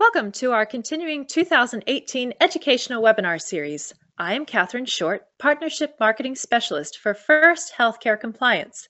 Welcome 0.00 0.30
to 0.34 0.52
our 0.52 0.64
continuing 0.64 1.26
2018 1.26 2.34
educational 2.40 3.02
webinar 3.02 3.42
series. 3.42 3.92
I 4.16 4.34
am 4.34 4.46
Catherine 4.46 4.86
Short, 4.86 5.26
Partnership 5.40 5.96
Marketing 5.98 6.36
Specialist 6.36 6.98
for 6.98 7.14
First 7.14 7.74
Healthcare 7.76 8.18
Compliance. 8.18 8.88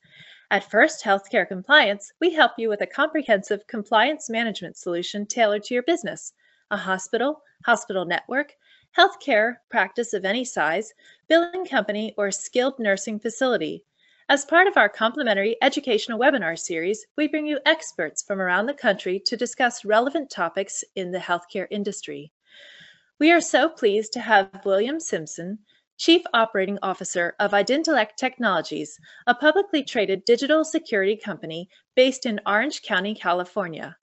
At 0.51 0.71
First 0.71 1.03
Healthcare 1.03 1.49
Compliance, 1.49 2.13
we 2.21 2.35
help 2.35 2.53
you 2.59 2.69
with 2.69 2.83
a 2.83 2.87
comprehensive 2.87 3.67
compliance 3.67 4.29
management 4.29 4.77
solution 4.77 5.25
tailored 5.25 5.62
to 5.64 5.75
your 5.75 5.82
business, 5.82 6.34
a 6.71 6.77
hospital, 6.77 7.40
hospital 7.64 8.04
network, 8.04 8.52
healthcare 8.96 9.56
practice 9.70 10.12
of 10.12 10.27
any 10.27 10.45
size, 10.45 10.93
billing 11.27 11.64
company, 11.64 12.12
or 12.18 12.30
skilled 12.30 12.79
nursing 12.79 13.18
facility. 13.18 13.82
As 14.31 14.45
part 14.45 14.67
of 14.67 14.77
our 14.77 14.91
complimentary 14.91 15.57
educational 15.63 16.19
webinar 16.19 16.59
series, 16.59 17.07
we 17.17 17.29
bring 17.29 17.47
you 17.47 17.61
experts 17.65 18.23
from 18.23 18.43
around 18.43 18.67
the 18.67 18.75
country 18.75 19.19
to 19.21 19.39
discuss 19.39 19.87
relevant 19.87 20.29
topics 20.29 20.85
in 20.95 21.13
the 21.13 21.19
healthcare 21.19 21.67
industry. 21.71 22.31
We 23.19 23.33
are 23.33 23.41
so 23.41 23.71
pleased 23.71 24.13
to 24.13 24.21
have 24.21 24.67
William 24.67 25.00
Simpson, 25.00 25.61
Chief 25.96 26.21
Operating 26.35 26.79
Officer 26.83 27.36
of 27.39 27.53
Identillect 27.53 28.17
Technologies, 28.19 29.00
a 29.27 29.35
publicly 29.35 29.83
traded 29.83 30.27
digital 30.27 30.63
security 30.63 31.17
company 31.17 31.71
based 31.95 32.27
in 32.27 32.39
Orange 32.45 32.83
County, 32.83 33.14
California. 33.14 33.97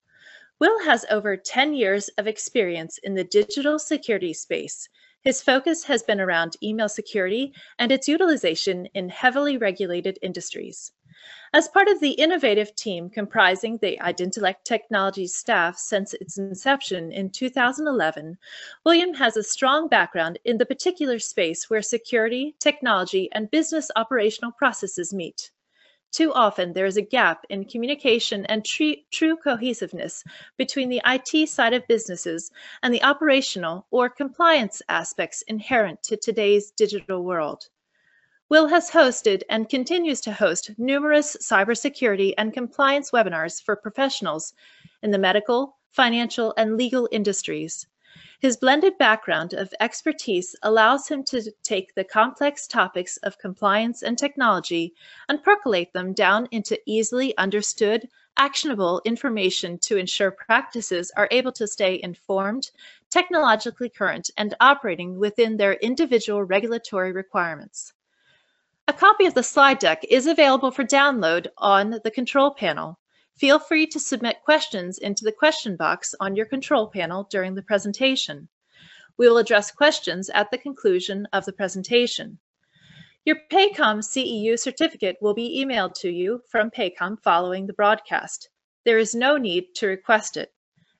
Will 0.59 0.83
has 0.85 1.05
over 1.11 1.37
10 1.37 1.75
years 1.75 2.09
of 2.17 2.25
experience 2.25 2.97
in 3.03 3.13
the 3.13 3.25
digital 3.25 3.77
security 3.77 4.33
space, 4.33 4.89
his 5.25 5.41
focus 5.41 5.83
has 5.83 6.03
been 6.03 6.21
around 6.21 6.55
email 6.61 6.87
security 6.87 7.51
and 7.79 7.91
its 7.91 8.07
utilization 8.07 8.85
in 8.93 9.09
heavily 9.09 9.57
regulated 9.57 10.19
industries. 10.21 10.91
As 11.51 11.67
part 11.67 11.87
of 11.87 11.99
the 11.99 12.11
innovative 12.11 12.75
team 12.75 13.09
comprising 13.09 13.79
the 13.79 13.97
Identillect 14.01 14.63
Technologies 14.65 15.33
staff 15.33 15.79
since 15.79 16.13
its 16.13 16.37
inception 16.37 17.11
in 17.11 17.31
2011, 17.31 18.37
William 18.85 19.15
has 19.15 19.35
a 19.35 19.41
strong 19.41 19.87
background 19.87 20.37
in 20.45 20.59
the 20.59 20.65
particular 20.65 21.17
space 21.17 21.71
where 21.71 21.81
security, 21.81 22.55
technology, 22.59 23.27
and 23.31 23.49
business 23.49 23.89
operational 23.95 24.51
processes 24.51 25.11
meet. 25.11 25.49
Too 26.11 26.33
often, 26.33 26.73
there 26.73 26.85
is 26.85 26.97
a 26.97 27.01
gap 27.01 27.45
in 27.49 27.65
communication 27.65 28.45
and 28.45 28.63
true 28.65 29.35
cohesiveness 29.35 30.23
between 30.55 30.89
the 30.89 31.01
IT 31.05 31.49
side 31.49 31.73
of 31.73 31.87
businesses 31.87 32.51
and 32.81 32.93
the 32.93 33.03
operational 33.03 33.85
or 33.91 34.09
compliance 34.09 34.81
aspects 34.87 35.41
inherent 35.41 36.03
to 36.03 36.15
today's 36.15 36.71
digital 36.71 37.23
world. 37.23 37.69
Will 38.47 38.67
has 38.67 38.91
hosted 38.91 39.41
and 39.49 39.67
continues 39.67 40.21
to 40.21 40.31
host 40.31 40.71
numerous 40.77 41.35
cybersecurity 41.41 42.33
and 42.37 42.53
compliance 42.53 43.11
webinars 43.11 43.61
for 43.61 43.75
professionals 43.75 44.53
in 45.01 45.11
the 45.11 45.17
medical, 45.17 45.77
financial, 45.89 46.53
and 46.55 46.77
legal 46.77 47.09
industries. 47.11 47.87
His 48.39 48.57
blended 48.57 48.97
background 48.97 49.53
of 49.53 49.73
expertise 49.79 50.55
allows 50.61 51.07
him 51.07 51.23
to 51.25 51.51
take 51.63 51.95
the 51.95 52.03
complex 52.03 52.67
topics 52.67 53.17
of 53.17 53.37
compliance 53.37 54.03
and 54.03 54.17
technology 54.17 54.93
and 55.27 55.43
percolate 55.43 55.93
them 55.93 56.13
down 56.13 56.47
into 56.51 56.79
easily 56.85 57.37
understood, 57.37 58.07
actionable 58.37 59.01
information 59.05 59.77
to 59.79 59.97
ensure 59.97 60.31
practices 60.31 61.11
are 61.17 61.27
able 61.31 61.51
to 61.53 61.67
stay 61.67 61.99
informed, 62.01 62.71
technologically 63.09 63.89
current, 63.89 64.29
and 64.37 64.55
operating 64.59 65.17
within 65.17 65.57
their 65.57 65.73
individual 65.73 66.43
regulatory 66.43 67.11
requirements. 67.11 67.93
A 68.87 68.93
copy 68.93 69.25
of 69.25 69.33
the 69.33 69.41
slide 69.41 69.79
deck 69.79 70.03
is 70.09 70.27
available 70.27 70.69
for 70.69 70.83
download 70.83 71.47
on 71.57 71.99
the 72.03 72.11
control 72.11 72.51
panel. 72.51 72.99
Feel 73.37 73.59
free 73.59 73.85
to 73.87 73.99
submit 73.99 74.43
questions 74.45 74.97
into 74.97 75.25
the 75.25 75.31
question 75.31 75.75
box 75.75 76.15
on 76.21 76.37
your 76.37 76.45
control 76.45 76.87
panel 76.87 77.27
during 77.29 77.55
the 77.55 77.61
presentation. 77.61 78.47
We 79.17 79.27
will 79.27 79.37
address 79.37 79.71
questions 79.71 80.29
at 80.29 80.51
the 80.51 80.57
conclusion 80.57 81.27
of 81.33 81.43
the 81.45 81.51
presentation. 81.51 82.39
Your 83.25 83.37
Paycom 83.51 83.99
CEU 83.99 84.57
certificate 84.57 85.17
will 85.19 85.33
be 85.33 85.63
emailed 85.65 85.95
to 85.95 86.09
you 86.09 86.43
from 86.49 86.71
Paycom 86.71 87.21
following 87.21 87.67
the 87.67 87.73
broadcast. 87.73 88.49
There 88.85 88.99
is 88.99 89.15
no 89.15 89.35
need 89.35 89.75
to 89.75 89.87
request 89.87 90.37
it. 90.37 90.53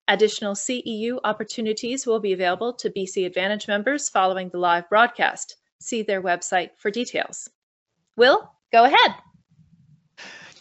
Additional 0.07 0.55
CEU 0.55 1.19
opportunities 1.23 2.05
will 2.05 2.19
be 2.19 2.33
available 2.33 2.73
to 2.73 2.89
BC 2.89 3.25
Advantage 3.25 3.67
members 3.67 4.09
following 4.09 4.49
the 4.49 4.57
live 4.57 4.89
broadcast. 4.89 5.55
See 5.79 6.01
their 6.01 6.21
website 6.21 6.71
for 6.77 6.91
details. 6.91 7.49
Will, 8.17 8.51
go 8.71 8.83
ahead. 8.85 9.15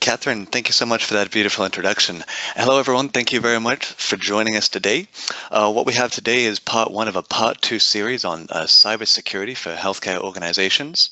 Catherine, 0.05 0.45
thank 0.45 0.69
you 0.69 0.75
so 0.75 0.85
much 0.85 1.03
for 1.03 1.15
that 1.15 1.31
beautiful 1.31 1.65
introduction. 1.65 2.23
Hello, 2.57 2.79
everyone. 2.79 3.09
Thank 3.09 3.33
you 3.33 3.41
very 3.41 3.59
much 3.59 3.87
for 3.87 4.19
joining 4.19 4.55
us 4.55 4.69
today. 4.69 5.09
Uh, 5.51 5.73
what 5.73 5.87
we 5.87 5.95
have 5.95 6.11
today 6.13 6.45
is 6.45 6.59
part 6.61 6.91
one 6.91 7.09
of 7.09 7.17
a 7.17 7.23
part 7.23 7.63
two 7.63 7.79
series 7.79 8.23
on 8.23 8.47
uh, 8.51 8.65
cybersecurity 8.65 9.57
for 9.57 9.75
healthcare 9.75 10.21
organizations. 10.21 11.09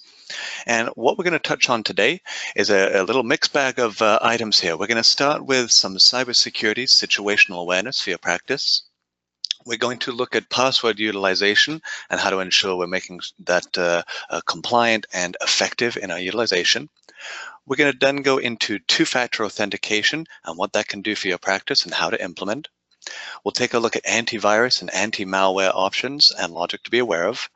And 0.66 0.88
what 0.88 1.16
we're 1.16 1.25
going 1.25 1.32
to 1.32 1.38
touch 1.38 1.70
on 1.70 1.82
today 1.82 2.20
is 2.54 2.69
a, 2.69 3.00
a 3.00 3.04
little 3.04 3.22
mixed 3.22 3.54
bag 3.54 3.78
of 3.78 4.03
uh, 4.03 4.19
items 4.20 4.60
here. 4.60 4.76
We're 4.76 4.88
going 4.88 4.98
to 4.98 5.04
start 5.04 5.42
with 5.42 5.70
some 5.72 5.97
cybersecurity 5.97 6.84
situational 6.84 7.62
awareness 7.62 7.98
for 7.98 8.10
your 8.10 8.19
practice. 8.19 8.82
We're 9.64 9.78
going 9.78 10.00
to 10.00 10.12
look 10.12 10.36
at 10.36 10.50
password 10.50 10.98
utilization 10.98 11.80
and 12.10 12.20
how 12.20 12.28
to 12.28 12.41
ensure 12.41 12.76
we're 12.76 12.88
making 12.88 13.20
that 13.44 13.78
uh, 13.78 14.03
uh, 14.28 14.42
compliant 14.44 15.06
and 15.14 15.34
effective 15.41 15.97
in 15.97 16.10
our 16.10 16.19
utilization. 16.19 16.91
We're 17.64 17.76
going 17.76 17.92
to 17.92 17.98
then 17.98 18.22
go 18.22 18.38
into 18.38 18.80
two-factor 18.80 19.44
authentication 19.44 20.26
and 20.44 20.58
what 20.58 20.72
that 20.72 20.88
can 20.88 21.00
do 21.00 21.14
for 21.14 21.28
your 21.28 21.38
practice 21.38 21.84
and 21.84 21.94
how 21.94 22.10
to 22.10 22.22
implement. 22.22 22.68
We'll 23.44 23.52
take 23.52 23.74
a 23.74 23.78
look 23.78 23.96
at 23.96 24.04
antivirus 24.04 24.80
and 24.80 24.92
anti-malware 24.94 25.72
options 25.74 26.30
and 26.30 26.52
logic 26.52 26.82
to 26.84 26.90
be 26.90 26.98
aware 26.98 27.26
of. 27.26 27.48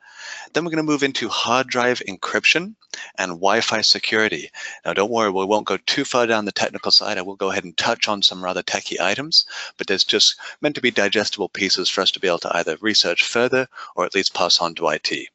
Then 0.51 0.65
we're 0.65 0.71
going 0.71 0.85
to 0.85 0.91
move 0.91 1.03
into 1.03 1.29
hard 1.29 1.67
drive 1.67 2.01
encryption 2.07 2.75
and 3.17 3.31
Wi-Fi 3.33 3.81
security. 3.81 4.49
Now, 4.85 4.93
don't 4.93 5.11
worry, 5.11 5.29
we 5.29 5.45
won't 5.45 5.67
go 5.67 5.77
too 5.77 6.03
far 6.03 6.25
down 6.25 6.45
the 6.45 6.51
technical 6.51 6.91
side. 6.91 7.17
I 7.17 7.21
will 7.21 7.35
go 7.35 7.51
ahead 7.51 7.63
and 7.63 7.77
touch 7.77 8.07
on 8.07 8.21
some 8.21 8.43
rather 8.43 8.63
techy 8.63 8.99
items, 8.99 9.45
but 9.77 9.87
there's 9.87 10.03
just 10.03 10.37
meant 10.61 10.75
to 10.75 10.81
be 10.81 10.91
digestible 10.91 11.49
pieces 11.49 11.89
for 11.89 12.01
us 12.01 12.11
to 12.11 12.19
be 12.19 12.27
able 12.27 12.39
to 12.39 12.57
either 12.57 12.77
research 12.81 13.23
further 13.23 13.67
or 13.95 14.05
at 14.05 14.15
least 14.15 14.33
pass 14.33 14.59
on 14.59 14.73
to 14.75 14.87
IT. 14.87 15.29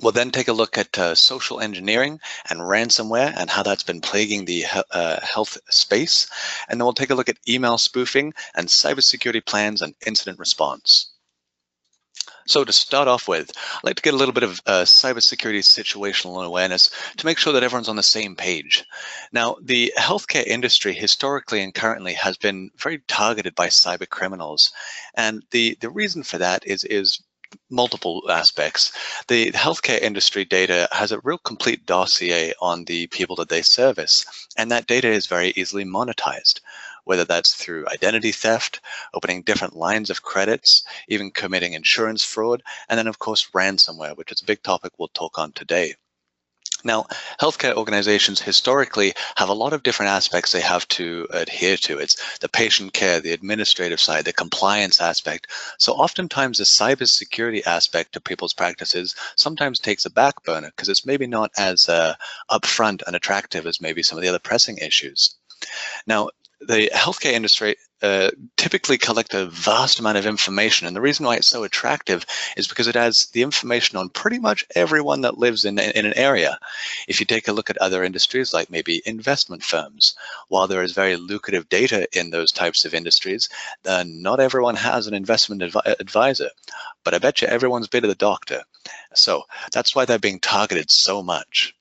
We'll 0.00 0.12
then 0.12 0.30
take 0.30 0.48
a 0.48 0.52
look 0.52 0.78
at 0.78 0.98
uh, 0.98 1.14
social 1.14 1.60
engineering 1.60 2.20
and 2.48 2.60
ransomware 2.60 3.34
and 3.36 3.50
how 3.50 3.62
that's 3.62 3.82
been 3.82 4.00
plaguing 4.00 4.44
the 4.44 4.64
uh, 4.90 5.20
health 5.20 5.58
space. 5.68 6.26
And 6.68 6.80
then 6.80 6.86
we'll 6.86 6.94
take 6.94 7.10
a 7.10 7.14
look 7.14 7.28
at 7.28 7.38
email 7.48 7.76
spoofing 7.76 8.32
and 8.54 8.68
cybersecurity 8.68 9.44
plans 9.44 9.82
and 9.82 9.94
incident 10.06 10.38
response. 10.38 11.12
So 12.46 12.64
to 12.64 12.72
start 12.72 13.06
off 13.06 13.28
with, 13.28 13.52
I'd 13.76 13.84
like 13.84 13.96
to 13.96 14.02
get 14.02 14.14
a 14.14 14.16
little 14.16 14.34
bit 14.34 14.42
of 14.42 14.60
uh, 14.66 14.82
cybersecurity 14.82 15.60
situational 15.60 16.44
awareness 16.44 16.90
to 17.16 17.26
make 17.26 17.38
sure 17.38 17.52
that 17.52 17.62
everyone's 17.62 17.88
on 17.88 17.96
the 17.96 18.02
same 18.02 18.34
page. 18.34 18.84
Now, 19.32 19.56
the 19.62 19.92
healthcare 19.96 20.46
industry 20.46 20.92
historically 20.92 21.62
and 21.62 21.74
currently 21.74 22.14
has 22.14 22.36
been 22.36 22.70
very 22.76 23.02
targeted 23.06 23.54
by 23.54 23.68
cyber 23.68 24.08
criminals. 24.08 24.72
And 25.14 25.44
the, 25.50 25.76
the 25.80 25.90
reason 25.90 26.22
for 26.22 26.38
that 26.38 26.66
is, 26.66 26.82
is 26.84 27.22
multiple 27.70 28.22
aspects. 28.30 28.92
The 29.28 29.52
healthcare 29.52 30.00
industry 30.00 30.44
data 30.44 30.88
has 30.92 31.12
a 31.12 31.20
real 31.20 31.38
complete 31.38 31.86
dossier 31.86 32.52
on 32.60 32.84
the 32.84 33.06
people 33.08 33.36
that 33.36 33.48
they 33.48 33.62
service, 33.62 34.24
and 34.56 34.70
that 34.70 34.86
data 34.86 35.08
is 35.08 35.26
very 35.26 35.52
easily 35.56 35.84
monetized, 35.84 36.60
whether 37.04 37.24
that's 37.24 37.54
through 37.54 37.88
identity 37.88 38.32
theft, 38.32 38.80
opening 39.14 39.42
different 39.42 39.76
lines 39.76 40.10
of 40.10 40.22
credits, 40.22 40.82
even 41.08 41.30
committing 41.30 41.72
insurance 41.72 42.24
fraud, 42.24 42.62
and 42.88 42.98
then 42.98 43.06
of 43.06 43.18
course 43.18 43.48
ransomware, 43.54 44.16
which 44.16 44.32
is 44.32 44.42
a 44.42 44.46
big 44.46 44.62
topic 44.62 44.92
we'll 44.98 45.08
talk 45.08 45.38
on 45.38 45.52
today. 45.52 45.94
Now, 46.84 47.06
healthcare 47.40 47.74
organizations 47.74 48.40
historically 48.40 49.14
have 49.36 49.48
a 49.48 49.54
lot 49.54 49.72
of 49.72 49.82
different 49.82 50.10
aspects 50.10 50.52
they 50.52 50.60
have 50.60 50.88
to 50.88 51.26
adhere 51.30 51.76
to. 51.78 51.98
It's 51.98 52.38
the 52.38 52.48
patient 52.48 52.92
care, 52.92 53.20
the 53.20 53.32
administrative 53.32 54.00
side, 54.00 54.24
the 54.24 54.32
compliance 54.32 55.00
aspect. 55.00 55.48
So 55.78 55.92
oftentimes 55.92 56.58
the 56.58 56.64
cybersecurity 56.64 57.66
aspect 57.66 58.16
of 58.16 58.24
people's 58.24 58.54
practices 58.54 59.14
sometimes 59.36 59.78
takes 59.78 60.04
a 60.04 60.10
back 60.10 60.42
burner 60.44 60.68
because 60.68 60.88
it's 60.88 61.06
maybe 61.06 61.26
not 61.26 61.50
as 61.58 61.88
uh, 61.88 62.14
upfront 62.50 63.02
and 63.06 63.14
attractive 63.14 63.66
as 63.66 63.80
maybe 63.80 64.02
some 64.02 64.16
of 64.16 64.22
the 64.22 64.28
other 64.28 64.38
pressing 64.38 64.78
issues. 64.78 65.34
Now, 66.06 66.30
the 66.60 66.90
healthcare 66.94 67.32
industry 67.32 67.76
uh, 68.02 68.30
typically 68.56 68.96
collect 68.96 69.34
a 69.34 69.46
vast 69.46 69.98
amount 69.98 70.18
of 70.18 70.26
information. 70.26 70.86
And 70.86 70.96
the 70.96 71.00
reason 71.00 71.26
why 71.26 71.36
it's 71.36 71.46
so 71.46 71.64
attractive 71.64 72.24
is 72.56 72.66
because 72.66 72.86
it 72.86 72.94
has 72.94 73.26
the 73.32 73.42
information 73.42 73.98
on 73.98 74.08
pretty 74.10 74.38
much 74.38 74.64
everyone 74.74 75.20
that 75.22 75.38
lives 75.38 75.64
in, 75.64 75.78
in 75.78 76.06
an 76.06 76.14
area. 76.16 76.58
If 77.08 77.20
you 77.20 77.26
take 77.26 77.48
a 77.48 77.52
look 77.52 77.70
at 77.70 77.78
other 77.78 78.02
industries, 78.04 78.54
like 78.54 78.70
maybe 78.70 79.02
investment 79.04 79.62
firms, 79.62 80.14
while 80.48 80.66
there 80.66 80.82
is 80.82 80.92
very 80.92 81.16
lucrative 81.16 81.68
data 81.68 82.06
in 82.18 82.30
those 82.30 82.52
types 82.52 82.84
of 82.84 82.94
industries, 82.94 83.48
uh, 83.86 84.04
not 84.06 84.40
everyone 84.40 84.76
has 84.76 85.06
an 85.06 85.14
investment 85.14 85.62
advi 85.62 86.00
advisor. 86.00 86.50
But 87.04 87.14
I 87.14 87.18
bet 87.18 87.42
you 87.42 87.48
everyone's 87.48 87.88
been 87.88 88.02
to 88.02 88.08
the 88.08 88.14
doctor. 88.14 88.62
So 89.14 89.44
that's 89.72 89.94
why 89.94 90.04
they're 90.04 90.18
being 90.18 90.40
targeted 90.40 90.90
so 90.90 91.22
much. 91.22 91.74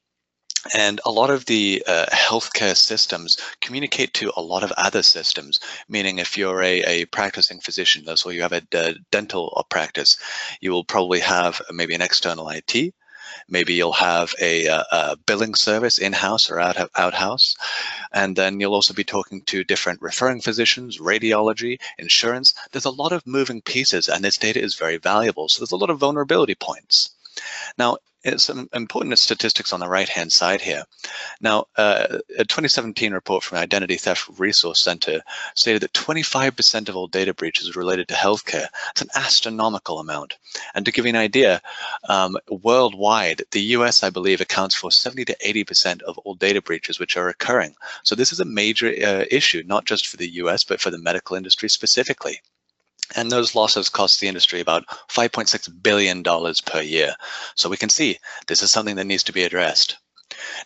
And 0.74 1.00
a 1.06 1.12
lot 1.12 1.30
of 1.30 1.46
the 1.46 1.84
uh, 1.88 2.06
healthcare 2.12 2.76
systems 2.76 3.38
communicate 3.62 4.14
to 4.16 4.32
a 4.36 4.42
lot 4.42 4.64
of 4.64 4.72
other 4.74 5.04
systems, 5.04 5.60
meaning 5.88 6.20
if 6.20 6.38
you're 6.38 6.62
a, 6.62 6.82
a 6.84 7.06
practicing 7.06 7.60
physician, 7.60 8.04
that's 8.06 8.22
so 8.22 8.30
you 8.30 8.42
have 8.42 8.54
a, 8.54 8.62
a 8.74 8.96
dental 9.12 9.66
practice, 9.70 10.18
you 10.60 10.72
will 10.72 10.84
probably 10.84 11.20
have 11.20 11.62
maybe 11.72 11.96
an 11.96 12.02
external 12.02 12.50
IT, 12.50 12.94
Maybe 13.48 13.74
you'll 13.74 13.94
have 13.94 14.34
a, 14.40 14.66
a 14.66 15.16
billing 15.26 15.56
service 15.56 15.98
in-house 15.98 16.50
or 16.50 16.60
out 16.60 16.90
out-house. 16.96 17.56
And 18.12 18.36
then 18.36 18.60
you'll 18.60 18.74
also 18.74 18.94
be 18.94 19.04
talking 19.04 19.42
to 19.44 19.64
different 19.64 20.02
referring 20.02 20.42
physicians, 20.42 21.00
radiology, 21.00 21.80
insurance. 21.98 22.54
There's 22.72 22.86
a 22.86 22.92
lot 22.92 23.12
of 23.12 23.26
moving 23.26 23.62
pieces 23.62 24.08
and 24.08 24.24
this 24.24 24.38
data 24.38 24.62
is 24.62 24.76
very 24.76 24.98
valuable. 24.98 25.50
So 25.50 25.62
there's 25.62 25.72
a 25.72 25.78
lot 25.78 25.90
of 25.90 26.00
vulnerability 26.00 26.56
points. 26.56 27.12
Now, 27.78 27.98
some 28.38 28.70
important 28.74 29.18
statistics 29.18 29.72
on 29.72 29.80
the 29.80 29.88
right-hand 29.88 30.32
side 30.32 30.62
here. 30.62 30.84
Now, 31.42 31.66
uh, 31.78 32.20
a 32.38 32.44
2017 32.44 33.14
report 33.14 33.44
from 33.44 33.58
Identity 33.58 33.96
Theft 33.96 34.30
Resource 34.38 34.82
Center 34.82 35.22
stated 35.56 35.82
that 35.82 35.94
25% 35.94 36.90
of 36.90 36.96
all 36.96 37.08
data 37.08 37.34
breaches 37.34 37.76
related 37.76 38.08
to 38.10 38.14
healthcare. 38.14 38.68
It's 38.92 39.02
an 39.02 39.10
astronomical 39.16 40.00
amount. 40.00 40.38
And 40.76 40.86
to 40.86 40.92
give 40.92 41.06
you 41.06 41.10
an 41.10 41.16
idea, 41.16 41.62
um, 42.10 42.38
worldwide, 42.50 43.44
the 43.52 43.62
US, 43.78 44.04
I 44.04 44.10
believe, 44.10 44.42
accounts 44.42 44.76
for 44.76 44.92
70 44.92 45.26
to 45.26 45.38
80% 45.44 46.02
of 46.02 46.18
all 46.20 46.36
data 46.36 46.62
breaches 46.62 47.00
which 47.00 47.16
are 47.16 47.30
occurring. 47.30 47.76
So 48.04 48.16
this 48.16 48.34
is 48.34 48.40
a 48.40 48.46
major 48.46 48.88
uh, 48.88 49.26
issue, 49.32 49.64
not 49.66 49.86
just 49.86 50.08
for 50.08 50.18
the 50.18 50.30
US, 50.44 50.64
but 50.64 50.82
for 50.82 50.92
the 50.92 51.00
medical 51.00 51.36
industry 51.36 51.70
specifically. 51.70 52.42
And 53.16 53.32
those 53.32 53.56
losses 53.56 53.90
cost 53.90 54.20
the 54.20 54.28
industry 54.28 54.60
about 54.60 54.86
$5.6 55.10 55.82
billion 55.82 56.24
per 56.24 56.82
year. 56.82 57.16
So 57.56 57.70
we 57.70 57.78
can 57.78 57.90
see 57.90 58.20
this 58.48 58.62
is 58.62 58.72
something 58.72 58.96
that 58.98 59.06
needs 59.06 59.24
to 59.24 59.34
be 59.34 59.44
addressed. 59.44 59.98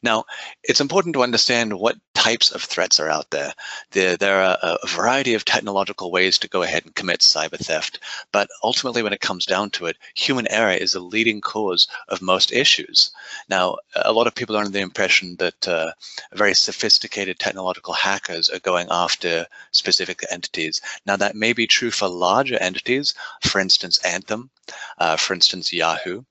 Now, 0.02 0.26
it's 0.64 0.82
important 0.82 1.14
to 1.16 1.24
understand 1.24 1.74
what 1.74 1.98
types 2.14 2.52
of 2.52 2.64
threats 2.64 3.00
are 3.00 3.10
out 3.10 3.30
there. 3.32 3.54
There, 3.92 4.16
there 4.16 4.42
are 4.42 4.58
a 4.62 4.88
variety 4.88 5.34
of 5.34 5.44
technological 5.44 6.12
ways 6.12 6.38
to 6.40 6.48
go 6.48 6.64
ahead 6.64 6.86
and 6.86 6.96
commit 6.96 7.20
cyber 7.20 7.58
theft, 7.58 8.00
but 8.32 8.48
ultimately 8.64 9.04
when 9.04 9.14
it 9.14 9.20
comes 9.20 9.46
down 9.46 9.72
to 9.72 9.88
it, 9.88 9.98
human 10.16 10.48
error 10.48 10.72
is 10.72 10.94
the 10.94 11.00
leading 11.00 11.42
cause 11.42 11.88
of 12.08 12.22
most 12.22 12.52
issues. 12.52 13.12
Now, 13.50 13.78
a 13.96 14.14
lot 14.14 14.28
of 14.28 14.36
people 14.36 14.56
are 14.56 14.60
under 14.60 14.72
the 14.72 14.80
impression 14.80 15.36
that 15.38 15.68
uh, 15.68 15.92
very 16.34 16.54
sophisticated 16.54 17.40
technological 17.40 17.94
hackers 17.94 18.50
are 18.50 18.60
going 18.60 18.88
after 18.90 19.46
specific 19.72 20.24
entities. 20.32 20.82
Now, 21.06 21.18
that 21.18 21.36
may 21.36 21.52
be 21.54 21.68
true 21.68 21.92
for 21.92 22.08
larger 22.08 22.58
entities, 22.58 23.14
for 23.42 23.60
instance, 23.60 23.98
Anthem, 24.00 24.50
uh, 24.98 25.18
for 25.18 25.34
instance, 25.34 25.74
Yahoo, 25.74 26.24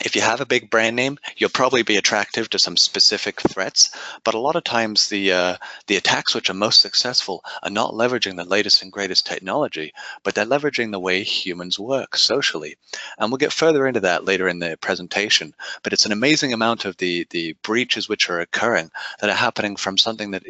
if 0.00 0.16
you 0.16 0.22
have 0.22 0.40
a 0.40 0.46
big 0.46 0.70
brand 0.70 0.96
name, 0.96 1.18
you'll 1.36 1.50
probably 1.50 1.82
be 1.82 1.96
attractive 1.96 2.50
to 2.50 2.58
some 2.58 2.76
specific 2.76 3.40
threats. 3.40 3.90
But 4.24 4.34
a 4.34 4.40
lot 4.40 4.56
of 4.56 4.64
times 4.64 5.08
the 5.08 5.32
uh, 5.32 5.56
the 5.86 5.96
attacks 5.96 6.34
which 6.34 6.50
are 6.50 6.54
most 6.54 6.80
successful 6.80 7.44
are 7.62 7.70
not 7.70 7.92
leveraging 7.92 8.36
the 8.36 8.44
latest 8.44 8.82
and 8.82 8.90
greatest 8.90 9.24
technology, 9.24 9.92
but 10.24 10.34
they're 10.34 10.44
leveraging 10.44 10.90
the 10.90 10.98
way 10.98 11.22
humans 11.22 11.78
work 11.78 12.16
socially. 12.16 12.76
And 13.18 13.30
we'll 13.30 13.38
get 13.38 13.52
further 13.52 13.86
into 13.86 14.00
that 14.00 14.24
later 14.24 14.48
in 14.48 14.58
the 14.58 14.76
presentation. 14.80 15.54
But 15.82 15.92
it's 15.92 16.06
an 16.06 16.12
amazing 16.12 16.52
amount 16.52 16.84
of 16.84 16.96
the 16.96 17.26
the 17.30 17.52
breaches 17.62 18.08
which 18.08 18.28
are 18.28 18.40
occurring 18.40 18.90
that 19.20 19.30
are 19.30 19.34
happening 19.34 19.76
from 19.76 19.96
something 19.96 20.32
that 20.32 20.42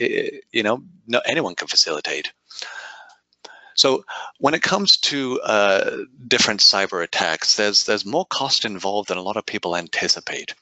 you 0.53 0.63
know 0.63 0.83
no, 1.07 1.21
anyone 1.27 1.55
can 1.55 1.69
facilitate. 1.69 2.33
So 3.75 4.05
when 4.39 4.55
it 4.55 4.63
comes 4.63 4.97
to 4.99 5.41
uh, 5.41 5.97
different 6.27 6.61
cyber 6.61 7.03
attacks, 7.03 7.57
there's 7.57 7.85
there's 7.85 8.07
more 8.07 8.27
cost 8.27 8.65
involved 8.65 9.09
than 9.09 9.19
a 9.19 9.23
lot 9.23 9.37
of 9.37 9.47
people 9.47 9.77
anticipate. 9.77 10.55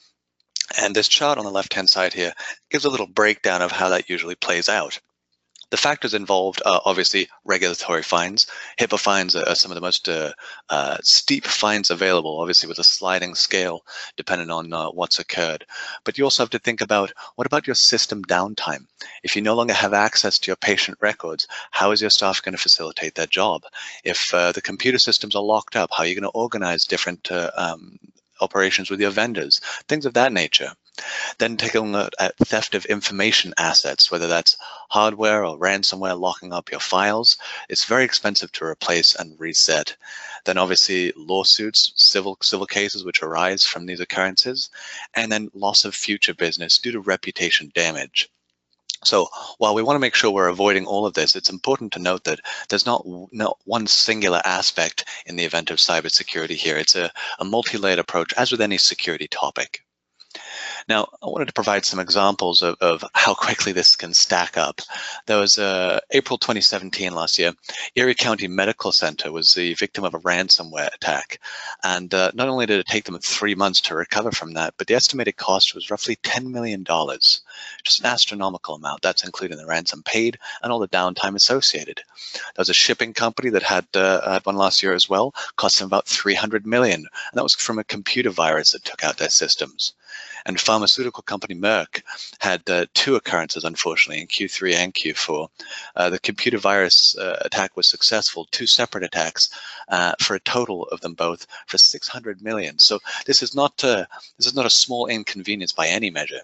And 0.79 0.94
this 0.94 1.09
chart 1.09 1.38
on 1.38 1.44
the 1.44 1.50
left-hand 1.50 1.91
side 1.91 2.14
here 2.14 2.32
gives 2.70 2.85
a 2.85 2.91
little 2.91 3.06
breakdown 3.06 3.62
of 3.62 3.73
how 3.73 3.91
that 3.91 4.09
usually 4.09 4.35
plays 4.35 4.69
out. 4.69 4.99
The 5.72 5.78
factors 5.78 6.12
involved 6.12 6.60
are 6.66 6.82
obviously 6.84 7.30
regulatory 7.46 8.02
fines. 8.02 8.46
HIPAA 8.78 8.98
fines 8.98 9.34
are, 9.34 9.54
some 9.54 9.70
of 9.70 9.74
the 9.74 9.80
most 9.80 10.06
uh, 10.06 10.34
uh, 10.69 10.98
steep 11.02 11.46
fines 11.46 11.90
available, 11.90 12.42
obviously 12.42 12.69
with 12.69 12.78
a 12.78 12.84
sliding 12.84 13.34
scale 13.34 13.80
depending 14.19 14.50
on 14.50 14.70
uh, 14.74 14.90
what's 14.90 15.19
occurred. 15.19 15.64
But 16.04 16.19
you 16.19 16.24
also 16.24 16.42
have 16.42 16.50
to 16.50 16.58
think 16.58 16.82
about 16.82 17.14
what 17.36 17.46
about 17.46 17.66
your 17.66 17.74
system 17.74 18.22
downtime? 18.24 18.84
If 19.22 19.34
you 19.34 19.40
no 19.40 19.54
longer 19.54 19.72
have 19.72 19.94
access 19.94 20.38
to 20.40 20.50
your 20.50 20.56
patient 20.56 20.98
records, 21.00 21.48
how 21.70 21.90
is 21.90 22.02
your 22.02 22.10
staff 22.10 22.42
going 22.42 22.52
to 22.52 22.60
facilitate 22.60 23.14
their 23.14 23.26
job? 23.26 23.62
If 24.04 24.34
uh, 24.34 24.52
the 24.52 24.60
computer 24.60 24.98
systems 24.98 25.34
are 25.34 25.42
locked 25.42 25.75
up, 25.75 25.88
how 25.96 26.02
are 26.02 26.06
you 26.06 26.14
going 26.14 26.30
to 26.30 26.38
organize 26.38 26.84
different 26.84 27.32
uh, 27.32 27.50
um, 27.56 27.98
operations 28.42 28.90
with 28.90 29.00
your 29.00 29.10
vendors, 29.10 29.60
things 29.88 30.04
of 30.04 30.14
that 30.14 30.32
nature. 30.32 30.72
Then 31.38 31.56
take 31.56 31.74
a 31.74 31.80
look 31.80 32.12
at 32.18 32.36
theft 32.36 32.74
of 32.74 32.84
information 32.84 33.54
assets, 33.56 34.10
whether 34.10 34.28
that's 34.28 34.58
hardware 34.90 35.44
or 35.44 35.58
ransomware 35.58 36.20
locking 36.20 36.52
up 36.52 36.70
your 36.70 36.80
files. 36.80 37.38
It's 37.70 37.86
very 37.86 38.04
expensive 38.04 38.52
to 38.52 38.66
replace 38.66 39.14
and 39.14 39.40
reset. 39.40 39.96
Then 40.44 40.58
obviously 40.58 41.12
lawsuits, 41.16 41.92
civil 41.96 42.36
civil 42.42 42.66
cases 42.66 43.04
which 43.04 43.22
arise 43.22 43.64
from 43.64 43.86
these 43.86 44.00
occurrences, 44.00 44.68
and 45.14 45.32
then 45.32 45.50
loss 45.54 45.86
of 45.86 45.94
future 45.94 46.34
business 46.34 46.78
due 46.78 46.92
to 46.92 47.00
reputation 47.00 47.72
damage. 47.74 48.28
So 49.04 49.28
while 49.58 49.75
we 49.75 49.82
want 49.82 49.96
to 49.96 50.00
make 50.00 50.14
sure 50.14 50.31
we're 50.31 50.49
avoiding 50.49 50.87
all 50.87 51.06
of 51.06 51.14
this, 51.14 51.34
it's 51.34 51.50
important 51.50 51.93
to 51.93 51.99
note 51.99 52.25
that 52.25 52.40
there's 52.69 52.87
not, 52.87 53.04
not 53.32 53.58
one 53.64 53.87
singular 53.87 54.40
aspect 54.44 55.04
in 55.26 55.37
the 55.37 55.44
event 55.44 55.70
of 55.70 55.78
cybersecurity 55.78 56.56
here. 56.56 56.76
It's 56.76 56.94
a, 56.94 57.10
a 57.38 57.44
multi-layered 57.44 57.99
approach, 57.99 58.32
as 58.34 58.52
with 58.52 58.60
any 58.60 58.78
security 58.78 59.28
topic. 59.28 59.84
Now, 60.88 61.08
I 61.23 61.26
wanted 61.26 61.46
to 61.46 61.52
provide 61.52 61.84
some 61.84 62.00
examples 62.00 62.62
of, 62.62 62.76
of 62.81 63.05
how 63.14 63.34
quickly 63.34 63.73
this 63.73 63.96
can 63.96 64.14
stack 64.14 64.56
up. 64.56 64.81
There 65.26 65.38
was 65.38 65.58
uh, 65.58 66.00
April 66.11 66.38
2017 66.38 67.14
last 67.14 67.38
year, 67.38 67.52
Erie 67.94 68.14
County 68.14 68.49
Medical 68.49 68.90
Center 68.90 69.31
was 69.31 69.55
the 69.55 69.75
victim 69.75 70.05
of 70.05 70.14
a 70.14 70.20
ransomware 70.20 70.93
attack. 70.94 71.38
And 71.84 72.12
uh, 72.12 72.32
not 72.34 72.49
only 72.49 72.67
did 72.67 72.81
it 72.81 72.87
take 72.87 73.05
them 73.05 73.19
three 73.19 73.55
months 73.55 73.81
to 73.82 73.94
recover 73.94 74.32
from 74.32 74.55
that, 74.55 74.75
but 74.76 74.87
the 74.87 74.94
estimated 74.94 75.37
cost 75.37 75.75
was 75.75 75.90
roughly 75.90 76.17
$10 76.17 76.46
million, 76.46 76.85
just 76.85 78.00
an 78.00 78.06
astronomical 78.06 78.75
amount. 78.75 79.02
That's 79.02 79.25
including 79.25 79.58
the 79.58 79.67
ransom 79.67 80.02
paid 80.02 80.38
and 80.62 80.73
all 80.73 80.78
the 80.78 80.88
downtime 80.88 81.37
associated. 81.37 82.02
There 82.35 82.52
was 82.58 82.69
a 82.69 82.75
shipping 82.75 83.14
company 83.14 83.50
that 83.50 83.62
had, 83.62 83.87
uh, 83.94 84.28
had 84.28 84.46
one 84.46 84.56
last 84.56 84.82
year 84.82 84.94
as 84.94 85.08
well, 85.08 85.35
cost 85.56 85.78
them 85.78 85.87
about 85.87 86.06
300 86.06 86.67
million. 86.67 87.00
And 87.00 87.35
that 87.35 87.43
was 87.43 87.55
from 87.55 87.78
a 87.78 87.85
computer 87.85 88.31
virus 88.31 88.73
that 88.73 88.85
took 88.85 89.05
out 89.05 89.19
their 89.19 89.31
systems. 89.31 89.94
And 90.47 90.61
pharmaceutical 90.61 91.23
company 91.23 91.55
Merck 91.55 92.03
had 92.41 92.69
uh, 92.69 92.87
two 92.94 93.17
occurrences, 93.17 93.64
unfortunately, 93.64 94.20
in 94.20 94.26
Q3 94.26 94.75
and 94.75 94.94
Q4. 94.94 95.49
Uh, 95.97 96.11
the 96.11 96.19
computer 96.19 96.59
virus 96.59 97.17
uh, 97.17 97.38
attack 97.44 97.76
was 97.76 97.87
successful, 97.87 98.47
two 98.50 98.67
separate 98.67 99.05
attacks 99.05 99.50
uh, 99.88 100.14
for 100.21 100.35
a 100.35 100.40
total 100.40 100.85
of 100.85 101.00
them 101.00 101.14
both 101.14 101.47
for 101.66 101.78
600 101.78 102.42
million. 102.42 102.78
So 102.78 102.99
this 103.26 103.42
is 103.42 103.54
not 103.54 103.83
uh, 103.85 104.07
this 104.38 104.47
is 104.47 104.54
not 104.54 104.66
a 104.66 104.71
small 104.71 105.07
inconvenience 105.07 105.73
by 105.73 105.88
any 105.88 106.11
measure. 106.11 106.40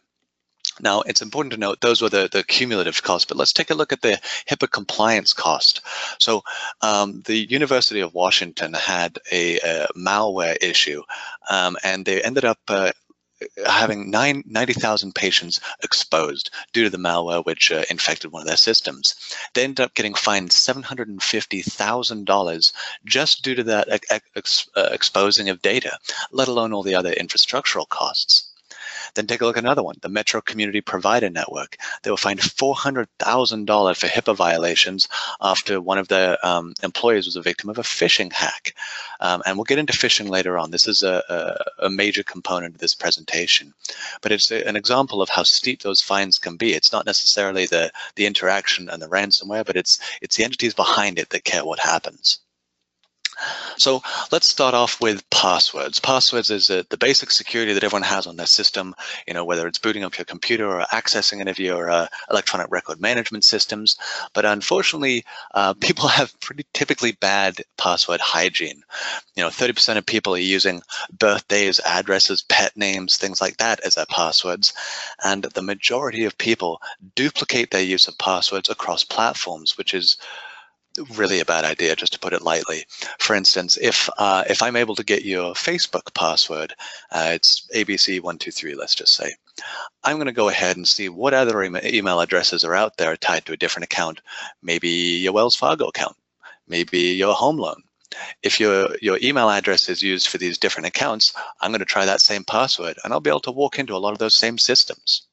Now, 0.81 1.01
it's 1.03 1.23
important 1.23 1.53
to 1.53 1.59
note 1.59 1.81
those 1.81 2.01
were 2.03 2.09
the, 2.09 2.29
the 2.31 2.45
cumulative 2.45 3.03
costs, 3.03 3.27
but 3.27 3.37
let's 3.37 3.53
take 3.53 3.71
a 3.71 3.75
look 3.75 3.93
at 3.93 4.03
the 4.03 4.21
HIPAA 4.49 4.71
compliance 4.71 5.33
cost. 5.33 5.81
So 6.19 6.43
um, 6.83 7.23
the 7.27 7.37
University 7.51 8.01
of 8.01 8.15
Washington 8.15 8.75
had 8.75 9.19
a, 9.33 9.59
a 9.59 9.89
malware 9.97 10.57
issue, 10.63 11.03
um, 11.51 11.77
and 11.83 12.05
they 12.05 12.23
ended 12.23 12.45
up 12.45 12.59
uh, 12.69 12.93
having 13.67 14.11
90,000 14.11 15.15
patients 15.15 15.61
exposed 15.83 16.51
due 16.73 16.85
to 16.85 16.91
the 16.91 16.99
malware 16.99 17.45
which 17.45 17.71
uh, 17.71 17.85
infected 17.91 18.33
one 18.33 18.43
of 18.43 18.49
their 18.49 18.57
systems. 18.57 19.15
They 19.55 19.65
ended 19.65 19.81
up 19.81 19.95
getting 19.95 20.15
fined 20.15 20.51
$750,000 20.51 22.73
just 23.05 23.43
due 23.43 23.55
to 23.55 23.65
that 23.65 23.89
ex 24.11 24.69
uh, 24.77 24.89
exposing 24.91 25.49
of 25.49 25.63
data, 25.63 25.99
let 26.33 26.49
alone 26.49 26.73
all 26.73 26.83
the 26.83 26.95
other 26.95 27.13
infrastructural 27.13 27.89
costs. 27.89 28.48
Then 29.19 29.27
take 29.27 29.41
a 29.41 29.47
look 29.47 29.57
at 29.57 29.65
another 29.65 29.83
one, 29.83 29.97
the 30.01 30.09
Metro 30.09 30.41
Community 30.41 30.81
Provider 30.81 31.29
Network. 31.29 31.77
They 32.05 32.13
were 32.13 32.17
fined 32.17 32.39
$400,000 32.39 33.97
for 33.97 34.07
HIPAA 34.07 34.37
violations 34.37 35.09
after 35.41 35.81
one 35.81 35.99
of 35.99 36.07
their 36.07 36.39
um, 36.47 36.75
employees 36.85 37.27
was 37.27 37.35
a 37.35 37.43
victim 37.43 37.69
of 37.69 37.79
a 37.79 37.83
phishing 37.83 38.33
hack. 38.33 38.77
Um, 39.19 39.43
and 39.45 39.57
we'll 39.57 39.65
get 39.65 39.81
into 39.81 39.93
phishing 39.93 40.29
later 40.29 40.57
on. 40.57 40.71
This 40.71 40.87
is 40.87 41.03
a, 41.03 41.25
a, 41.29 41.87
a 41.87 41.91
major 41.91 42.23
component 42.23 42.77
of 42.77 42.81
this 42.81 42.95
presentation. 42.95 43.75
But 44.23 44.31
it's 44.31 44.53
a, 44.53 44.65
an 44.69 44.77
example 44.77 45.21
of 45.21 45.31
how 45.31 45.43
steep 45.43 45.83
those 45.83 46.01
fines 46.01 46.39
can 46.39 46.57
be. 46.57 46.75
It's 46.75 46.93
not 46.93 47.05
necessarily 47.05 47.67
the, 47.67 47.91
the 48.15 48.27
interaction 48.27 48.89
and 48.89 49.03
the 49.03 49.09
ransomware, 49.09 49.67
but 49.67 49.77
it's, 49.77 49.99
it's 50.23 50.37
the 50.37 50.45
entities 50.45 50.75
behind 50.75 51.19
it 51.19 51.31
that 51.31 51.43
care 51.43 51.65
what 51.65 51.81
happens. 51.81 52.39
So 53.77 54.03
let's 54.33 54.49
start 54.49 54.75
off 54.75 55.01
with 55.01 55.29
passwords. 55.31 56.01
Passwords 56.01 56.51
is 56.51 56.71
uh, 56.71 56.83
the 56.91 56.97
basic 56.97 57.31
security 57.31 57.73
that 57.73 57.85
everyone 57.85 58.03
has 58.03 58.27
on 58.27 58.37
their 58.37 58.47
system, 58.47 58.95
you 59.27 59.35
know, 59.35 59.45
whether 59.45 59.67
it's 59.67 59.79
booting 59.79 60.05
up 60.05 60.19
your 60.19 60.25
computer 60.25 60.69
or 60.69 60.85
accessing 60.93 61.41
any 61.41 61.51
of 61.51 61.59
your 61.59 61.91
uh, 61.91 62.07
electronic 62.31 62.69
record 62.71 63.01
management 63.01 63.45
systems. 63.45 63.97
But 64.35 64.45
unfortunately, 64.45 65.25
uh, 65.55 65.75
people 65.81 66.09
have 66.09 66.39
pretty 66.41 66.67
typically 66.73 67.13
bad 67.13 67.63
password 67.77 68.21
hygiene. 68.21 68.83
You 69.37 69.45
know, 69.45 69.51
30% 69.51 69.97
of 69.97 70.07
people 70.07 70.35
are 70.35 70.39
using 70.39 70.83
birthdays, 71.17 71.81
addresses, 71.85 72.43
pet 72.43 72.77
names, 72.77 73.17
things 73.17 73.41
like 73.41 73.59
that 73.59 73.81
as 73.81 73.95
their 73.95 74.07
passwords. 74.07 74.73
And 75.25 75.45
the 75.45 75.63
majority 75.63 76.25
of 76.25 76.37
people 76.39 76.81
duplicate 77.15 77.71
their 77.71 77.83
use 77.83 78.09
of 78.09 78.19
passwords 78.19 78.69
across 78.69 79.05
platforms, 79.05 79.79
which 79.79 79.95
is 79.95 80.17
really 81.17 81.41
a 81.41 81.45
bad 81.45 81.65
idea, 81.65 81.97
just 81.97 82.13
to 82.13 82.19
put 82.19 82.33
it 82.33 82.43
lightly. 82.43 82.85
For 83.19 83.35
instance, 83.35 83.77
if 83.81 84.09
uh, 84.19 84.45
if 84.49 84.63
I'm 84.63 84.77
able 84.77 84.95
to 84.97 85.05
get 85.05 85.25
your 85.25 85.55
Facebook 85.55 86.15
password, 86.15 86.75
uh, 87.13 87.31
it's 87.33 87.69
ABC123, 87.75 88.77
let's 88.77 88.95
just 88.95 89.15
say. 89.15 89.35
I'm 90.05 90.17
going 90.17 90.27
to 90.27 90.33
go 90.33 90.49
ahead 90.49 90.77
and 90.77 90.87
see 90.87 91.09
what 91.09 91.35
other 91.35 91.63
email 91.63 92.21
addresses 92.21 92.65
are 92.65 92.75
out 92.75 92.97
there 92.97 93.17
tied 93.17 93.45
to 93.47 93.53
a 93.53 93.57
different 93.57 93.85
account. 93.85 94.21
Maybe 94.63 94.89
your 94.89 95.33
Wells 95.33 95.57
Fargo 95.57 95.89
account, 95.89 96.17
maybe 96.67 96.99
your 96.99 97.35
home 97.35 97.57
loan. 97.57 97.83
If 98.43 98.59
your, 98.59 98.97
your 99.03 99.19
email 99.23 99.51
address 99.51 99.89
is 99.89 100.03
used 100.03 100.29
for 100.29 100.39
these 100.39 100.59
different 100.59 100.87
accounts, 100.87 101.33
I'm 101.61 101.71
going 101.71 101.81
to 101.81 101.85
try 101.85 102.07
that 102.07 102.21
same 102.21 102.45
password 102.45 102.99
and 103.05 103.13
I'll 103.13 103.21
be 103.21 103.31
able 103.31 103.41
to 103.41 103.53
walk 103.53 103.79
into 103.79 103.95
a 103.95 103.99
lot 103.99 104.13
of 104.13 104.19
those 104.19 104.35
same 104.35 104.59
systems. 104.59 105.28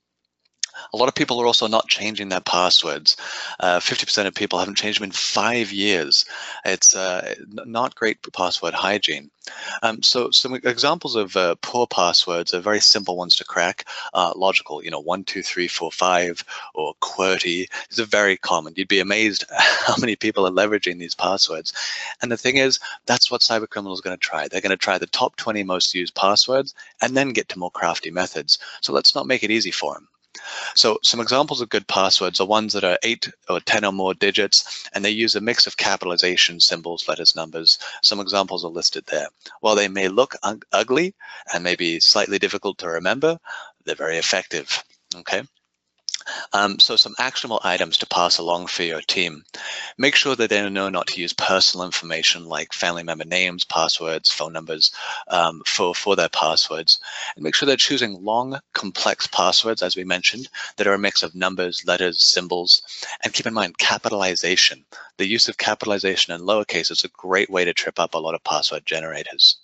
A 0.94 0.98
lot 0.98 1.10
of 1.10 1.16
people 1.16 1.42
are 1.42 1.48
also 1.48 1.68
not 1.68 1.88
changing 1.88 2.30
their 2.30 2.42
passwords. 2.42 3.18
50% 3.62 4.26
uh, 4.26 4.28
of 4.28 4.36
people 4.36 4.60
haven't 4.60 4.78
changed 4.78 5.00
them 5.00 5.06
in 5.06 5.12
five 5.12 5.72
years. 5.72 6.26
It's 6.64 6.96
uh, 6.96 7.36
not 7.48 7.96
great 7.96 8.18
password 8.34 8.74
hygiene. 8.74 9.32
Um, 9.84 10.02
so 10.02 10.32
some 10.32 10.56
examples 10.56 11.16
of 11.16 11.38
uh, 11.38 11.56
poor 11.62 11.86
passwords 11.86 12.54
are 12.54 12.60
very 12.60 12.80
simple 12.80 13.16
ones 13.16 13.36
to 13.36 13.44
crack. 13.44 13.86
Logical, 14.14 14.84
you 14.84 14.92
know, 14.92 15.00
one, 15.00 15.24
two, 15.24 15.44
three, 15.44 15.68
four, 15.68 15.92
five, 15.92 16.44
or 16.74 16.94
QWERTY. 17.02 17.68
Are 18.00 18.06
very 18.06 18.38
common. 18.38 18.74
You'd 18.76 18.88
be 18.88 19.00
amazed 19.00 19.46
how 19.52 19.96
many 20.00 20.16
people 20.16 20.46
are 20.46 20.52
leveraging 20.52 21.00
these 21.00 21.16
passwords. 21.16 21.74
And 22.22 22.32
the 22.32 22.38
thing 22.38 22.58
is, 22.58 22.80
that's 23.06 23.32
what 23.32 23.42
cyber 23.42 23.70
criminals 23.70 24.00
are 24.00 24.04
going 24.04 24.18
to 24.18 24.20
try. 24.20 24.48
They're 24.48 24.62
going 24.62 24.72
to 24.72 24.78
try 24.78 24.98
the 24.98 25.08
top 25.08 25.36
20 25.38 25.64
most 25.64 25.94
used 25.94 26.16
passwords 26.16 26.74
and 27.02 27.16
then 27.16 27.30
get 27.30 27.50
to 27.50 27.60
more 27.60 27.72
crafty 27.72 28.12
methods. 28.12 28.58
So 28.82 28.94
let's 28.94 29.16
not 29.16 29.28
make 29.28 29.44
it 29.44 29.52
easy 29.52 29.72
for 29.72 29.94
them. 29.94 30.08
So 30.76 31.00
some 31.04 31.22
examples 31.22 31.62
of 31.62 31.70
good 31.70 31.88
passwords 31.88 32.42
are 32.42 32.48
ones 32.48 32.74
that 32.74 32.84
are 32.84 33.00
eight 33.02 33.30
or 33.50 33.62
10 33.62 33.86
or 33.86 33.94
more 33.94 34.14
digits, 34.14 34.88
and 34.94 35.06
they 35.06 35.10
use 35.10 35.36
a 35.36 35.42
mix 35.42 35.68
of 35.68 35.78
capitalization, 35.78 36.60
symbols, 36.60 37.08
letters, 37.08 37.34
numbers. 37.36 37.80
Some 38.04 38.20
examples 38.20 38.66
are 38.66 38.72
listed 38.72 39.06
there. 39.06 39.30
While 39.62 39.76
they 39.76 39.88
may 39.88 40.10
look 40.10 40.36
ugly 40.74 41.16
and 41.54 41.64
may 41.64 41.76
be 41.76 42.02
slightly 42.02 42.40
difficult 42.40 42.78
to 42.80 42.90
remember, 42.90 43.40
they're 43.86 43.96
very 43.96 44.18
effective, 44.18 44.84
okay? 45.16 45.44
Um, 46.54 46.80
so 46.80 46.96
some 46.96 47.16
actionable 47.20 47.60
items 47.64 47.98
to 47.98 48.08
pass 48.08 48.38
along 48.38 48.68
for 48.68 48.84
your 48.84 49.02
team. 49.02 49.44
Make 49.98 50.16
sure 50.16 50.36
that 50.36 50.50
they 50.50 50.70
know 50.70 50.90
not 50.90 51.08
to 51.08 51.22
use 51.22 51.34
personal 51.34 51.86
information 51.86 52.46
like 52.46 52.74
family 52.74 53.04
member 53.04 53.26
names, 53.26 53.64
passwords, 53.64 54.32
phone 54.32 54.54
numbers 54.54 54.92
um, 55.28 55.62
for, 55.66 55.94
for 55.94 56.16
their 56.16 56.30
passwords. 56.30 57.00
And 57.36 57.44
make 57.44 57.56
sure 57.56 57.68
they're 57.68 57.78
choosing 57.78 58.24
long, 58.24 58.60
complex 58.74 59.28
passwords, 59.28 59.82
as 59.82 59.96
we 59.96 60.04
mentioned, 60.04 60.50
that 60.78 60.88
are 60.88 60.94
a 60.94 61.00
mix 61.00 61.24
of 61.24 61.36
numbers, 61.36 61.86
letters, 61.86 62.24
symbols. 62.24 62.82
And 63.24 63.34
keep 63.34 63.46
in 63.46 63.54
mind, 63.54 63.78
capitalization. 63.78 64.86
The 65.18 65.28
use 65.28 65.48
of 65.48 65.58
capitalization 65.58 66.34
and 66.34 66.44
lowercase 66.44 66.92
is 66.92 67.04
a 67.04 67.10
great 67.10 67.50
way 67.50 67.66
to 67.66 67.74
trip 67.74 68.00
up 68.00 68.14
a 68.14 68.20
lot 68.20 68.36
of 68.36 68.44
password 68.44 68.86
generators. 68.86 69.58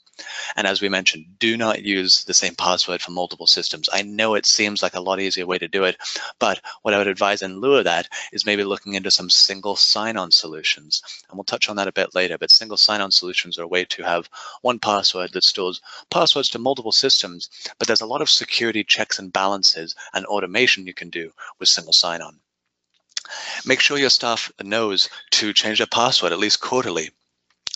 And 0.56 0.68
as 0.68 0.82
we 0.82 0.90
mentioned, 0.90 1.26
do 1.40 1.58
not 1.58 1.84
use 1.84 2.24
the 2.24 2.34
same 2.34 2.56
password 2.56 3.02
for 3.02 3.12
multiple 3.12 3.48
systems. 3.48 3.90
I 3.92 4.02
know 4.02 4.36
it 4.36 4.46
seems 4.46 4.82
like 4.82 4.96
a 4.96 5.02
lot 5.02 5.20
easier 5.20 5.46
way 5.46 5.58
to 5.58 5.68
do 5.68 5.84
it, 5.84 5.98
but 6.40 6.62
what 6.82 6.94
I 6.94 6.98
would 6.98 7.08
advise 7.08 7.42
in 7.42 7.60
lieu 7.60 7.76
of 7.76 7.86
that 7.86 8.08
is 8.32 8.46
maybe 8.46 8.64
looking 8.64 8.94
into 8.94 9.12
some 9.12 9.30
single 9.30 9.76
sign-on 9.76 10.32
solutions. 10.32 11.02
And 11.30 11.38
we'll 11.38 11.44
touch 11.44 11.70
on 11.70 11.76
that 11.78 11.88
a 11.88 11.94
bit 11.94 12.16
later, 12.16 12.38
but 12.38 12.52
single 12.52 12.78
sign-on 12.78 13.12
solutions 13.12 13.58
are 13.58 13.64
a 13.64 13.68
way 13.68 13.86
to 13.86 14.04
have 14.04 14.30
one 14.62 14.80
password 14.80 15.34
that 15.34 15.44
stores 15.44 15.82
passwords 16.10 16.50
to 16.50 16.60
multiple 16.60 16.92
systems, 16.92 17.50
but 17.78 17.88
there's 17.88 18.02
a 18.02 18.06
lot 18.06 18.22
of 18.22 18.30
security 18.30 18.84
checks 18.84 19.20
and 19.20 19.34
balances 19.34 19.96
and 20.14 20.26
automation 20.26 20.88
you 20.88 20.94
can 20.94 21.10
do 21.10 21.32
with 21.60 21.70
single 21.70 21.94
sign-on. 21.94 22.40
Make 23.66 23.80
sure 23.80 23.98
your 23.98 24.10
staff 24.10 24.52
knows 24.62 25.10
to 25.32 25.54
change 25.54 25.78
their 25.78 25.88
password 25.88 26.32
at 26.32 26.40
least 26.40 26.60
quarterly 26.60 27.12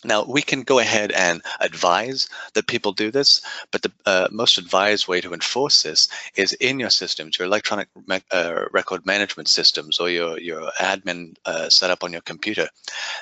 now, 0.05 0.23
we 0.23 0.41
can 0.41 0.63
go 0.63 0.79
ahead 0.79 1.11
and 1.11 1.41
advise 1.59 2.29
that 2.53 2.67
people 2.67 2.91
do 2.91 3.11
this, 3.11 3.41
but 3.71 3.81
the 3.81 3.91
uh, 4.05 4.27
most 4.31 4.57
advised 4.57 5.07
way 5.07 5.21
to 5.21 5.33
enforce 5.33 5.83
this 5.83 6.07
is 6.35 6.53
in 6.53 6.79
your 6.79 6.89
systems, 6.89 7.37
your 7.37 7.47
electronic 7.47 7.87
uh, 8.31 8.65
record 8.71 9.05
management 9.05 9.47
systems 9.47 9.99
or 9.99 10.09
your, 10.09 10.39
your 10.39 10.71
admin 10.79 11.35
uh, 11.45 11.69
setup 11.69 12.03
on 12.03 12.11
your 12.11 12.21
computer. 12.21 12.67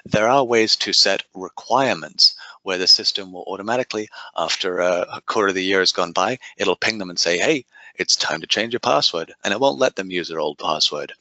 There 0.05 0.27
are 0.27 0.43
ways 0.43 0.75
to 0.77 0.93
set 0.93 1.23
requirements 1.33 2.35
where 2.63 2.77
the 2.77 2.87
system 2.87 3.31
will 3.31 3.43
automatically, 3.47 4.09
after 4.37 4.79
a 4.79 5.21
quarter 5.25 5.49
of 5.49 5.55
the 5.55 5.63
year 5.63 5.79
has 5.79 5.91
gone 5.91 6.11
by, 6.11 6.39
it'll 6.57 6.75
ping 6.75 6.97
them 6.97 7.09
and 7.09 7.19
say, 7.19 7.37
hey, 7.37 7.65
it's 7.95 8.15
time 8.15 8.41
to 8.41 8.47
change 8.47 8.73
your 8.73 8.79
password, 8.79 9.33
and 9.43 9.53
it 9.53 9.59
won't 9.59 9.79
let 9.79 9.95
them 9.95 10.09
use 10.09 10.29
their 10.29 10.39
old 10.39 10.57
password. 10.57 11.13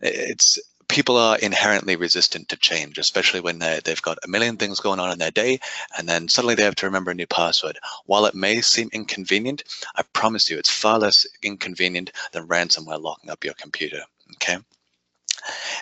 It's 0.00 0.58
people 0.96 1.18
are 1.18 1.36
inherently 1.36 1.94
resistant 1.94 2.48
to 2.48 2.56
change, 2.56 2.96
especially 2.96 3.40
when 3.40 3.58
they've 3.58 4.00
got 4.00 4.16
a 4.24 4.28
million 4.28 4.56
things 4.56 4.80
going 4.80 4.98
on 4.98 5.12
in 5.12 5.18
their 5.18 5.30
day, 5.30 5.60
and 5.98 6.08
then 6.08 6.26
suddenly 6.26 6.54
they 6.54 6.62
have 6.62 6.74
to 6.74 6.86
remember 6.86 7.10
a 7.10 7.14
new 7.14 7.26
password. 7.26 7.78
While 8.06 8.24
it 8.24 8.34
may 8.34 8.62
seem 8.62 8.88
inconvenient, 8.94 9.64
I 9.94 10.04
promise 10.14 10.48
you 10.48 10.56
it's 10.56 10.70
far 10.70 10.98
less 10.98 11.26
inconvenient 11.42 12.12
than 12.32 12.48
ransomware 12.48 12.98
locking 12.98 13.28
up 13.28 13.44
your 13.44 13.52
computer, 13.52 14.04
okay? 14.36 14.56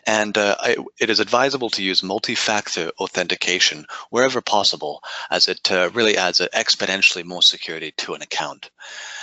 And 0.04 0.36
uh, 0.36 0.56
it 1.00 1.10
is 1.10 1.20
advisable 1.20 1.70
to 1.70 1.84
use 1.84 2.02
multi-factor 2.02 2.90
authentication 2.98 3.86
wherever 4.10 4.40
possible, 4.40 5.00
as 5.30 5.46
it 5.46 5.70
uh, 5.70 5.90
really 5.94 6.16
adds 6.16 6.40
exponentially 6.40 7.24
more 7.24 7.40
security 7.40 7.92
to 7.98 8.14
an 8.14 8.22
account. 8.22 8.68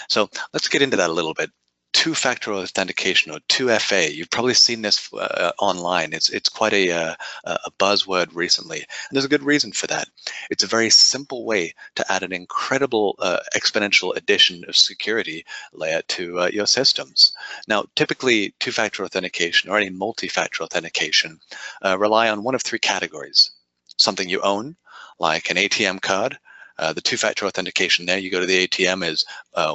So 0.08 0.30
let's 0.54 0.70
get 0.70 0.82
into 0.82 0.96
that 0.98 1.10
a 1.10 1.14
little 1.14 1.34
bit 1.34 1.52
two-factor 2.02 2.52
authentication 2.52 3.32
or 3.32 3.38
2FA. 3.42 4.12
You've 4.12 4.32
probably 4.32 4.56
seen 4.56 4.82
this 4.82 5.08
uh, 5.14 5.52
online. 5.60 6.14
It's 6.14 6.32
it's 6.32 6.50
quite 6.50 6.74
a, 6.74 6.90
uh, 6.90 7.16
a 7.46 7.70
buzzword 7.78 8.34
recently. 8.34 8.80
And 8.80 9.12
there's 9.12 9.26
a 9.26 9.36
good 9.36 9.44
reason 9.44 9.72
for 9.72 9.86
that. 9.86 10.08
It's 10.50 10.64
a 10.64 10.68
very 10.76 10.90
simple 10.90 11.46
way 11.46 11.76
to 11.94 12.12
add 12.12 12.24
an 12.24 12.34
incredible 12.34 13.18
uh, 13.20 13.42
exponential 13.56 14.16
addition 14.16 14.66
of 14.68 14.76
security 14.76 15.46
layer 15.74 16.02
to 16.08 16.40
uh, 16.40 16.50
your 16.52 16.66
systems. 16.66 17.34
Now, 17.68 17.86
typically 17.96 18.56
two-factor 18.60 19.06
authentication 19.06 19.70
or 19.70 19.78
any 19.78 19.92
multi-factor 19.92 20.64
authentication 20.64 21.40
uh, 21.86 22.00
rely 22.00 22.30
on 22.30 22.42
one 22.42 22.56
of 22.56 22.64
three 22.64 22.80
categories. 22.80 23.52
Something 23.98 24.28
you 24.28 24.42
own, 24.42 24.76
like 25.20 25.52
an 25.52 25.58
ATM 25.58 26.02
card, 26.02 26.40
uh, 26.80 26.94
the 26.94 27.02
two-factor 27.02 27.46
authentication 27.46 28.08
there, 28.08 28.18
you 28.18 28.32
go 28.32 28.40
to 28.40 28.48
the 28.48 28.68
ATM 28.68 29.08
is 29.08 29.24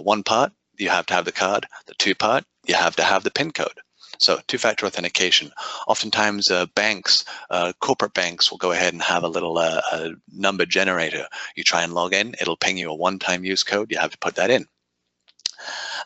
one 0.02 0.24
part, 0.24 0.52
you 0.78 0.88
have 0.88 1.06
to 1.06 1.14
have 1.14 1.24
the 1.24 1.32
card. 1.32 1.66
The 1.86 1.94
two 1.94 2.14
part, 2.14 2.44
you 2.66 2.74
have 2.74 2.96
to 2.96 3.02
have 3.02 3.24
the 3.24 3.30
PIN 3.30 3.52
code. 3.52 3.80
So 4.18 4.40
two-factor 4.46 4.86
authentication. 4.86 5.52
Oftentimes, 5.86 6.50
uh, 6.50 6.66
banks, 6.74 7.24
uh, 7.50 7.72
corporate 7.80 8.14
banks 8.14 8.50
will 8.50 8.58
go 8.58 8.72
ahead 8.72 8.94
and 8.94 9.02
have 9.02 9.24
a 9.24 9.28
little 9.28 9.58
uh, 9.58 9.82
a 9.92 10.10
number 10.32 10.64
generator. 10.64 11.26
You 11.54 11.64
try 11.64 11.82
and 11.82 11.92
log 11.92 12.14
in, 12.14 12.34
it'll 12.40 12.56
ping 12.56 12.78
you 12.78 12.90
a 12.90 12.94
one-time 12.94 13.44
use 13.44 13.62
code. 13.62 13.90
You 13.90 13.98
have 13.98 14.12
to 14.12 14.18
put 14.18 14.36
that 14.36 14.50
in. 14.50 14.66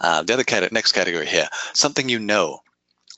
Uh, 0.01 0.23
the 0.23 0.35
other 0.35 0.45
cat 0.45 0.71
next 0.73 0.93
category 0.93 1.27
here, 1.27 1.49
something 1.75 2.09
you 2.09 2.19
know 2.19 2.61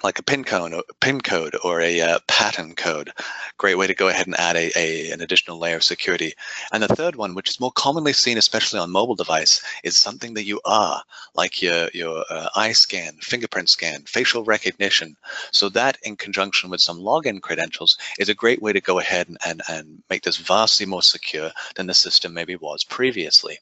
like 0.02 0.18
a 0.18 0.22
pin 0.22 0.44
code, 0.44 0.74
pin 1.00 1.20
code 1.20 1.56
or 1.64 1.80
a 1.80 2.00
uh, 2.00 2.18
pattern 2.26 2.74
code. 2.74 3.12
Great 3.58 3.76
way 3.76 3.86
to 3.86 3.94
go 3.94 4.08
ahead 4.08 4.26
and 4.26 4.38
add 4.38 4.56
a, 4.56 4.70
a, 4.76 5.10
an 5.10 5.20
additional 5.20 5.58
layer 5.58 5.76
of 5.76 5.84
security. 5.84 6.32
And 6.72 6.82
the 6.82 6.88
third 6.88 7.16
one, 7.16 7.34
which 7.34 7.50
is 7.50 7.60
more 7.60 7.72
commonly 7.72 8.12
seen, 8.12 8.38
especially 8.38 8.80
on 8.80 8.90
mobile 8.90 9.14
device, 9.14 9.62
is 9.84 9.96
something 9.96 10.34
that 10.34 10.44
you 10.44 10.60
are, 10.64 11.02
like 11.34 11.62
your, 11.62 11.88
your 11.94 12.24
uh, 12.30 12.48
eye 12.56 12.72
scan, 12.72 13.16
fingerprint 13.20 13.68
scan, 13.68 14.02
facial 14.02 14.44
recognition. 14.44 15.16
So 15.50 15.68
that 15.70 15.98
in 16.02 16.16
conjunction 16.16 16.70
with 16.70 16.80
some 16.80 16.98
login 16.98 17.40
credentials 17.40 17.96
is 18.18 18.28
a 18.28 18.34
great 18.34 18.60
way 18.60 18.72
to 18.72 18.80
go 18.80 18.98
ahead 18.98 19.28
and, 19.28 19.38
and, 19.46 19.62
and 19.68 20.02
make 20.10 20.22
this 20.22 20.38
vastly 20.38 20.86
more 20.86 21.02
secure 21.02 21.50
than 21.76 21.86
the 21.86 21.94
system 21.94 22.34
maybe 22.34 22.56
was 22.56 22.84
previously. 22.84 23.58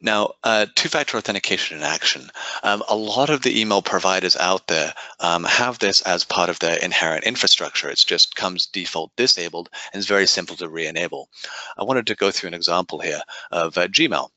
Now, 0.00 0.34
uh, 0.44 0.66
two-factor 0.76 1.16
authentication 1.16 1.76
in 1.76 1.82
action. 1.82 2.30
Um, 2.62 2.84
a 2.88 2.94
lot 2.94 3.30
of 3.30 3.42
the 3.42 3.60
email 3.60 3.82
providers 3.82 4.36
out 4.36 4.68
there 4.68 4.94
um, 5.18 5.42
have 5.44 5.80
this 5.80 6.02
as 6.02 6.22
part 6.24 6.50
of 6.50 6.60
their 6.60 6.76
inherent 6.76 7.24
infrastructure. 7.24 7.88
It 7.88 8.04
just 8.06 8.36
comes 8.36 8.66
default 8.66 9.10
disabled 9.16 9.70
and 9.92 9.98
it's 9.98 10.08
very 10.08 10.26
simple 10.26 10.54
to 10.56 10.68
re-enable. 10.68 11.28
I 11.76 11.82
wanted 11.82 12.06
to 12.06 12.14
go 12.14 12.30
through 12.30 12.48
an 12.48 12.54
example 12.54 13.00
here 13.00 13.22
of 13.50 13.76
uh, 13.76 13.88
Gmail. 13.88 14.28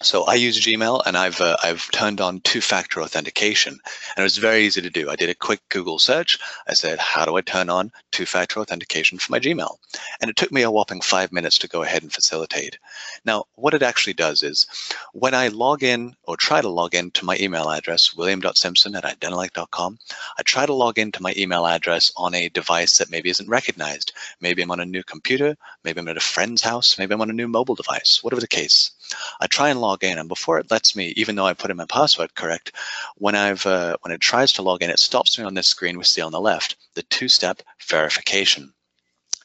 So 0.00 0.22
I 0.26 0.34
use 0.34 0.60
Gmail 0.60 1.02
and 1.06 1.16
I've 1.16 1.40
uh, 1.40 1.56
I've 1.60 1.90
turned 1.90 2.20
on 2.20 2.40
two-factor 2.42 3.02
authentication 3.02 3.72
and 3.72 4.18
it 4.18 4.22
was 4.22 4.38
very 4.38 4.60
easy 4.62 4.80
to 4.80 4.90
do. 4.90 5.10
I 5.10 5.16
did 5.16 5.28
a 5.28 5.34
quick 5.34 5.60
Google 5.70 5.98
search. 5.98 6.38
I 6.68 6.74
said, 6.74 7.00
how 7.00 7.24
do 7.24 7.36
I 7.36 7.40
turn 7.40 7.68
on 7.68 7.90
two-factor 8.12 8.60
authentication 8.60 9.18
for 9.18 9.32
my 9.32 9.40
Gmail? 9.40 9.76
And 10.20 10.30
it 10.30 10.36
took 10.36 10.52
me 10.52 10.62
a 10.62 10.70
whopping 10.70 11.00
five 11.00 11.32
minutes 11.32 11.58
to 11.58 11.68
go 11.68 11.82
ahead 11.82 12.04
and 12.04 12.12
facilitate. 12.12 12.78
Now, 13.24 13.46
what 13.56 13.74
it 13.74 13.82
actually 13.82 14.12
does 14.12 14.44
is 14.44 14.68
when 15.14 15.34
I 15.34 15.48
log 15.48 15.82
in 15.82 16.14
or 16.22 16.36
try 16.36 16.60
to 16.60 16.68
log 16.68 16.94
in 16.94 17.10
to 17.12 17.24
my 17.24 17.36
email 17.40 17.68
address, 17.68 18.14
william.simpson 18.14 18.94
at 18.94 19.02
identillect.com, 19.02 19.98
I 20.38 20.42
try 20.44 20.64
to 20.64 20.74
log 20.74 21.00
into 21.00 21.22
my 21.22 21.34
email 21.36 21.66
address 21.66 22.12
on 22.16 22.36
a 22.36 22.48
device 22.50 22.98
that 22.98 23.10
maybe 23.10 23.30
isn't 23.30 23.48
recognized. 23.48 24.12
Maybe 24.40 24.62
I'm 24.62 24.70
on 24.70 24.78
a 24.78 24.86
new 24.86 25.02
computer, 25.02 25.56
maybe 25.82 25.98
I'm 25.98 26.08
at 26.08 26.16
a 26.16 26.20
friend's 26.20 26.62
house, 26.62 26.98
maybe 26.98 27.14
I'm 27.14 27.20
on 27.20 27.30
a 27.30 27.32
new 27.32 27.48
mobile 27.48 27.74
device, 27.74 28.20
whatever 28.22 28.40
the 28.40 28.46
case. 28.46 28.92
I 29.40 29.46
try 29.46 29.70
and 29.70 29.80
log 29.80 30.04
in, 30.04 30.18
and 30.18 30.28
before 30.28 30.58
it 30.58 30.70
lets 30.70 30.94
me, 30.94 31.14
even 31.16 31.34
though 31.34 31.46
I 31.46 31.54
put 31.54 31.70
in 31.70 31.76
my 31.76 31.86
password 31.86 32.34
correct, 32.34 32.72
when 33.16 33.34
I've 33.34 33.64
uh, 33.66 33.96
when 34.02 34.12
it 34.12 34.20
tries 34.20 34.52
to 34.54 34.62
log 34.62 34.82
in, 34.82 34.90
it 34.90 34.98
stops 34.98 35.38
me 35.38 35.44
on 35.44 35.54
this 35.54 35.68
screen 35.68 35.98
we 35.98 36.04
see 36.04 36.20
on 36.20 36.32
the 36.32 36.40
left, 36.40 36.76
the 36.94 37.02
two-step 37.02 37.62
verification 37.86 38.72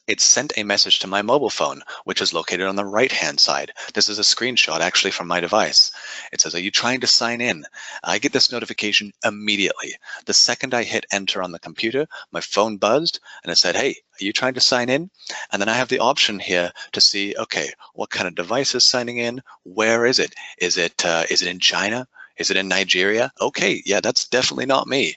it 0.06 0.20
sent 0.20 0.52
a 0.56 0.64
message 0.64 0.98
to 0.98 1.06
my 1.06 1.22
mobile 1.22 1.50
phone, 1.50 1.82
which 2.04 2.20
is 2.20 2.32
located 2.32 2.66
on 2.66 2.76
the 2.76 2.84
right-hand 2.84 3.40
side. 3.40 3.72
This 3.94 4.08
is 4.08 4.18
a 4.18 4.22
screenshot 4.22 4.80
actually 4.80 5.10
from 5.10 5.28
my 5.28 5.40
device. 5.40 5.90
It 6.32 6.40
says, 6.40 6.54
are 6.54 6.60
you 6.60 6.70
trying 6.70 7.00
to 7.00 7.06
sign 7.06 7.40
in? 7.40 7.64
I 8.02 8.18
get 8.18 8.32
this 8.32 8.52
notification 8.52 9.12
immediately. 9.24 9.94
The 10.26 10.34
second 10.34 10.74
I 10.74 10.82
hit 10.82 11.06
enter 11.10 11.42
on 11.42 11.52
the 11.52 11.58
computer, 11.58 12.06
my 12.32 12.40
phone 12.40 12.76
buzzed 12.76 13.20
and 13.42 13.50
it 13.52 13.56
said, 13.56 13.76
hey, 13.76 13.90
are 13.90 14.24
you 14.24 14.32
trying 14.32 14.54
to 14.54 14.60
sign 14.60 14.90
in? 14.90 15.10
And 15.50 15.60
then 15.60 15.68
I 15.68 15.74
have 15.74 15.88
the 15.88 15.98
option 15.98 16.38
here 16.38 16.70
to 16.92 17.00
see, 17.00 17.34
okay, 17.38 17.70
what 17.94 18.10
kind 18.10 18.28
of 18.28 18.34
device 18.34 18.74
is 18.74 18.84
signing 18.84 19.18
in? 19.18 19.42
Where 19.62 20.06
is 20.06 20.18
it? 20.18 20.34
Is 20.58 20.76
it, 20.76 21.04
uh, 21.04 21.24
is 21.30 21.42
it 21.42 21.48
in 21.48 21.58
China? 21.58 22.06
Is 22.36 22.50
it 22.50 22.56
in 22.56 22.68
Nigeria? 22.68 23.32
Okay, 23.40 23.82
yeah, 23.86 24.00
that's 24.00 24.28
definitely 24.28 24.66
not 24.66 24.88
me. 24.88 25.14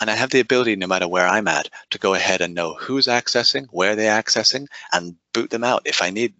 And 0.00 0.10
I 0.10 0.14
have 0.14 0.30
the 0.30 0.40
ability, 0.40 0.76
no 0.76 0.86
matter 0.86 1.08
where 1.08 1.26
I'm 1.26 1.48
at, 1.48 1.68
to 1.90 1.98
go 1.98 2.14
ahead 2.14 2.40
and 2.40 2.54
know 2.54 2.74
who's 2.74 3.06
accessing, 3.06 3.66
where 3.70 3.94
they're 3.94 4.20
accessing, 4.22 4.66
and 4.92 5.16
boot 5.32 5.50
them 5.50 5.64
out 5.64 5.82
if 5.84 6.02
I 6.02 6.10
need. 6.10 6.34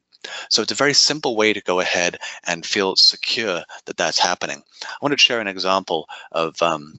So 0.50 0.62
it's 0.62 0.72
a 0.72 0.76
very 0.76 0.94
simple 0.94 1.36
way 1.36 1.52
to 1.52 1.60
go 1.60 1.80
ahead 1.80 2.18
and 2.44 2.66
feel 2.66 2.96
secure 2.96 3.62
that 3.86 3.96
that's 3.96 4.18
happening. 4.18 4.62
I 4.82 4.96
want 5.00 5.12
to 5.12 5.18
share 5.18 5.40
an 5.40 5.46
example 5.46 6.08
of 6.32 6.60
um, 6.60 6.98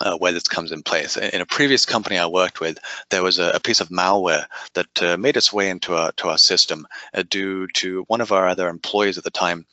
uh, 0.00 0.16
where 0.16 0.32
this 0.32 0.48
comes 0.48 0.72
in 0.72 0.82
place. 0.82 1.16
In 1.16 1.40
a 1.40 1.46
previous 1.46 1.84
company 1.84 2.18
I 2.18 2.26
worked 2.26 2.60
with, 2.60 2.78
there 3.10 3.22
was 3.22 3.38
a, 3.38 3.50
a 3.50 3.60
piece 3.60 3.80
of 3.80 3.88
malware 3.88 4.46
that 4.74 5.02
uh, 5.02 5.16
made 5.16 5.36
its 5.36 5.52
way 5.52 5.68
into 5.68 5.94
our 5.94 6.12
to 6.12 6.28
our 6.28 6.38
system 6.38 6.86
uh, 7.14 7.22
due 7.28 7.66
to 7.68 8.04
one 8.08 8.20
of 8.20 8.32
our 8.32 8.48
other 8.48 8.68
employees 8.68 9.18
at 9.18 9.24
the 9.24 9.30
time 9.30 9.66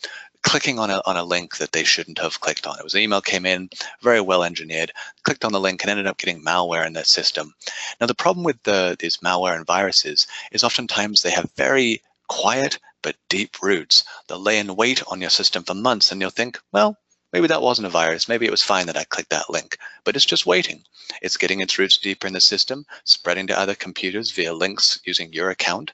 clicking 0.48 0.80
on 0.80 0.90
a, 0.90 1.02
on 1.06 1.18
a 1.18 1.24
link 1.24 1.58
that 1.58 1.74
they 1.74 1.84
shouldn't 1.84 2.20
have 2.20 2.40
clicked 2.40 2.66
on. 2.66 2.80
It 2.80 2.84
was 2.84 2.94
an 2.94 3.02
email 3.02 3.22
came 3.22 3.46
in, 3.46 3.70
very 4.02 4.22
well 4.22 4.44
engineered, 4.44 4.94
clicked 5.24 5.44
on 5.44 5.52
the 5.52 5.60
link 5.60 5.84
and 5.84 5.92
ended 5.92 6.08
up 6.08 6.18
getting 6.18 6.42
malware 6.42 6.88
in 6.88 6.94
their 6.94 7.04
system. 7.04 7.54
Now, 8.00 8.08
the 8.08 8.16
problem 8.16 8.46
with 8.46 8.62
the, 8.64 8.96
these 8.98 9.18
malware 9.18 9.56
and 9.56 9.66
viruses 9.66 10.26
is 10.54 10.64
oftentimes 10.64 11.22
they 11.22 11.32
have 11.32 11.52
very 11.58 12.02
quiet 12.30 12.80
but 13.02 13.16
deep 13.30 13.62
roots. 13.62 14.06
They'll 14.28 14.40
lay 14.40 14.60
in 14.60 14.76
wait 14.76 15.04
on 15.08 15.22
your 15.22 15.30
system 15.30 15.64
for 15.64 15.74
months 15.74 16.12
and 16.12 16.22
you'll 16.22 16.30
think, 16.30 16.60
well, 16.72 16.98
Maybe 17.34 17.48
that 17.48 17.62
wasn't 17.62 17.88
a 17.88 17.90
virus. 17.90 18.30
Maybe 18.30 18.46
it 18.46 18.52
was 18.52 18.64
fine 18.64 18.86
that 18.88 18.98
I 18.98 19.04
clicked 19.04 19.32
that 19.32 19.50
link, 19.50 19.78
but 20.06 20.16
it's 20.16 20.26
just 20.26 20.46
waiting. 20.46 20.84
It's 21.22 21.38
getting 21.38 21.60
its 21.60 21.78
roots 21.78 21.98
deeper 21.98 22.28
in 22.28 22.34
the 22.34 22.42
system, 22.42 22.86
spreading 23.04 23.48
to 23.48 23.60
other 23.60 23.76
computers 23.76 24.32
via 24.32 24.54
links 24.54 25.00
using 25.06 25.32
your 25.34 25.50
account. 25.50 25.92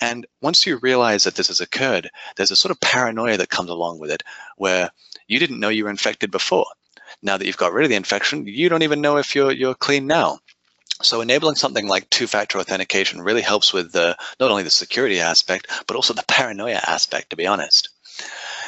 And 0.00 0.26
once 0.40 0.66
you 0.66 0.78
realize 0.78 1.24
that 1.24 1.34
this 1.34 1.48
has 1.48 1.60
occurred, 1.60 2.10
there's 2.36 2.50
a 2.50 2.56
sort 2.56 2.70
of 2.70 2.80
paranoia 2.80 3.36
that 3.36 3.50
comes 3.50 3.70
along 3.70 3.98
with 3.98 4.10
it 4.10 4.22
where 4.56 4.90
you 5.28 5.38
didn't 5.38 5.60
know 5.60 5.68
you 5.68 5.84
were 5.84 5.90
infected 5.90 6.30
before. 6.30 6.66
Now 7.22 7.36
that 7.36 7.46
you've 7.46 7.56
got 7.56 7.72
rid 7.72 7.84
of 7.84 7.90
the 7.90 7.96
infection, 7.96 8.46
you 8.46 8.68
don't 8.68 8.82
even 8.82 9.00
know 9.00 9.18
if 9.18 9.34
you're, 9.34 9.52
you're 9.52 9.74
clean 9.74 10.06
now. 10.06 10.38
So 11.02 11.20
enabling 11.20 11.54
something 11.54 11.88
like 11.88 12.08
two-factor 12.10 12.58
authentication 12.58 13.22
really 13.22 13.40
helps 13.40 13.72
with 13.72 13.92
the, 13.92 14.16
not 14.38 14.50
only 14.50 14.62
the 14.62 14.70
security 14.70 15.20
aspect, 15.20 15.66
but 15.86 15.96
also 15.96 16.12
the 16.12 16.24
paranoia 16.28 16.80
aspect, 16.86 17.30
to 17.30 17.36
be 17.36 17.46
honest. 17.46 17.88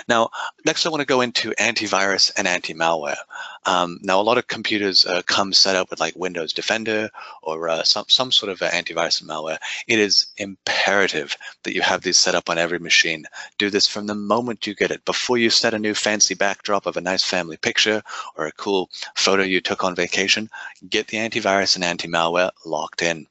Now, 0.08 0.30
next 0.64 0.84
I 0.84 0.88
want 0.88 1.00
to 1.00 1.06
go 1.06 1.20
into 1.20 1.50
antivirus 1.52 2.32
and 2.36 2.48
anti-malware. 2.48 3.16
Um, 3.64 3.98
now, 4.02 4.20
a 4.20 4.22
lot 4.22 4.38
of 4.38 4.48
computers 4.48 5.06
uh, 5.06 5.22
come 5.26 5.52
set 5.52 5.76
up 5.76 5.90
with 5.90 6.00
like 6.00 6.16
Windows 6.16 6.52
Defender 6.52 7.08
or 7.42 7.68
uh, 7.68 7.84
some, 7.84 8.06
some 8.08 8.32
sort 8.32 8.50
of 8.50 8.60
uh, 8.60 8.70
antivirus 8.70 9.20
and 9.20 9.30
malware. 9.30 9.58
It 9.86 10.00
is 10.00 10.26
imperative 10.36 11.36
that 11.62 11.74
you 11.74 11.82
have 11.82 12.02
these 12.02 12.18
set 12.18 12.34
up 12.34 12.50
on 12.50 12.58
every 12.58 12.80
machine. 12.80 13.24
Do 13.58 13.70
this 13.70 13.86
from 13.86 14.06
the 14.06 14.14
moment 14.14 14.66
you 14.66 14.74
get 14.74 14.90
it. 14.90 15.04
Before 15.04 15.38
you 15.38 15.50
set 15.50 15.74
a 15.74 15.78
new 15.78 15.94
fancy 15.94 16.34
backdrop 16.34 16.86
of 16.86 16.96
a 16.96 17.00
nice 17.00 17.22
family 17.22 17.56
picture 17.56 18.02
or 18.36 18.46
a 18.46 18.52
cool 18.52 18.90
photo 19.14 19.44
you 19.44 19.60
took 19.60 19.84
on 19.84 19.94
vacation, 19.94 20.50
get 20.90 21.06
the 21.06 21.18
antivirus 21.18 21.76
and 21.76 21.84
anti-malware 21.84 22.50
locked 22.64 23.02
in. 23.02 23.26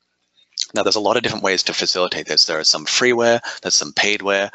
Now, 0.74 0.84
there's 0.84 0.96
a 0.96 1.02
lot 1.02 1.18
of 1.18 1.24
different 1.24 1.44
ways 1.44 1.64
to 1.64 1.74
facilitate 1.74 2.28
this. 2.28 2.46
There 2.46 2.60
is 2.60 2.70
some 2.70 2.86
freeware, 2.86 3.42
there's 3.62 3.76
some 3.76 3.94
paidware. 3.94 4.50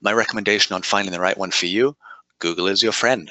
My 0.00 0.12
recommendation 0.12 0.74
on 0.74 0.82
finding 0.82 1.12
the 1.12 1.20
right 1.20 1.38
one 1.38 1.50
for 1.50 1.66
you, 1.66 1.96
Google 2.38 2.66
is 2.66 2.82
your 2.82 2.92
friend. 2.92 3.30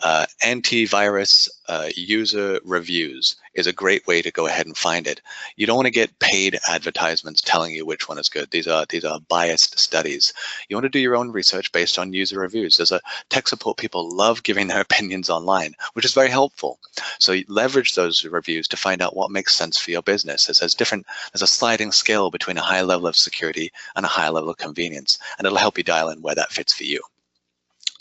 Uh, 0.00 0.26
antivirus 0.42 1.48
uh, 1.68 1.88
user 1.96 2.60
reviews 2.64 3.36
is 3.54 3.66
a 3.66 3.72
great 3.72 4.06
way 4.06 4.20
to 4.20 4.30
go 4.32 4.46
ahead 4.46 4.66
and 4.66 4.76
find 4.76 5.06
it. 5.06 5.20
You 5.56 5.66
don't 5.66 5.76
want 5.76 5.86
to 5.86 5.92
get 5.92 6.18
paid 6.18 6.58
advertisements 6.68 7.40
telling 7.40 7.72
you 7.72 7.86
which 7.86 8.08
one 8.08 8.18
is 8.18 8.28
good. 8.28 8.50
These 8.50 8.66
are 8.66 8.84
these 8.88 9.04
are 9.04 9.20
biased 9.28 9.78
studies. 9.78 10.34
You 10.68 10.76
want 10.76 10.84
to 10.84 10.90
do 10.90 10.98
your 10.98 11.16
own 11.16 11.30
research 11.30 11.70
based 11.72 11.98
on 11.98 12.12
user 12.12 12.40
reviews. 12.40 12.76
There's 12.76 12.92
a 12.92 13.00
tech 13.30 13.48
support 13.48 13.76
people 13.76 14.14
love 14.14 14.42
giving 14.42 14.66
their 14.66 14.80
opinions 14.88 15.30
online, 15.30 15.74
which 15.92 16.04
is 16.04 16.12
very 16.12 16.30
helpful. 16.30 16.78
So 17.20 17.38
leverage 17.48 17.94
those 17.94 18.24
reviews 18.24 18.66
to 18.68 18.76
find 18.76 19.00
out 19.00 19.16
what 19.16 19.30
makes 19.30 19.54
sense 19.54 19.78
for 19.78 19.92
your 19.92 20.02
business. 20.02 20.46
There's 20.46 20.74
different 20.74 21.06
there's 21.32 21.42
a 21.42 21.46
sliding 21.46 21.92
scale 21.92 22.30
between 22.30 22.58
a 22.58 22.62
high 22.62 22.82
level 22.82 23.06
of 23.06 23.16
security 23.16 23.70
and 23.94 24.04
a 24.04 24.08
high 24.08 24.28
level 24.28 24.50
of 24.50 24.58
convenience, 24.58 25.18
and 25.38 25.46
it'll 25.46 25.58
help 25.58 25.78
you 25.78 25.84
dial 25.84 26.08
in 26.10 26.20
where 26.20 26.34
that 26.34 26.52
fits 26.52 26.72
for 26.72 26.84
you. 26.84 27.00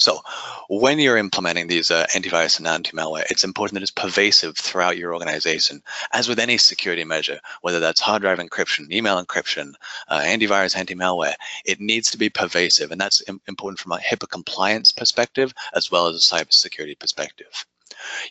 So 0.04 0.20
when 0.68 1.00
you're 1.00 1.16
implementing 1.16 1.68
these 1.68 1.90
uh, 1.90 2.06
antivirus 2.14 2.58
and 2.58 2.68
anti-malware, 2.68 3.24
it's 3.32 3.46
important 3.46 3.76
that 3.76 3.84
it's 3.84 3.92
pervasive 4.06 4.58
throughout 4.58 4.98
your 4.98 5.14
organization. 5.14 5.82
As 6.12 6.28
with 6.28 6.40
any 6.40 6.58
security 6.58 7.06
measure, 7.06 7.40
whether 7.62 7.80
that's 7.80 8.02
hard 8.02 8.22
drive 8.22 8.40
encryption, 8.40 8.92
email 8.92 9.24
encryption, 9.24 9.76
uh, 10.10 10.20
antivirus, 10.20 10.76
anti-malware, 10.76 11.36
it 11.64 11.80
needs 11.80 12.12
to 12.12 12.18
be 12.18 12.30
pervasive. 12.30 12.92
And 12.92 13.00
that's 13.00 13.22
important 13.48 13.80
from 13.80 13.94
a 13.94 13.98
HIPAA 14.00 14.30
compliance 14.30 14.92
perspective, 14.92 15.54
as 15.74 15.90
well 15.90 16.08
as 16.08 16.18
a 16.18 16.36
cybersecurity 16.36 17.00
perspective. 17.00 17.66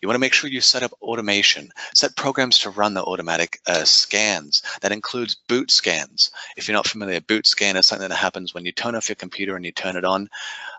You 0.00 0.08
want 0.08 0.16
to 0.16 0.20
make 0.20 0.32
sure 0.32 0.50
you 0.50 0.60
set 0.60 0.82
up 0.82 0.92
automation, 1.02 1.70
set 1.94 2.16
programs 2.16 2.58
to 2.60 2.70
run 2.70 2.94
the 2.94 3.04
automatic 3.04 3.60
uh, 3.66 3.84
scans. 3.84 4.62
That 4.80 4.92
includes 4.92 5.34
boot 5.34 5.70
scans. 5.70 6.30
If 6.56 6.66
you're 6.66 6.74
not 6.74 6.86
familiar, 6.86 7.20
boot 7.20 7.46
scan 7.46 7.76
is 7.76 7.86
something 7.86 8.08
that 8.08 8.14
happens 8.14 8.54
when 8.54 8.64
you 8.64 8.72
turn 8.72 8.94
off 8.94 9.08
your 9.08 9.16
computer 9.16 9.54
and 9.54 9.64
you 9.64 9.72
turn 9.72 9.96
it 9.96 10.04
on. 10.04 10.28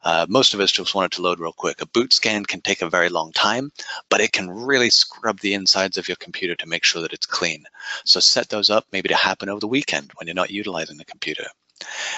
Uh, 0.03 0.25
most 0.29 0.53
of 0.53 0.59
us 0.59 0.71
just 0.71 0.95
want 0.95 1.13
it 1.13 1.15
to 1.15 1.21
load 1.21 1.39
real 1.39 1.53
quick. 1.53 1.81
A 1.81 1.85
boot 1.87 2.11
scan 2.13 2.45
can 2.45 2.61
take 2.61 2.81
a 2.81 2.89
very 2.89 3.09
long 3.09 3.31
time, 3.31 3.71
but 4.09 4.21
it 4.21 4.31
can 4.31 4.49
really 4.49 4.89
scrub 4.89 5.39
the 5.39 5.53
insides 5.53 5.97
of 5.97 6.07
your 6.07 6.17
computer 6.17 6.55
to 6.55 6.67
make 6.67 6.83
sure 6.83 7.01
that 7.01 7.13
it's 7.13 7.25
clean. 7.25 7.65
So 8.05 8.19
set 8.19 8.49
those 8.49 8.69
up 8.69 8.85
maybe 8.91 9.09
to 9.09 9.15
happen 9.15 9.49
over 9.49 9.59
the 9.59 9.67
weekend 9.67 10.11
when 10.15 10.27
you're 10.27 10.35
not 10.35 10.51
utilizing 10.51 10.97
the 10.97 11.05
computer. 11.05 11.47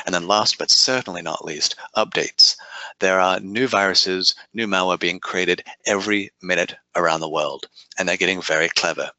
And 0.06 0.14
then 0.14 0.28
last 0.28 0.58
but 0.58 0.72
certainly 0.72 1.22
not 1.22 1.46
least, 1.46 1.76
updates. 1.96 2.56
There 3.00 3.20
are 3.20 3.40
new 3.40 3.68
viruses, 3.68 4.36
new 4.54 4.68
malware 4.68 5.00
being 5.00 5.20
created 5.20 5.64
every 5.86 6.32
minute 6.42 6.76
around 6.96 7.20
the 7.20 7.30
world, 7.30 7.68
and 7.98 8.08
they're 8.08 8.18
getting 8.18 8.42
very 8.42 8.70
clever. 8.70 9.12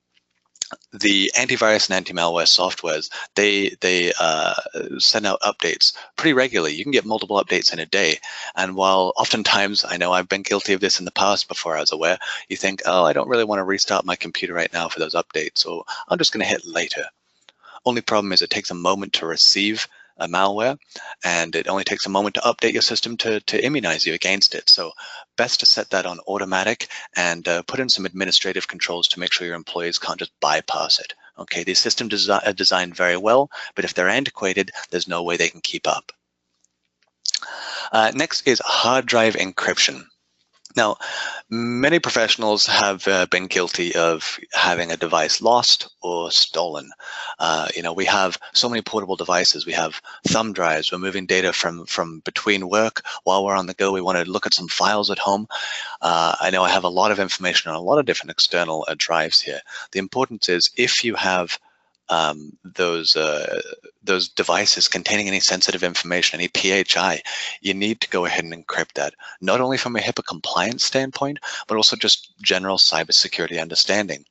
The 0.93 1.31
antivirus 1.37 1.89
and 1.89 1.97
anti-malware 1.97 2.47
softwares, 2.47 3.09
they 3.37 3.77
they 3.81 4.13
uh, 4.19 4.55
send 4.99 5.25
out 5.25 5.41
updates 5.43 5.93
pretty 6.17 6.33
regularly. 6.33 6.75
You 6.75 6.83
can 6.83 6.91
get 6.91 7.05
multiple 7.05 7.41
updates 7.41 7.73
in 7.73 7.79
a 7.79 7.87
day. 7.87 8.19
And 8.57 8.75
while 8.75 9.13
oftentimes, 9.17 9.85
I 9.85 9.97
know 9.97 10.13
I've 10.13 10.29
been 10.29 10.43
guilty 10.43 10.73
of 10.73 10.81
this 10.81 10.99
in 10.99 11.05
the 11.05 11.13
past 11.13 11.47
before 11.47 11.77
I 11.77 11.81
was 11.81 11.93
aware, 11.93 12.19
you 12.49 12.57
think, 12.57 12.83
oh, 12.85 13.05
I 13.05 13.13
don't 13.13 13.29
really 13.29 13.45
want 13.45 13.61
to 13.61 13.65
restart 13.65 14.05
my 14.05 14.17
computer 14.17 14.55
right 14.55 14.73
now 14.73 14.89
for 14.89 14.99
those 14.99 15.15
updates, 15.15 15.65
or 15.65 15.85
I'm 16.09 16.19
just 16.19 16.33
going 16.33 16.43
to 16.43 16.51
hit 16.51 16.67
later. 16.67 17.05
Only 17.85 18.01
problem 18.01 18.33
is 18.33 18.43
it 18.43 18.51
takes 18.51 18.73
a 18.73 18.75
moment 18.75 19.13
to 19.15 19.27
receive 19.27 19.87
a 20.19 20.29
malware, 20.29 20.79
and 21.25 21.55
it 21.55 21.69
only 21.69 21.85
takes 21.85 22.07
a 22.07 22.11
moment 22.11 22.35
to 22.35 22.41
update 22.43 22.73
your 22.73 22.83
system 22.83 23.17
to, 23.19 23.41
to 23.41 23.65
immunize 23.65 24.07
you 24.07 24.15
against 24.15 24.55
it. 24.55 24.69
So 24.69 24.93
best 25.37 25.61
to 25.61 25.67
set 25.67 25.91
that 25.91 26.07
on 26.07 26.21
automatic 26.27 26.89
and 27.15 27.47
uh, 27.47 27.63
put 27.63 27.81
in 27.81 27.89
some 27.89 28.07
administrative 28.07 28.69
controls 28.69 29.09
to 29.09 29.21
make 29.21 29.33
sure 29.33 29.47
your 29.47 29.57
employees 29.57 29.99
can't 29.99 30.19
just 30.19 30.33
bypass 30.41 30.99
it. 30.99 31.15
Okay, 31.39 31.65
these 31.65 31.79
systems 31.79 32.31
are 32.31 32.53
designed 32.55 32.97
very 32.97 33.17
well, 33.17 33.51
but 33.75 33.85
if 33.85 33.93
they're 33.93 34.09
antiquated, 34.09 34.71
there's 34.91 35.09
no 35.09 35.23
way 35.23 35.37
they 35.37 35.51
can 35.51 35.61
keep 35.61 35.87
up. 35.87 36.13
Uh, 37.93 38.11
next 38.15 38.47
is 38.49 38.61
hard 38.65 39.05
drive 39.05 39.35
encryption. 39.35 40.05
Now, 40.77 40.97
many 41.49 41.99
professionals 41.99 42.67
have 42.67 43.09
uh, 43.09 43.27
been 43.31 43.47
guilty 43.47 43.95
of 43.95 44.39
having 44.53 44.93
a 44.93 44.97
device 44.97 45.41
lost 45.41 45.89
or 46.03 46.31
stolen. 46.31 46.91
Uh, 47.39 47.69
you 47.75 47.83
know, 47.83 47.95
we 47.95 48.05
have 48.05 48.37
so 48.53 48.69
many 48.69 48.83
portable 48.83 49.17
devices. 49.17 49.65
We 49.65 49.73
have 49.73 50.03
thumb 50.27 50.53
drives. 50.53 50.93
We're 50.93 50.99
moving 50.99 51.25
data 51.25 51.55
from 51.55 51.87
from 51.87 52.21
between 52.21 52.69
work 52.69 53.03
while 53.25 53.45
we're 53.45 53.57
on 53.57 53.67
the 53.67 53.75
go. 53.75 53.93
We 53.93 54.03
want 54.03 54.19
to 54.19 54.31
look 54.31 54.47
at 54.47 54.55
some 54.55 54.69
files 54.69 55.11
at 55.11 55.19
home. 55.19 55.49
Uh, 56.03 56.37
I 56.41 56.51
know 56.51 56.63
I 56.63 56.71
have 56.71 56.85
a 56.85 56.89
lot 56.89 57.11
of 57.11 57.19
information 57.19 57.71
on 57.71 57.77
a 57.77 57.81
lot 57.81 57.99
of 57.99 58.05
different 58.05 58.33
external 58.33 58.85
uh, 58.87 58.95
drives 58.99 59.41
here. 59.41 59.61
The 59.93 59.99
importance 59.99 60.49
is 60.51 60.71
if 60.77 61.05
you 61.05 61.15
have 61.15 61.59
um, 62.09 62.53
those 62.65 63.17
uh, 63.17 63.61
those 64.03 64.29
devices 64.29 64.89
containing 64.89 65.29
any 65.29 65.41
sensitive 65.41 65.83
information, 65.83 66.41
any 66.41 66.49
PHI, 66.49 67.23
you 67.61 67.75
need 67.75 68.01
to 68.01 68.09
go 68.09 68.25
ahead 68.25 68.45
and 68.45 68.55
encrypt 68.55 68.93
that, 68.95 69.15
not 69.41 69.61
only 69.61 69.77
from 69.77 69.97
a 69.97 70.01
HIPAA 70.01 70.25
compliance 70.27 70.85
standpoint, 70.85 71.39
but 71.67 71.77
also 71.77 71.97
just 71.97 72.33
general 72.41 72.79
cybersecurity 72.79 73.61
understanding. 73.61 74.25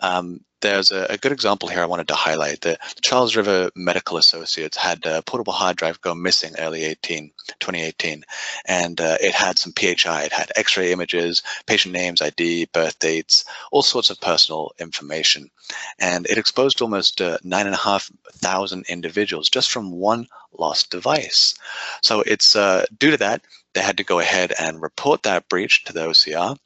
Um, 0.00 0.40
there's 0.60 0.92
a, 0.92 1.06
a, 1.10 1.16
good 1.16 1.32
example 1.32 1.68
here 1.68 1.80
I 1.80 1.86
wanted 1.86 2.08
to 2.08 2.14
highlight. 2.14 2.60
The, 2.60 2.78
Charles 3.00 3.34
River 3.34 3.70
Medical 3.74 4.18
Associates 4.18 4.76
had 4.76 5.04
a 5.06 5.22
portable 5.22 5.52
hard 5.52 5.76
drive 5.76 6.00
go 6.00 6.14
missing 6.14 6.54
early 6.58 6.84
18, 6.84 7.30
2018, 7.60 8.24
and 8.66 9.00
uh, 9.00 9.16
it 9.20 9.34
had 9.34 9.58
some 9.58 9.72
PHI. 9.72 10.24
It 10.24 10.32
had 10.32 10.52
X-ray 10.56 10.92
images, 10.92 11.42
patient 11.66 11.94
names, 11.94 12.20
ID, 12.20 12.66
birth 12.66 12.98
dates, 12.98 13.44
all 13.72 13.82
sorts 13.82 14.10
of 14.10 14.20
personal 14.20 14.72
information, 14.78 15.50
and 15.98 16.26
it 16.26 16.38
exposed 16.38 16.82
almost 16.82 17.20
uh, 17.20 17.38
nine 17.42 17.66
and 17.66 17.74
a 17.74 17.78
half 17.78 18.10
thousand 18.34 18.84
individuals 18.88 19.48
just 19.48 19.70
from 19.70 19.92
one 19.92 20.26
lost 20.58 20.90
device. 20.90 21.54
So 22.02 22.20
it's 22.22 22.54
uh, 22.54 22.84
due 22.98 23.12
to 23.12 23.16
that 23.18 23.42
they 23.72 23.80
had 23.80 23.96
to 23.98 24.04
go 24.04 24.18
ahead 24.18 24.52
and 24.58 24.82
report 24.82 25.22
that 25.22 25.48
breach 25.48 25.84
to 25.84 25.92
the 25.92 26.00
OCR 26.00 26.58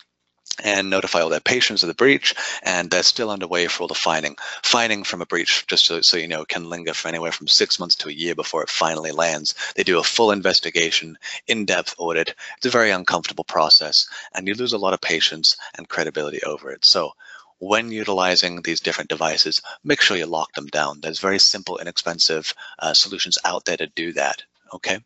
and 0.63 0.89
notify 0.89 1.21
all 1.21 1.29
their 1.29 1.41
patients 1.41 1.83
of 1.83 1.89
the 1.89 1.95
breach, 1.95 2.35
and 2.63 2.91
they're 2.91 3.03
still 3.03 3.31
underway 3.31 3.67
for 3.67 3.83
all 3.83 3.89
the 3.89 3.95
fining. 3.95 4.37
Fining 4.63 5.03
from 5.03 5.21
a 5.21 5.27
breach, 5.27 5.67
just 5.67 5.85
so, 5.85 6.01
so, 6.01 6.17
you 6.17 6.29
know, 6.29 6.45
can 6.45 6.71
linger 6.71 6.95
for 6.95 7.09
anywhere 7.09 7.33
from 7.33 7.49
six 7.49 7.81
months 7.81 7.97
to 7.97 8.09
a 8.09 8.13
year 8.13 8.35
before 8.35 8.63
it 8.63 8.69
finally 8.69 9.11
lands. 9.11 9.55
They 9.75 9.83
do 9.83 9.99
a 9.99 10.05
full 10.05 10.31
investigation, 10.31 11.19
in-depth 11.49 11.97
audit. 11.99 12.35
It's 12.57 12.67
a 12.67 12.71
very 12.71 12.91
uncomfortable 12.91 13.45
process, 13.45 14.09
and 14.35 14.47
you 14.47 14.55
lose 14.55 14.73
a 14.73 14.79
lot 14.79 14.95
of 14.95 15.01
patients 15.01 15.57
and 15.77 15.89
credibility 15.89 16.43
over 16.45 16.71
it. 16.71 16.85
So 16.85 17.13
when 17.59 17.91
utilizing 17.91 18.63
these 18.63 18.81
different 18.81 19.11
devices, 19.11 19.63
make 19.85 20.01
sure 20.01 20.17
you 20.17 20.27
lock 20.27 20.53
them 20.55 20.67
down. 20.67 21.01
There's 21.01 21.21
very 21.21 21.39
simple, 21.39 21.79
inexpensive 21.79 22.53
uh, 22.79 22.95
solutions 22.95 23.39
out 23.45 23.65
there 23.65 23.77
to 23.77 23.87
do 23.87 24.13
that, 24.13 24.43
okay? 24.73 24.99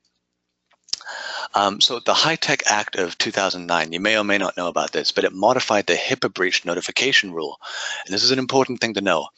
Um, 1.55 1.81
so 1.81 2.01
the 2.01 2.15
HITECH 2.15 2.63
Act 2.67 2.97
of 2.97 3.17
2009, 3.19 3.93
you 3.93 4.01
may 4.01 4.19
or 4.19 4.25
may 4.25 4.39
not 4.39 4.57
know 4.57 4.69
about 4.69 4.93
this, 4.93 5.13
but 5.13 5.25
it 5.25 5.33
modified 5.33 5.87
the 5.87 5.97
HIPAA 5.97 6.33
breach 6.33 6.65
notification 6.65 7.33
rule. 7.33 7.59
And 8.05 8.15
this 8.15 8.23
is 8.23 8.31
an 8.31 8.39
important 8.39 8.81
thing 8.81 8.95
to 8.95 9.01
know. 9.01 9.29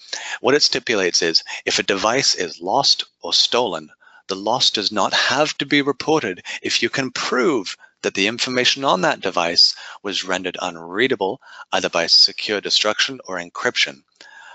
What 0.41 0.55
it 0.55 0.63
stipulates 0.63 1.23
is 1.23 1.45
if 1.65 1.79
a 1.79 1.85
device 1.85 2.35
is 2.35 2.61
lost 2.61 3.05
or 3.23 3.33
stolen, 3.33 3.91
the 4.27 4.37
loss 4.37 4.71
does 4.71 4.93
not 4.93 5.13
have 5.13 5.57
to 5.59 5.67
be 5.67 5.83
reported 5.83 6.43
if 6.63 6.83
you 6.83 6.89
can 6.89 7.11
prove 7.11 7.77
that 8.03 8.15
the 8.15 8.27
information 8.27 8.85
on 8.85 9.03
that 9.03 9.21
device 9.21 9.75
was 10.03 10.25
rendered 10.25 10.57
unreadable 10.61 11.41
either 11.73 11.89
by 11.89 12.07
secure 12.07 12.61
destruction 12.61 13.21
or 13.25 13.39
encryption. 13.39 14.03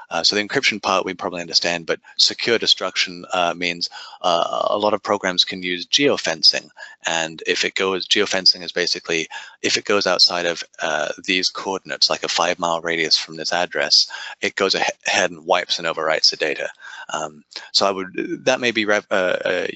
Uh, 0.09 0.23
so 0.23 0.35
the 0.35 0.43
encryption 0.43 0.81
part 0.81 1.05
we 1.05 1.13
probably 1.13 1.41
understand, 1.41 1.85
but 1.85 1.99
secure 2.17 2.57
destruction 2.57 3.25
uh, 3.33 3.53
means 3.55 3.89
uh, 4.21 4.67
a 4.69 4.77
lot 4.77 4.93
of 4.93 5.03
programs 5.03 5.43
can 5.43 5.63
use 5.63 5.85
geofencing. 5.85 6.69
And 7.05 7.41
if 7.47 7.65
it 7.65 7.75
goes, 7.75 8.07
geofencing 8.07 8.63
is 8.63 8.71
basically, 8.71 9.27
if 9.61 9.77
it 9.77 9.85
goes 9.85 10.07
outside 10.07 10.45
of 10.45 10.63
uh, 10.81 11.11
these 11.23 11.49
coordinates, 11.49 12.09
like 12.09 12.23
a 12.23 12.27
five 12.29 12.59
mile 12.59 12.81
radius 12.81 13.17
from 13.17 13.35
this 13.35 13.53
address, 13.53 14.07
it 14.41 14.55
goes 14.55 14.75
ahead 14.75 15.31
and 15.31 15.45
wipes 15.45 15.79
and 15.79 15.87
overwrites 15.87 16.29
the 16.29 16.37
data. 16.37 16.69
Um, 17.13 17.43
so 17.71 17.85
I 17.85 17.91
would, 17.91 18.45
that 18.45 18.59
may 18.59 18.71
be 18.71 18.85
uh, 18.89 19.67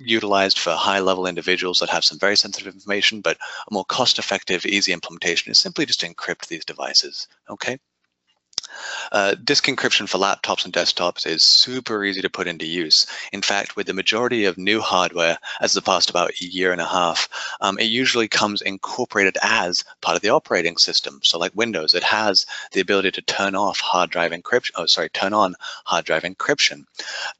utilized 0.00 0.58
for 0.58 0.70
high 0.70 1.00
level 1.00 1.26
individuals 1.26 1.78
that 1.78 1.90
have 1.90 2.04
some 2.04 2.18
very 2.18 2.36
sensitive 2.36 2.72
information, 2.72 3.20
but 3.20 3.36
a 3.70 3.74
more 3.74 3.84
cost 3.84 4.18
effective, 4.18 4.64
easy 4.66 4.92
implementation 4.92 5.50
is 5.50 5.58
simply 5.58 5.86
just 5.86 6.02
encrypt 6.02 6.46
these 6.46 6.64
devices, 6.64 7.28
okay? 7.50 7.78
Uh, 9.12 9.34
disk 9.44 9.66
encryption 9.66 10.08
for 10.08 10.18
laptops 10.18 10.64
and 10.64 10.74
desktops 10.74 11.26
is 11.26 11.42
super 11.42 12.04
easy 12.04 12.20
to 12.22 12.30
put 12.30 12.46
into 12.46 12.66
use. 12.66 13.06
In 13.32 13.42
fact, 13.42 13.76
with 13.76 13.86
the 13.86 13.94
majority 13.94 14.44
of 14.44 14.58
new 14.58 14.80
hardware, 14.80 15.38
as 15.60 15.72
the 15.72 15.82
past 15.82 16.10
about 16.10 16.30
a 16.30 16.44
year 16.44 16.72
and 16.72 16.80
a 16.80 16.86
half, 16.86 17.28
um, 17.60 17.78
it 17.78 17.84
usually 17.84 18.28
comes 18.28 18.62
incorporated 18.62 19.36
as 19.42 19.84
part 20.00 20.16
of 20.16 20.22
the 20.22 20.30
operating 20.30 20.76
system. 20.76 21.20
So 21.22 21.38
like 21.38 21.52
Windows, 21.54 21.94
it 21.94 22.04
has 22.04 22.46
the 22.72 22.80
ability 22.80 23.12
to 23.12 23.22
turn 23.22 23.54
off 23.54 23.80
hard 23.80 24.10
drive 24.10 24.32
encryption, 24.32 24.70
oh, 24.76 24.86
sorry, 24.86 25.08
turn 25.08 25.32
on 25.32 25.54
hard 25.84 26.04
drive 26.04 26.22
encryption. 26.22 26.84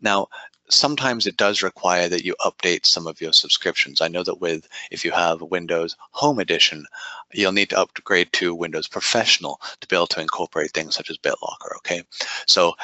Now, 0.00 0.28
sometimes 0.70 1.26
it 1.26 1.36
does 1.36 1.62
require 1.62 2.08
that 2.08 2.24
you 2.24 2.34
update 2.40 2.86
some 2.86 3.06
of 3.06 3.20
your 3.20 3.32
subscriptions. 3.32 4.00
I 4.00 4.08
know 4.08 4.22
that 4.22 4.40
with 4.40 4.68
if 4.90 5.04
you 5.04 5.10
have 5.12 5.40
Windows 5.42 5.96
Home 6.12 6.38
Edition, 6.38 6.84
you'll 7.32 7.52
need 7.52 7.70
to 7.70 7.78
upgrade 7.78 8.32
to 8.34 8.54
Windows 8.54 8.88
Professional 8.88 9.60
to 9.80 9.88
be 9.88 9.96
able 9.96 10.06
to 10.08 10.20
incorporate 10.20 10.72
things 10.72 10.94
such 10.94 11.10
as 11.10 11.18
BitLocker. 11.18 11.76
Okay, 11.78 12.02
so 12.46 12.74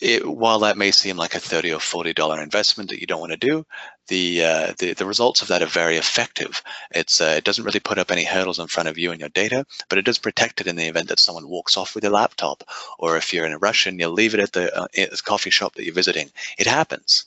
it, 0.00 0.26
while 0.26 0.58
that 0.60 0.76
may 0.76 0.90
seem 0.90 1.16
like 1.16 1.34
a 1.34 1.40
30 1.40 1.72
or 1.72 1.80
40 1.80 2.12
dollar 2.12 2.42
investment 2.42 2.90
that 2.90 3.00
you 3.00 3.06
don't 3.06 3.20
want 3.20 3.32
to 3.32 3.38
do, 3.38 3.64
the, 4.08 4.44
uh, 4.44 4.74
the 4.78 4.94
the 4.94 5.06
results 5.06 5.42
of 5.42 5.48
that 5.48 5.62
are 5.62 5.66
very 5.66 5.96
effective. 5.96 6.62
It's 6.90 7.20
uh, 7.20 7.34
it 7.36 7.44
doesn't 7.44 7.64
really 7.64 7.80
put 7.80 7.98
up 7.98 8.10
any 8.10 8.24
hurdles 8.24 8.58
in 8.58 8.66
front 8.66 8.88
of 8.88 8.98
you 8.98 9.10
and 9.10 9.20
your 9.20 9.28
data, 9.30 9.66
but 9.88 9.98
it 9.98 10.04
does 10.04 10.18
protect 10.18 10.60
it 10.60 10.66
in 10.66 10.76
the 10.76 10.86
event 10.86 11.08
that 11.08 11.18
someone 11.18 11.48
walks 11.48 11.76
off 11.76 11.94
with 11.94 12.04
your 12.04 12.12
laptop, 12.12 12.64
or 12.98 13.16
if 13.16 13.32
you're 13.32 13.46
in 13.46 13.52
a 13.52 13.58
rush 13.58 13.86
and 13.86 13.98
you 14.00 14.08
leave 14.08 14.34
it 14.34 14.40
at 14.40 14.52
the, 14.52 14.74
uh, 14.76 14.86
at 14.96 15.10
the 15.10 15.22
coffee 15.24 15.50
shop 15.50 15.74
that 15.74 15.84
you're 15.84 15.94
visiting. 15.94 16.30
It 16.58 16.66
happens. 16.66 17.24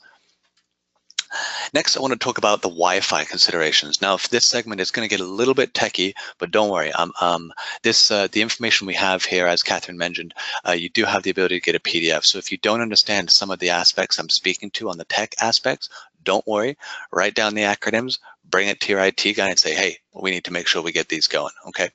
Next, 1.72 1.96
I 1.96 2.00
want 2.00 2.12
to 2.12 2.18
talk 2.18 2.38
about 2.38 2.60
the 2.60 2.68
Wi-Fi 2.68 3.24
considerations. 3.24 4.02
Now, 4.02 4.14
if 4.14 4.28
this 4.28 4.44
segment 4.44 4.80
is 4.80 4.90
going 4.90 5.08
to 5.08 5.10
get 5.10 5.24
a 5.24 5.30
little 5.30 5.54
bit 5.54 5.74
techy, 5.74 6.14
but 6.38 6.50
don't 6.50 6.70
worry. 6.70 6.90
Um, 6.92 7.12
um, 7.20 7.52
this 7.82 8.10
uh, 8.10 8.26
the 8.32 8.42
information 8.42 8.88
we 8.88 8.94
have 8.94 9.24
here, 9.24 9.46
as 9.46 9.62
Catherine 9.62 9.96
mentioned, 9.96 10.34
uh, 10.66 10.72
you 10.72 10.88
do 10.88 11.04
have 11.04 11.22
the 11.22 11.30
ability 11.30 11.60
to 11.60 11.64
get 11.64 11.76
a 11.76 11.80
PDF. 11.80 12.24
So 12.24 12.38
if 12.38 12.50
you 12.50 12.58
don't 12.58 12.80
understand 12.80 13.30
some 13.30 13.52
of 13.52 13.60
the 13.60 13.70
aspects 13.70 14.18
I'm 14.18 14.28
speaking 14.28 14.70
to 14.72 14.90
on 14.90 14.98
the 14.98 15.04
tech 15.04 15.36
aspects, 15.40 15.88
don't 16.30 16.46
worry. 16.46 16.76
Write 17.10 17.34
down 17.34 17.54
the 17.54 17.62
acronyms, 17.62 18.20
bring 18.48 18.68
it 18.68 18.78
to 18.80 18.92
your 18.92 19.00
IT 19.00 19.34
guy, 19.34 19.48
and 19.48 19.58
say, 19.58 19.74
"Hey, 19.74 19.98
we 20.14 20.30
need 20.30 20.44
to 20.44 20.52
make 20.52 20.68
sure 20.68 20.80
we 20.80 20.92
get 20.92 21.08
these 21.08 21.26
going." 21.26 21.52
Okay. 21.66 21.90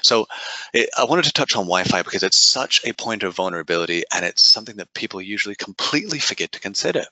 So 0.00 0.28
it, 0.72 0.88
I 0.96 1.04
wanted 1.04 1.24
to 1.24 1.32
touch 1.32 1.56
on 1.56 1.64
Wi-Fi 1.64 2.02
because 2.02 2.22
it's 2.22 2.40
such 2.40 2.80
a 2.84 2.92
point 2.92 3.24
of 3.24 3.34
vulnerability, 3.34 4.04
and 4.12 4.24
it's 4.24 4.46
something 4.46 4.76
that 4.76 4.94
people 4.94 5.20
usually 5.20 5.56
completely 5.56 6.20
forget 6.20 6.52
to 6.52 6.60
consider. 6.60 7.04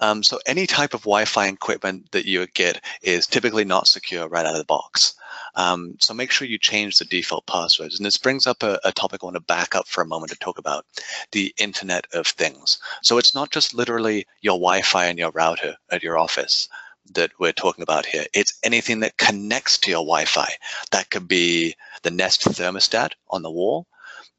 Um, 0.00 0.22
so 0.22 0.38
any 0.46 0.66
type 0.66 0.94
of 0.94 1.02
Wi-Fi 1.02 1.46
equipment 1.48 2.10
that 2.12 2.26
you 2.26 2.46
get 2.48 2.84
is 3.02 3.26
typically 3.26 3.64
not 3.64 3.86
secure 3.86 4.28
right 4.28 4.46
out 4.46 4.54
of 4.54 4.58
the 4.58 4.64
box. 4.64 5.14
Um, 5.54 5.96
so 5.98 6.12
make 6.12 6.30
sure 6.30 6.46
you 6.46 6.58
change 6.58 6.98
the 6.98 7.04
default 7.04 7.46
passwords. 7.46 7.96
And 7.96 8.04
this 8.04 8.18
brings 8.18 8.46
up 8.46 8.62
a, 8.62 8.78
a, 8.84 8.92
topic 8.92 9.22
I 9.22 9.26
want 9.26 9.36
to 9.36 9.40
back 9.40 9.74
up 9.74 9.88
for 9.88 10.02
a 10.02 10.06
moment 10.06 10.30
to 10.32 10.38
talk 10.38 10.58
about, 10.58 10.84
the 11.32 11.54
Internet 11.58 12.06
of 12.12 12.26
Things. 12.26 12.78
So 13.02 13.16
it's 13.16 13.34
not 13.34 13.50
just 13.50 13.74
literally 13.74 14.26
your 14.42 14.58
Wi-Fi 14.58 15.06
and 15.06 15.18
your 15.18 15.30
router 15.30 15.76
at 15.90 16.02
your 16.02 16.18
office 16.18 16.68
that 17.14 17.30
we're 17.38 17.52
talking 17.52 17.82
about 17.82 18.04
here. 18.04 18.26
It's 18.34 18.58
anything 18.62 19.00
that 19.00 19.16
connects 19.16 19.78
to 19.78 19.90
your 19.90 20.04
Wi-Fi. 20.04 20.52
That 20.90 21.10
could 21.10 21.28
be 21.28 21.74
the 22.02 22.10
Nest 22.10 22.42
thermostat 22.42 23.12
on 23.30 23.42
the 23.42 23.50
wall. 23.50 23.86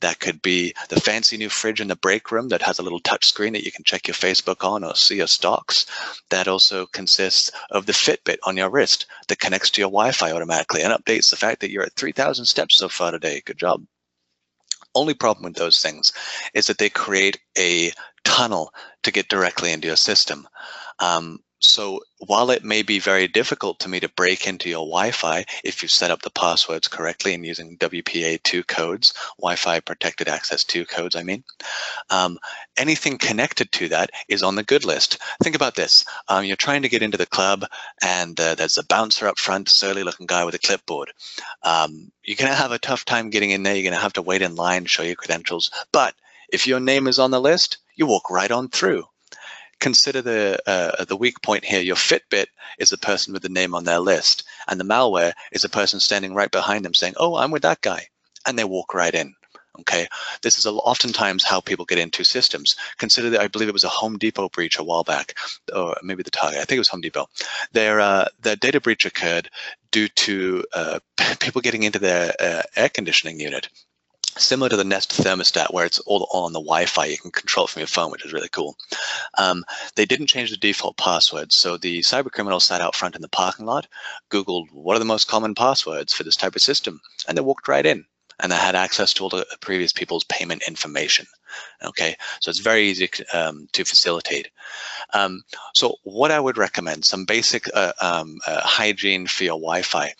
That 0.01 0.19
could 0.19 0.41
be 0.41 0.73
the 0.89 0.99
fancy 0.99 1.37
new 1.37 1.49
fridge 1.49 1.81
in 1.81 1.87
the 1.87 1.95
break 1.95 2.31
room 2.31 2.49
that 2.49 2.61
has 2.61 2.79
a 2.79 2.83
little 2.83 2.99
touch 2.99 3.25
screen 3.25 3.53
that 3.53 3.65
you 3.65 3.71
can 3.71 3.83
check 3.83 4.07
your 4.07 4.15
Facebook 4.15 4.63
on 4.63 4.83
or 4.83 4.95
see 4.95 5.17
your 5.17 5.27
stocks. 5.27 5.85
That 6.29 6.47
also 6.47 6.85
consists 6.87 7.51
of 7.71 7.85
the 7.85 7.93
Fitbit 7.93 8.37
on 8.43 8.57
your 8.57 8.69
wrist 8.69 9.07
that 9.27 9.39
connects 9.39 9.69
to 9.71 9.81
your 9.81 9.89
Wi-Fi 9.89 10.31
automatically 10.31 10.81
and 10.83 10.93
updates 10.93 11.29
the 11.29 11.35
fact 11.35 11.61
that 11.61 11.71
you're 11.71 11.83
at 11.83 11.93
3,000 11.93 12.45
steps 12.45 12.75
so 12.75 12.89
far 12.89 13.11
today. 13.11 13.41
Good 13.45 13.57
job. 13.57 13.83
Only 14.93 15.13
problem 15.13 15.43
with 15.43 15.55
those 15.55 15.81
things 15.81 16.11
is 16.53 16.67
that 16.67 16.77
they 16.77 16.89
create 16.89 17.39
a 17.57 17.91
tunnel 18.27 18.73
to 19.03 19.11
get 19.11 19.29
directly 19.29 19.71
into 19.71 19.87
your 19.87 19.95
system. 19.95 20.47
Um, 20.99 21.39
so 21.59 22.01
while 22.19 22.51
it 22.51 22.63
may 22.63 22.83
be 22.83 22.99
very 22.99 23.27
difficult 23.27 23.79
to 23.79 23.89
me 23.89 23.99
to 24.01 24.09
break 24.09 24.47
into 24.47 24.69
your 24.69 24.85
Wi-Fi 24.85 25.43
if 25.63 25.81
you 25.81 25.89
set 25.89 26.11
up 26.11 26.21
the 26.21 26.29
passwords 26.29 26.87
correctly 26.87 27.33
and 27.33 27.43
using 27.43 27.77
WPA2 27.77 28.67
codes, 28.67 29.13
Wi-Fi 29.39 29.79
protected 29.79 30.27
access 30.27 30.63
2 30.63 30.85
codes, 30.85 31.15
I 31.15 31.23
mean, 31.23 31.43
um, 32.11 32.37
anything 32.77 33.17
connected 33.17 33.71
to 33.71 33.89
that 33.89 34.11
is 34.27 34.43
on 34.43 34.55
the 34.55 34.63
good 34.63 34.85
list. 34.85 35.17
Think 35.41 35.55
about 35.55 35.75
this. 35.75 36.05
Um, 36.27 36.43
you're 36.43 36.57
trying 36.57 36.83
to 36.83 36.89
get 36.89 37.01
into 37.01 37.17
the 37.17 37.25
club 37.25 37.65
and 38.03 38.39
uh, 38.39 38.53
there's 38.53 38.77
a 38.77 38.85
bouncer 38.85 39.27
up 39.27 39.39
front, 39.39 39.69
surly 39.69 40.03
looking 40.03 40.27
guy 40.27 40.43
with 40.43 40.53
a 40.53 40.59
clipboard. 40.59 41.11
Um, 41.63 42.11
you're 42.23 42.37
going 42.37 42.51
to 42.51 42.57
have 42.57 42.71
a 42.71 42.79
tough 42.79 43.03
time 43.03 43.31
getting 43.31 43.49
in 43.49 43.63
there. 43.63 43.73
You're 43.73 43.89
going 43.89 43.93
to 43.93 44.01
have 44.01 44.13
to 44.13 44.21
wait 44.21 44.43
in 44.43 44.55
line, 44.55 44.85
show 44.85 45.03
your 45.03 45.15
credentials. 45.15 45.71
But 45.91 46.13
if 46.49 46.67
your 46.67 46.79
name 46.79 47.07
is 47.07 47.19
on 47.19 47.31
the 47.31 47.41
list, 47.41 47.77
you 47.95 48.05
walk 48.05 48.29
right 48.29 48.51
on 48.51 48.69
through 48.69 49.05
consider 49.79 50.21
the 50.21 50.59
uh, 50.65 51.05
the 51.05 51.15
weak 51.15 51.41
point 51.41 51.63
here. 51.63 51.81
Your 51.81 51.95
Fitbit 51.95 52.47
is 52.79 52.89
the 52.89 52.97
person 52.97 53.33
with 53.33 53.41
the 53.41 53.49
name 53.49 53.75
on 53.75 53.83
their 53.83 53.99
list, 53.99 54.43
and 54.67 54.79
the 54.79 54.85
malware 54.85 55.33
is 55.51 55.63
a 55.63 55.69
person 55.69 55.99
standing 55.99 56.33
right 56.33 56.51
behind 56.51 56.85
them 56.85 56.93
saying, 56.93 57.13
"Oh, 57.17 57.35
I'm 57.35 57.51
with 57.51 57.63
that 57.63 57.81
guy," 57.81 58.07
and 58.45 58.57
they 58.57 58.63
walk 58.63 58.93
right 58.93 59.13
in. 59.13 59.33
Okay, 59.81 60.07
this 60.41 60.57
is 60.57 60.65
oftentimes 60.65 61.43
how 61.43 61.61
people 61.61 61.85
get 61.85 61.99
into 61.99 62.23
systems. 62.23 62.75
Consider 62.97 63.29
that 63.29 63.41
I 63.41 63.47
believe 63.47 63.69
it 63.69 63.73
was 63.73 63.83
a 63.83 63.89
Home 63.89 64.17
Depot 64.17 64.49
breach 64.49 64.79
a 64.79 64.83
while 64.83 65.03
back, 65.03 65.37
or 65.73 65.95
maybe 66.01 66.23
the 66.23 66.31
Target. 66.31 66.59
I 66.59 66.65
think 66.65 66.77
it 66.77 66.79
was 66.79 66.89
Home 66.89 67.01
Depot. 67.01 67.29
Their 67.73 67.99
uh, 67.99 68.25
their 68.39 68.55
data 68.55 68.81
breach 68.81 69.05
occurred 69.05 69.49
due 69.91 70.07
to 70.07 70.65
uh, 70.73 70.99
people 71.39 71.61
getting 71.61 71.83
into 71.83 71.99
their 71.99 72.33
uh, 72.39 72.63
air 72.75 72.89
conditioning 72.89 73.39
unit 73.39 73.69
similar 74.37 74.69
to 74.69 74.77
the 74.77 74.83
Nest 74.83 75.11
thermostat, 75.11 75.73
where 75.73 75.85
it's 75.85 75.99
all, 75.99 76.27
on 76.31 76.53
the 76.53 76.59
Wi-Fi. 76.59 77.05
You 77.05 77.17
can 77.17 77.31
control 77.31 77.65
it 77.65 77.69
from 77.69 77.81
your 77.81 77.87
phone, 77.87 78.11
which 78.11 78.25
is 78.25 78.33
really 78.33 78.49
cool. 78.49 78.77
Um, 79.37 79.65
they 79.95 80.05
didn't 80.05 80.27
change 80.27 80.51
the 80.51 80.57
default 80.57 80.97
password, 80.97 81.51
so 81.51 81.77
the 81.77 81.99
cyber 81.99 82.31
criminals 82.31 82.65
sat 82.65 82.81
out 82.81 82.95
front 82.95 83.15
in 83.15 83.21
the 83.21 83.29
parking 83.29 83.65
lot, 83.65 83.87
Googled 84.29 84.67
what 84.71 84.95
are 84.95 84.99
the 84.99 85.05
most 85.05 85.27
common 85.27 85.55
passwords 85.55 86.13
for 86.13 86.23
this 86.23 86.35
type 86.35 86.55
of 86.55 86.61
system, 86.61 87.01
and 87.27 87.37
they 87.37 87.41
walked 87.41 87.67
right 87.67 87.85
in 87.85 88.05
and 88.39 88.53
I 88.53 88.57
had 88.57 88.75
access 88.75 89.13
to 89.13 89.23
all 89.23 89.29
the 89.29 89.45
previous 89.61 89.91
people's 89.91 90.23
payment 90.25 90.63
information. 90.67 91.25
Okay, 91.83 92.15
so 92.39 92.49
it's 92.49 92.59
very 92.59 92.83
easy 92.83 93.09
um, 93.33 93.67
to 93.71 93.85
facilitate. 93.85 94.49
Um, 95.13 95.43
so 95.73 95.95
what 96.03 96.31
I 96.31 96.39
would 96.39 96.57
recommend, 96.57 97.05
some 97.05 97.25
basic 97.25 97.65
uh, 97.73 97.93
um, 98.01 98.39
uh, 98.45 98.61
hygiene 98.61 99.27
for 99.27 99.43
your 99.43 99.57
Wi-Fi, 99.57 100.13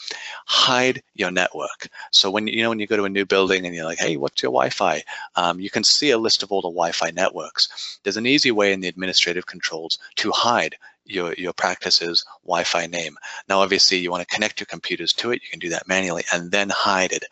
hide 0.46 1.04
your 1.16 1.32
network. 1.32 1.90
So 2.12 2.32
when 2.32 2.48
you 2.48 2.64
know 2.64 2.70
when 2.70 2.80
you 2.80 2.88
go 2.88 2.98
to 2.98 3.06
a 3.06 3.10
new 3.10 3.26
building 3.26 3.66
and 3.66 3.76
you're 3.76 3.86
like, 3.86 4.00
hey, 4.00 4.18
what's 4.18 4.42
your 4.42 4.52
Wi-Fi? 4.52 5.04
Um, 5.36 5.60
you 5.60 5.70
can 5.70 5.84
see 5.84 6.12
a 6.12 6.18
list 6.18 6.44
of 6.44 6.52
all 6.52 6.62
the 6.62 6.70
Wi-Fi 6.70 7.12
networks. 7.12 8.00
There's 8.04 8.18
an 8.18 8.26
easy 8.26 8.52
way 8.52 8.74
in 8.74 8.80
the 8.80 8.88
administrative 8.88 9.46
controls 9.46 10.00
to 10.16 10.32
hide 10.32 10.76
your, 11.08 11.34
your 11.34 11.54
practice's 11.54 12.26
Wi-Fi 12.44 12.88
name. 12.88 13.18
Now, 13.48 13.62
obviously, 13.62 13.98
you 13.98 14.12
want 14.12 14.28
to 14.28 14.36
connect 14.36 14.60
your 14.60 14.68
computers 14.68 15.14
to 15.14 15.32
it. 15.32 15.42
You 15.44 15.50
can 15.50 15.60
do 15.60 15.70
that 15.70 15.88
manually 15.88 16.24
and 16.34 16.52
then 16.52 16.70
hide 16.70 17.12
it. 17.12 17.26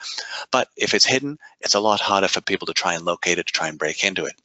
But 0.52 0.70
if 0.76 0.94
it's 0.94 1.06
hidden, 1.06 1.38
it's 1.62 1.76
a 1.76 1.80
lot 1.80 2.02
harder 2.02 2.28
for 2.28 2.42
people 2.42 2.68
to 2.68 2.74
try 2.74 2.94
and 2.94 3.06
locate 3.06 3.40
it, 3.40 3.48
to 3.48 3.54
try 3.54 3.68
and 3.68 3.78
break 3.78 4.04
into 4.04 4.26
it. 4.26 4.36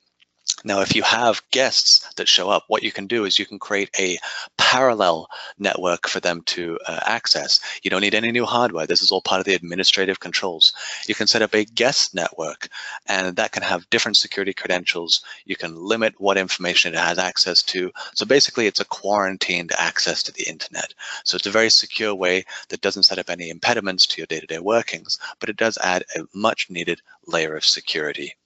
Now, 0.63 0.81
if 0.81 0.95
you 0.95 1.03
have 1.03 1.43
guests 1.51 2.07
that 2.17 2.29
show 2.29 2.51
up, 2.51 2.65
what 2.69 2.83
you 2.83 2.93
can 2.93 3.07
do 3.07 3.25
is 3.25 3.39
you 3.39 3.47
can 3.47 3.59
create 3.59 3.91
a 3.99 4.19
parallel 4.59 5.29
network 5.59 6.07
for 6.07 6.21
them 6.21 6.43
to 6.43 6.79
uh, 6.87 7.01
access. 7.07 7.61
You 7.83 7.91
don't 7.91 8.03
need 8.03 8.15
any 8.15 8.31
new 8.31 8.45
hardware. 8.45 8.87
This 8.87 9.01
is 9.01 9.11
all 9.11 9.23
part 9.23 9.41
of 9.41 9.47
the 9.47 9.55
administrative 9.55 10.21
controls. 10.21 10.75
You 11.07 11.15
can 11.15 11.27
set 11.27 11.41
up 11.41 11.55
a 11.55 11.65
guest 11.65 12.15
network, 12.15 12.69
and 13.07 13.37
that 13.37 13.53
can 13.53 13.63
have 13.63 13.89
different 13.89 14.19
security 14.19 14.53
credentials. 14.53 15.23
You 15.47 15.57
can 15.57 15.75
limit 15.75 16.21
what 16.21 16.37
information 16.37 16.95
it 16.95 16.99
has 16.99 17.19
access 17.19 17.63
to. 17.65 17.91
So 18.15 18.27
basically, 18.27 18.67
it's 18.67 18.81
a 18.81 18.85
quarantined 18.85 19.73
access 19.79 20.23
to 20.25 20.33
the 20.33 20.47
internet. 20.47 20.93
So 21.25 21.37
it's 21.37 21.47
a 21.47 21.51
very 21.51 21.71
secure 21.71 22.15
way 22.15 22.45
that 22.69 22.83
doesn't 22.83 23.05
set 23.05 23.19
up 23.19 23.31
any 23.31 23.49
impediments 23.49 24.07
to 24.09 24.19
your 24.19 24.27
day-to-day 24.27 24.59
-day 24.59 24.63
workings, 24.75 25.19
but 25.39 25.49
it 25.49 25.57
does 25.57 25.79
add 25.79 26.05
a 26.17 26.21
much 26.33 26.69
needed 26.69 27.01
layer 27.27 27.57
of 27.57 27.65
security. 27.65 28.37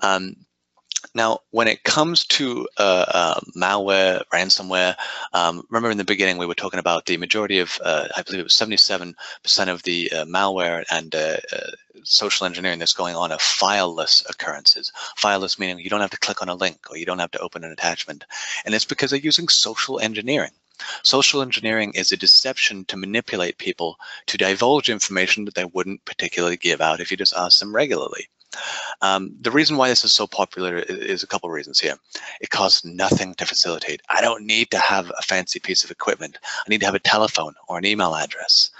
Um, 0.00 0.36
now, 1.14 1.40
when 1.50 1.68
it 1.68 1.84
comes 1.84 2.24
to 2.26 2.66
uh, 2.78 3.04
uh, 3.08 3.40
malware, 3.56 4.22
ransomware, 4.32 4.96
um, 5.32 5.62
remember 5.68 5.90
in 5.90 5.98
the 5.98 6.04
beginning 6.04 6.38
we 6.38 6.46
were 6.46 6.54
talking 6.54 6.78
about 6.80 7.06
the 7.06 7.16
majority 7.16 7.58
of, 7.58 7.78
uh, 7.84 8.08
I 8.16 8.22
believe 8.22 8.40
it 8.40 8.44
was 8.44 8.54
77% 8.54 9.14
of 9.68 9.82
the 9.82 10.10
uh, 10.12 10.24
malware 10.24 10.84
and 10.90 11.14
uh, 11.14 11.36
uh, 11.52 11.70
social 12.04 12.46
engineering 12.46 12.78
that's 12.78 12.94
going 12.94 13.14
on 13.14 13.32
are 13.32 13.38
fileless 13.38 14.28
occurrences. 14.30 14.92
Fileless 15.18 15.58
meaning 15.58 15.78
you 15.80 15.90
don't 15.90 16.00
have 16.00 16.10
to 16.10 16.18
click 16.18 16.40
on 16.40 16.48
a 16.48 16.54
link 16.54 16.90
or 16.90 16.96
you 16.96 17.06
don't 17.06 17.18
have 17.18 17.30
to 17.32 17.40
open 17.40 17.64
an 17.64 17.72
attachment. 17.72 18.24
And 18.64 18.74
it's 18.74 18.84
because 18.84 19.10
they're 19.10 19.20
using 19.20 19.48
social 19.48 20.00
engineering. 20.00 20.52
Social 21.02 21.42
engineering 21.42 21.92
is 21.94 22.10
a 22.10 22.16
deception 22.16 22.84
to 22.86 22.96
manipulate 22.96 23.58
people 23.58 23.98
to 24.26 24.38
divulge 24.38 24.88
information 24.88 25.44
that 25.44 25.54
they 25.54 25.66
wouldn't 25.66 26.04
particularly 26.04 26.56
give 26.56 26.80
out 26.80 27.00
if 27.00 27.10
you 27.10 27.16
just 27.16 27.34
ask 27.34 27.60
them 27.60 27.74
regularly. 27.74 28.28
Um, 29.00 29.34
the 29.40 29.50
reason 29.50 29.76
why 29.76 29.88
this 29.88 30.04
is 30.04 30.12
so 30.12 30.26
popular 30.26 30.78
is 30.78 31.22
a 31.22 31.26
couple 31.26 31.48
of 31.48 31.54
reasons 31.54 31.80
here. 31.80 31.96
It 32.40 32.50
costs 32.50 32.84
nothing 32.84 33.34
to 33.34 33.46
facilitate. 33.46 34.02
I 34.08 34.20
don't 34.20 34.46
need 34.46 34.70
to 34.70 34.78
have 34.78 35.10
a 35.10 35.22
fancy 35.22 35.58
piece 35.58 35.84
of 35.84 35.90
equipment. 35.90 36.38
I 36.44 36.68
need 36.68 36.80
to 36.80 36.86
have 36.86 36.94
a 36.94 37.00
telephone 37.00 37.54
or 37.68 37.78
an 37.78 37.86
email 37.86 38.14
address. 38.14 38.70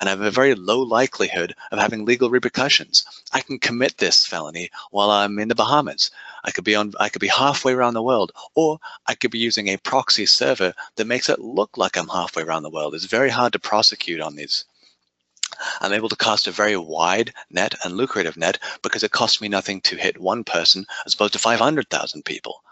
And 0.00 0.08
I 0.08 0.12
have 0.12 0.20
a 0.20 0.30
very 0.30 0.54
low 0.54 0.80
likelihood 0.80 1.54
of 1.70 1.78
having 1.78 2.04
legal 2.04 2.30
repercussions. 2.30 3.04
I 3.32 3.40
can 3.40 3.58
commit 3.58 3.98
this 3.98 4.26
felony 4.26 4.70
while 4.90 5.10
I'm 5.10 5.38
in 5.38 5.48
the 5.48 5.54
Bahamas. 5.54 6.10
I 6.44 6.50
could 6.50 6.64
be 6.64 6.74
on 6.74 6.92
I 6.98 7.08
could 7.08 7.20
be 7.20 7.28
halfway 7.28 7.72
around 7.72 7.94
the 7.94 8.02
world, 8.02 8.32
or 8.54 8.78
I 9.06 9.14
could 9.14 9.30
be 9.30 9.38
using 9.38 9.68
a 9.68 9.76
proxy 9.78 10.26
server 10.26 10.74
that 10.96 11.06
makes 11.06 11.28
it 11.28 11.38
look 11.38 11.76
like 11.76 11.96
I'm 11.96 12.08
halfway 12.08 12.42
around 12.42 12.64
the 12.64 12.70
world. 12.70 12.94
It's 12.94 13.04
very 13.04 13.30
hard 13.30 13.52
to 13.52 13.58
prosecute 13.58 14.20
on 14.20 14.34
these 14.34 14.64
I'm 15.80 15.92
able 15.92 16.08
to 16.08 16.16
cast 16.16 16.46
a 16.46 16.50
very 16.50 16.76
wide 16.76 17.32
net 17.50 17.74
and 17.84 17.96
lucrative 17.96 18.36
net 18.36 18.58
because 18.82 19.02
it 19.02 19.12
costs 19.12 19.40
me 19.40 19.48
nothing 19.48 19.80
to 19.82 19.96
hit 19.96 20.20
one 20.20 20.44
person 20.44 20.86
as 21.06 21.14
opposed 21.14 21.32
to 21.34 21.38
500,000 21.38 22.24
people. 22.24 22.62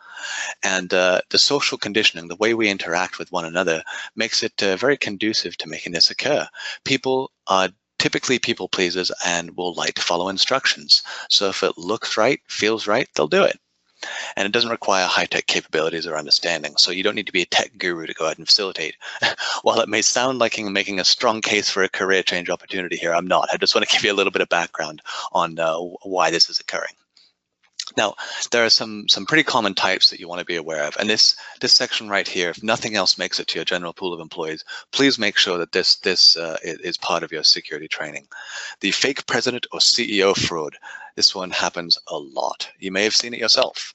And 0.62 0.92
uh, 0.92 1.22
the 1.31 1.38
social 1.38 1.79
conditioning, 1.79 2.29
the 2.29 2.37
way 2.37 2.53
we 2.55 2.68
interact 2.68 3.18
with 3.18 3.33
one 3.33 3.44
another, 3.44 3.83
makes 4.14 4.42
it 4.42 4.62
uh, 4.62 4.76
very 4.76 4.96
conducive 4.96 5.57
to 5.59 5.68
making 5.68 5.92
this 5.92 6.11
occur. 6.11 6.46
People 6.85 7.31
are 7.46 7.70
typically 7.98 8.38
people 8.38 8.68
pleasers 8.68 9.11
and 9.24 9.57
will 9.57 9.74
like 9.74 9.94
to 9.94 10.03
follow 10.03 10.29
instructions. 10.29 11.03
So 11.29 11.48
if 11.48 11.62
it 11.62 11.79
looks 11.79 12.16
right, 12.16 12.40
feels 12.48 12.87
right, 12.87 13.09
they'll 13.14 13.29
do 13.29 13.44
it 13.44 13.59
and 14.36 14.46
it 14.46 14.52
doesn't 14.52 14.70
require 14.70 15.06
high-tech 15.06 15.46
capabilities 15.46 16.06
or 16.06 16.16
understanding. 16.16 16.76
So 16.76 16.90
you 16.90 17.02
don't 17.02 17.14
need 17.14 17.26
to 17.26 17.32
be 17.32 17.42
a 17.42 17.46
tech 17.46 17.72
guru 17.78 18.06
to 18.06 18.14
go 18.14 18.26
ahead 18.26 18.38
and 18.38 18.46
facilitate. 18.46 18.96
While 19.62 19.80
it 19.80 19.88
may 19.88 20.02
sound 20.02 20.38
like 20.38 20.58
I'm 20.58 20.72
making 20.72 21.00
a 21.00 21.04
strong 21.04 21.40
case 21.40 21.70
for 21.70 21.82
a 21.82 21.88
career 21.88 22.22
change 22.22 22.50
opportunity 22.50 22.96
here, 22.96 23.14
I'm 23.14 23.26
not. 23.26 23.48
I 23.52 23.56
just 23.56 23.74
want 23.74 23.88
to 23.88 23.92
give 23.94 24.04
you 24.04 24.12
a 24.12 24.16
little 24.16 24.32
bit 24.32 24.42
of 24.42 24.48
background 24.48 25.02
on 25.32 25.58
uh, 25.58 25.76
why 26.02 26.30
this 26.30 26.48
is 26.50 26.60
occurring. 26.60 26.94
Now, 27.96 28.14
there 28.50 28.64
are 28.64 28.70
some 28.70 29.09
some 29.09 29.26
pretty 29.26 29.42
common 29.42 29.74
types 29.74 30.11
that 30.11 30.20
you 30.20 30.29
want 30.29 30.40
to 30.40 30.44
be 30.44 30.57
aware 30.57 30.85
of. 30.85 30.96
And 30.98 31.09
this 31.09 31.37
this 31.61 31.72
section 31.72 32.09
right 32.09 32.26
here, 32.26 32.50
if 32.50 32.62
nothing 32.62 32.94
else 32.94 33.18
makes 33.18 33.40
it 33.40 33.48
to 33.48 33.59
your 33.59 33.64
general 33.64 33.92
pool 33.92 34.12
of 34.12 34.20
employees, 34.20 34.64
please 34.92 35.18
make 35.18 35.37
sure 35.37 35.59
that 35.59 35.72
this 35.72 35.96
this 35.96 36.37
uh, 36.37 36.59
is 36.62 36.96
part 36.98 37.22
of 37.22 37.33
your 37.33 37.44
security 37.44 37.88
training. 37.88 38.26
The 38.81 38.92
fake 38.92 39.26
president 39.26 39.66
or 39.72 39.81
CEO 39.81 40.37
fraud. 40.37 40.76
This 41.16 41.35
one 41.35 41.50
happens 41.50 41.98
a 42.07 42.16
lot. 42.16 42.70
You 42.79 42.92
may 42.92 43.05
have 43.05 43.16
seen 43.16 43.35
it 43.35 43.40
yourself. 43.40 43.94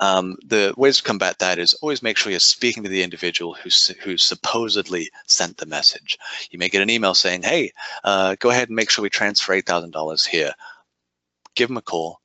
Um, 0.00 0.36
the 0.44 0.74
ways 0.76 0.98
to 0.98 1.02
combat 1.02 1.38
that 1.38 1.58
is 1.58 1.74
always 1.74 2.02
make 2.02 2.16
sure 2.16 2.30
you're 2.30 2.40
speaking 2.40 2.82
to 2.82 2.88
the 2.88 3.02
individual 3.02 3.54
who, 3.54 3.70
who 4.02 4.18
supposedly 4.18 5.10
sent 5.26 5.56
the 5.56 5.66
message. 5.66 6.18
You 6.50 6.58
may 6.58 6.68
get 6.68 6.82
an 6.82 6.90
email 6.90 7.14
saying, 7.14 7.42
hey, 7.42 7.72
uh, 8.04 8.36
go 8.38 8.50
ahead 8.50 8.68
and 8.68 8.76
make 8.76 8.90
sure 8.90 9.02
we 9.02 9.10
transfer 9.10 9.54
$8,000 9.54 10.26
here. 10.26 10.52
Give 11.54 11.68
them 11.68 11.78
a 11.78 11.82
call, 11.82 12.20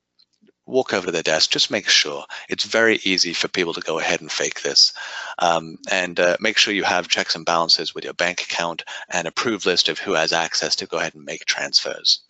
walk 0.72 0.92
over 0.92 1.06
to 1.06 1.12
their 1.12 1.22
desk, 1.22 1.50
just 1.50 1.70
make 1.70 1.88
sure. 1.88 2.24
It's 2.48 2.64
very 2.64 2.98
easy 3.04 3.32
for 3.32 3.48
people 3.48 3.74
to 3.74 3.80
go 3.80 3.98
ahead 3.98 4.20
and 4.20 4.32
fake 4.32 4.62
this. 4.62 4.92
Um, 5.38 5.78
and 5.90 6.18
uh, 6.18 6.36
make 6.40 6.58
sure 6.58 6.74
you 6.74 6.84
have 6.84 7.08
checks 7.08 7.34
and 7.34 7.44
balances 7.44 7.94
with 7.94 8.04
your 8.04 8.14
bank 8.14 8.42
account 8.42 8.82
and 9.08 9.28
approved 9.28 9.66
list 9.66 9.88
of 9.88 9.98
who 9.98 10.14
has 10.14 10.32
access 10.32 10.74
to 10.76 10.86
go 10.86 10.98
ahead 10.98 11.14
and 11.14 11.24
make 11.24 11.44
transfers. 11.44 12.20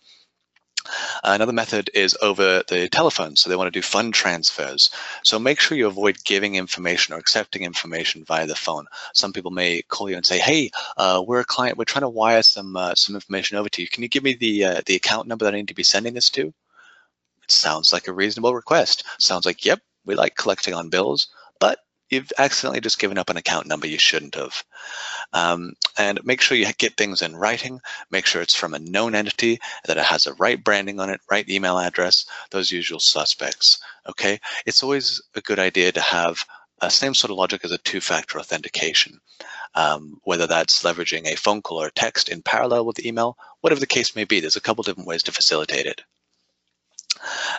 Another 1.23 1.53
method 1.53 1.89
is 1.93 2.17
over 2.21 2.61
the 2.67 2.89
telephone. 2.89 3.37
So 3.37 3.49
they 3.49 3.55
want 3.55 3.67
to 3.67 3.79
do 3.79 3.81
fund 3.81 4.13
transfers. 4.13 4.89
So 5.23 5.39
make 5.39 5.61
sure 5.61 5.77
you 5.77 5.87
avoid 5.87 6.23
giving 6.25 6.55
information 6.55 7.13
or 7.13 7.19
accepting 7.19 7.63
information 7.63 8.25
via 8.25 8.45
the 8.45 8.55
phone. 8.55 8.87
Some 9.13 9.31
people 9.31 9.51
may 9.51 9.81
call 9.83 10.09
you 10.09 10.17
and 10.17 10.25
say, 10.25 10.39
hey, 10.39 10.71
uh, 10.97 11.23
we're 11.25 11.39
a 11.39 11.45
client. 11.45 11.77
We're 11.77 11.85
trying 11.85 12.01
to 12.01 12.09
wire 12.09 12.43
some 12.43 12.75
uh, 12.75 12.95
some 12.95 13.15
information 13.15 13.57
over 13.57 13.69
to 13.69 13.81
you. 13.81 13.87
Can 13.87 14.03
you 14.03 14.09
give 14.09 14.23
me 14.23 14.33
the, 14.33 14.65
uh, 14.65 14.81
the 14.85 14.95
account 14.95 15.27
number 15.27 15.45
that 15.45 15.53
I 15.53 15.57
need 15.57 15.69
to 15.69 15.73
be 15.73 15.83
sending 15.83 16.13
this 16.13 16.29
to? 16.31 16.53
It 17.43 17.51
sounds 17.51 17.91
like 17.91 18.07
a 18.07 18.13
reasonable 18.13 18.55
request. 18.55 19.03
Sounds 19.19 19.45
like, 19.45 19.65
yep, 19.65 19.81
we 20.05 20.15
like 20.15 20.35
collecting 20.35 20.73
on 20.73 20.89
bills, 20.89 21.27
but 21.59 21.79
you've 22.09 22.31
accidentally 22.37 22.79
just 22.79 22.99
given 22.99 23.17
up 23.17 23.29
an 23.29 23.37
account 23.37 23.67
number 23.67 23.87
you 23.87 23.97
shouldn't 23.99 24.35
have. 24.35 24.63
Um, 25.33 25.73
and 25.97 26.23
make 26.23 26.41
sure 26.41 26.57
you 26.57 26.71
get 26.73 26.95
things 26.95 27.21
in 27.21 27.35
writing. 27.35 27.79
Make 28.11 28.25
sure 28.25 28.41
it's 28.41 28.55
from 28.55 28.73
a 28.73 28.79
known 28.79 29.15
entity, 29.15 29.59
that 29.85 29.97
it 29.97 30.03
has 30.03 30.23
the 30.23 30.33
right 30.33 30.63
branding 30.63 30.99
on 30.99 31.09
it, 31.09 31.21
right 31.29 31.47
email 31.49 31.79
address, 31.79 32.25
those 32.51 32.71
usual 32.71 32.99
suspects. 32.99 33.79
Okay, 34.07 34.39
it's 34.65 34.83
always 34.83 35.21
a 35.35 35.41
good 35.41 35.59
idea 35.59 35.91
to 35.91 36.01
have 36.01 36.39
a 36.81 36.89
same 36.89 37.13
sort 37.13 37.31
of 37.31 37.37
logic 37.37 37.63
as 37.63 37.71
a 37.71 37.77
two-factor 37.79 38.39
authentication, 38.39 39.19
um, 39.75 40.19
whether 40.23 40.47
that's 40.47 40.83
leveraging 40.83 41.25
a 41.25 41.37
phone 41.37 41.61
call 41.61 41.81
or 41.81 41.87
a 41.87 41.91
text 41.91 42.29
in 42.29 42.41
parallel 42.41 42.85
with 42.85 43.05
email, 43.05 43.37
whatever 43.61 43.79
the 43.79 43.87
case 43.87 44.15
may 44.15 44.25
be. 44.25 44.39
There's 44.39 44.57
a 44.57 44.61
couple 44.61 44.83
different 44.83 45.07
ways 45.07 45.23
to 45.23 45.31
facilitate 45.31 45.85
it. 45.85 46.01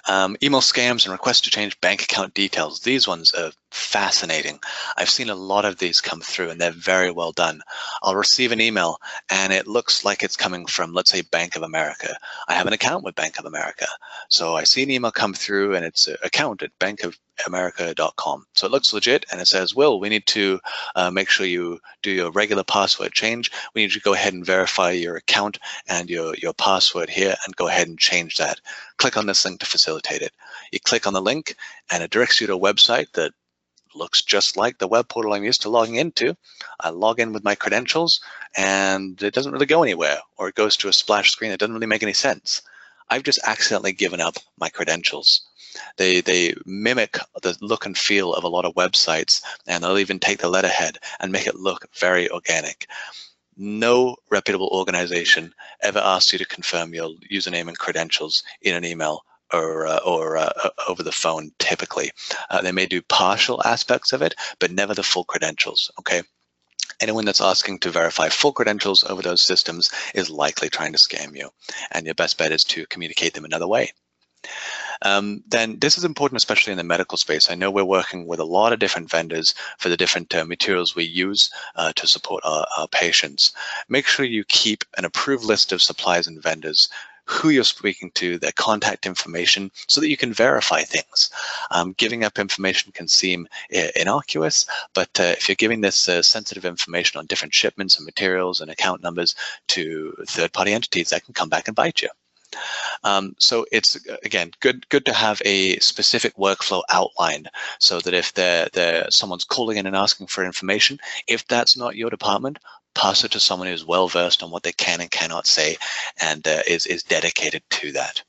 Um, 0.09 0.37
email 0.43 0.61
scams 0.61 1.05
and 1.05 1.13
requests 1.13 1.43
to 1.43 1.51
change 1.51 1.81
bank 1.81 2.03
account 2.03 2.35
details. 2.35 2.81
These 2.81 3.07
ones 3.09 3.33
are 3.33 3.53
fascinating. 3.75 4.61
I've 4.97 5.11
seen 5.11 5.31
a 5.31 5.35
lot 5.35 5.65
of 5.65 5.79
these 5.79 6.01
come 6.01 6.21
through 6.21 6.51
and 6.51 6.61
they're 6.61 6.71
very 6.71 7.11
well 7.11 7.33
done. 7.33 7.61
I'll 8.03 8.15
receive 8.15 8.53
an 8.53 8.61
email 8.61 8.99
and 9.31 9.53
it 9.53 9.67
looks 9.67 10.05
like 10.05 10.23
it's 10.23 10.37
coming 10.37 10.67
from, 10.67 10.93
let's 10.93 11.11
say, 11.11 11.23
Bank 11.23 11.57
of 11.57 11.63
America. 11.63 12.17
I 12.47 12.55
have 12.55 12.69
an 12.69 12.73
account 12.73 13.05
with 13.05 13.17
Bank 13.17 13.39
of 13.39 13.47
America. 13.47 13.87
So 14.29 14.55
I 14.55 14.65
see 14.65 14.85
an 14.85 14.91
email 14.91 15.11
come 15.11 15.35
through 15.35 15.75
and 15.75 15.85
it's 15.85 16.07
an 16.07 16.17
account 16.23 16.63
at 16.63 16.79
bankofamerica.com. 16.79 18.47
So 18.55 18.67
it 18.67 18.71
looks 18.71 18.93
legit 18.93 19.27
and 19.33 19.41
it 19.41 19.49
says, 19.49 19.75
Will, 19.75 19.99
we 19.99 20.09
need 20.09 20.27
to 20.29 20.61
uh, 20.95 21.11
make 21.11 21.29
sure 21.29 21.47
you 21.47 21.81
do 22.03 22.13
your 22.13 22.31
regular 22.31 22.65
password 22.65 23.13
change. 23.13 23.51
We 23.75 23.83
need 23.83 23.93
to 23.93 24.01
go 24.01 24.15
ahead 24.15 24.35
and 24.35 24.47
verify 24.47 24.93
your 24.93 25.17
account 25.17 25.59
and 25.89 26.09
your, 26.09 26.35
your 26.37 26.55
password 26.55 27.11
here 27.11 27.35
and 27.45 27.57
go 27.57 27.67
ahead 27.67 27.89
and 27.89 27.99
change 27.99 28.37
that. 28.37 28.61
Click 28.99 29.17
on 29.17 29.27
this 29.27 29.41
to 29.59 29.67
facilitate 29.67 30.23
it. 30.23 30.33
You 30.73 30.81
click 30.81 31.07
on 31.07 31.13
the 31.13 31.23
link 31.23 31.57
and 31.91 32.03
it 32.03 32.11
directs 32.11 32.41
you 32.41 32.47
to 32.47 32.55
a 32.55 32.59
website 32.59 33.13
that 33.13 33.33
looks 33.95 34.23
just 34.23 34.57
like 34.57 34.79
the 34.79 34.89
web 34.89 35.09
portal 35.09 35.33
I'm 35.33 35.45
used 35.45 35.63
to 35.63 35.71
logging 35.71 35.97
into. 35.97 36.37
I 36.81 36.91
log 36.91 37.21
in 37.21 37.33
with 37.33 37.45
my 37.45 37.55
credentials 37.55 38.21
and 38.57 39.21
it 39.23 39.35
doesn't 39.35 39.53
really 39.53 39.67
go 39.67 39.83
anywhere 39.83 40.19
or 40.37 40.49
it 40.49 40.55
goes 40.55 40.77
to 40.79 40.89
a 40.89 40.93
splash 40.93 41.31
screen 41.31 41.51
that 41.51 41.61
doesn't 41.61 41.75
really 41.75 41.87
make 41.87 42.03
any 42.03 42.13
sense. 42.13 42.63
I've 43.11 43.23
just 43.23 43.41
accidentally 43.45 43.93
given 43.93 44.21
up 44.21 44.37
my 44.59 44.69
credentials. 44.69 45.43
They, 45.97 46.21
they 46.21 46.55
mimic 46.65 47.19
the 47.43 47.57
look 47.61 47.85
and 47.85 47.99
feel 47.99 48.33
of 48.33 48.45
a 48.45 48.49
lot 48.49 48.65
of 48.65 48.75
websites 48.75 49.43
and 49.67 49.83
they'll 49.83 49.99
even 49.99 50.19
take 50.19 50.39
the 50.39 50.49
letterhead 50.49 50.99
and 51.21 51.33
make 51.33 51.47
it 51.47 51.57
look 51.57 51.89
very 51.95 52.31
organic. 52.31 52.87
No 53.57 54.17
reputable 54.31 54.69
organization 54.73 55.55
ever 55.81 56.01
asks 56.01 56.33
you 56.33 56.39
to 56.39 56.45
confirm 56.45 56.95
your 56.95 57.11
username 57.31 57.69
and 57.69 57.79
credentials 57.79 58.43
in 58.63 58.75
an 58.75 58.85
email 58.85 59.25
or 59.53 59.87
uh, 59.87 59.99
or 59.99 60.37
uh, 60.37 60.53
over 60.89 61.03
the 61.03 61.13
phone 61.13 61.53
typically. 61.59 62.11
Uh, 62.51 62.63
they 62.63 62.73
may 62.73 62.87
do 62.87 63.03
partial 63.03 63.63
aspects 63.65 64.13
of 64.13 64.23
it, 64.23 64.35
but 64.59 64.71
never 64.71 64.95
the 64.95 65.03
full 65.03 65.25
credentials. 65.25 65.91
Okay. 65.99 66.23
Anyone 67.01 67.25
that's 67.25 67.41
asking 67.41 67.81
to 67.81 67.91
verify 67.91 68.29
full 68.29 68.53
credentials 68.53 69.05
over 69.05 69.23
those 69.23 69.43
systems 69.43 69.91
is 70.15 70.31
likely 70.31 70.69
trying 70.69 70.93
to 70.93 70.99
scam 70.99 71.37
you, 71.37 71.51
and 71.91 72.07
your 72.07 72.15
best 72.15 72.39
bet 72.39 72.53
is 72.53 72.65
to 72.65 72.87
communicate 72.87 73.35
them 73.35 73.45
another 73.45 73.67
way. 73.67 73.93
Um, 75.03 75.43
then 75.47 75.79
this 75.79 75.99
is 75.99 76.05
important, 76.05 76.39
especially 76.39 76.73
in 76.73 76.79
the 76.79 76.85
medical 76.85 77.19
space. 77.19 77.51
I 77.51 77.55
know 77.55 77.71
we're 77.71 77.85
working 77.85 78.27
with 78.27 78.41
a 78.41 78.45
lot 78.45 78.73
of 78.73 78.79
different 78.79 79.11
vendors 79.11 79.55
for 79.79 79.89
the 79.89 79.97
different 79.97 80.35
uh, 80.35 80.45
materials 80.45 80.95
we 80.95 81.05
use 81.05 81.51
uh, 81.77 81.93
to 81.97 82.07
support 82.07 82.43
our, 82.45 82.67
our, 82.79 82.89
patients. 82.89 83.53
Make 83.89 84.07
sure 84.07 84.25
you 84.25 84.45
keep 84.45 84.85
an 84.97 85.05
approved 85.05 85.45
list 85.45 85.73
of 85.73 85.83
suppliers 85.83 86.27
and 86.27 86.43
vendors 86.43 86.89
who 87.27 87.51
you're 87.51 87.65
speaking 87.65 88.11
to, 88.13 88.39
their 88.39 88.53
contact 88.53 89.07
information, 89.07 89.71
so 89.89 90.01
that 90.01 90.09
you 90.09 90.17
can 90.17 90.33
verify 90.33 90.83
things. 90.83 91.31
Um, 91.71 91.95
giving 91.97 92.25
up 92.25 92.39
information 92.39 92.93
can 92.93 93.09
seem 93.09 93.49
uh, 93.75 93.89
innocuous, 93.97 94.67
but 94.95 95.09
uh, 95.19 95.35
if 95.37 95.49
you're 95.49 95.57
giving 95.57 95.81
this 95.81 96.09
uh, 96.09 96.23
sensitive 96.23 96.65
information 96.65 97.19
on 97.19 97.27
different 97.27 97.55
shipments 97.55 97.97
and 97.97 98.05
materials 98.05 98.61
and 98.61 98.71
account 98.71 99.03
numbers 99.03 99.35
to 99.69 100.15
third-party 100.27 100.73
entities, 100.73 101.11
that 101.11 101.25
can 101.25 101.35
come 101.35 101.49
back 101.49 101.69
and 101.69 101.77
bite 101.77 102.03
you. 102.03 102.09
Um, 103.03 103.35
so 103.39 103.67
it's 103.73 103.99
again 104.23 104.53
good 104.61 104.89
good 104.89 105.05
to 105.07 105.13
have 105.13 105.43
a 105.45 105.77
specific 105.81 106.37
workflow 106.37 106.83
outlined 106.89 107.51
so 107.81 108.01
that 108.01 108.15
if 108.15 108.33
they're, 108.33 108.69
they're, 108.73 109.11
someone's 109.11 109.45
calling 109.45 109.77
in 109.77 109.87
and 109.87 109.97
asking 109.97 110.29
for 110.29 110.45
information, 110.45 111.01
if 111.27 111.47
that's 111.49 111.77
not 111.77 111.97
your 111.97 112.11
department, 112.11 112.59
pass 112.95 113.25
it 113.25 113.33
to 113.33 113.41
someone 113.41 113.69
who's 113.69 113.85
well 113.85 114.09
versed 114.09 114.43
on 114.43 114.51
what 114.51 114.63
they 114.63 114.73
can 114.73 115.01
and 115.01 115.11
cannot 115.11 115.47
say 115.47 115.77
and 116.21 116.47
uh, 116.47 116.63
is, 116.67 116.87
is 116.87 117.03
dedicated 117.03 117.63
to 117.71 117.93
that. 117.93 118.23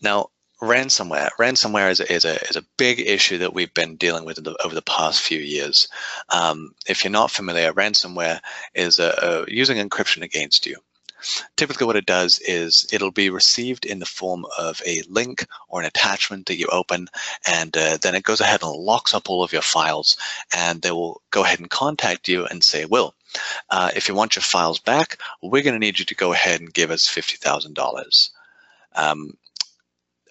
Now, 0.00 0.30
ransomware. 0.62 1.30
Ransomware 1.38 1.90
is 1.90 2.00
a, 2.00 2.12
is 2.12 2.24
a, 2.24 2.34
is 2.48 2.56
a 2.56 2.64
big 2.76 3.00
issue 3.00 3.38
that 3.38 3.54
we've 3.54 3.72
been 3.74 3.96
dealing 3.96 4.24
with 4.24 4.42
the, 4.42 4.56
over 4.64 4.74
the 4.74 4.82
past 4.82 5.22
few 5.22 5.38
years. 5.38 5.88
Um, 6.28 6.74
if 6.86 7.02
you're 7.04 7.10
not 7.10 7.30
familiar, 7.30 7.72
ransomware 7.72 8.40
is 8.74 8.98
a, 8.98 9.46
a 9.48 9.50
using 9.52 9.76
encryption 9.78 10.22
against 10.22 10.66
you. 10.66 10.76
Typically 11.56 11.86
what 11.86 11.96
it 11.96 12.06
does 12.06 12.38
is 12.40 12.86
it'll 12.92 13.10
be 13.10 13.30
received 13.30 13.84
in 13.84 13.98
the 13.98 14.06
form 14.06 14.46
of 14.58 14.80
a 14.86 15.02
link 15.08 15.46
or 15.68 15.80
an 15.80 15.86
attachment 15.86 16.46
that 16.46 16.56
you 16.56 16.66
open, 16.72 17.08
and 17.46 17.76
uh, 17.76 17.98
then 18.00 18.14
it 18.14 18.24
goes 18.24 18.40
ahead 18.40 18.62
and 18.62 18.72
locks 18.72 19.14
up 19.14 19.28
all 19.28 19.42
of 19.42 19.52
your 19.52 19.62
files, 19.62 20.16
and 20.54 20.82
they 20.82 20.90
will 20.90 21.20
go 21.30 21.44
ahead 21.44 21.60
and 21.60 21.70
contact 21.70 22.28
you 22.28 22.46
and 22.46 22.64
say, 22.64 22.84
Will, 22.84 23.14
uh, 23.70 23.90
if 23.94 24.08
you 24.08 24.14
want 24.14 24.36
your 24.36 24.42
files 24.42 24.78
back, 24.78 25.18
we're 25.42 25.62
going 25.62 25.74
to 25.74 25.78
need 25.78 25.98
you 25.98 26.04
to 26.04 26.14
go 26.14 26.32
ahead 26.32 26.60
and 26.60 26.72
give 26.72 26.90
us 26.90 27.06
$50,000. 27.06 28.30
Um, 28.96 29.36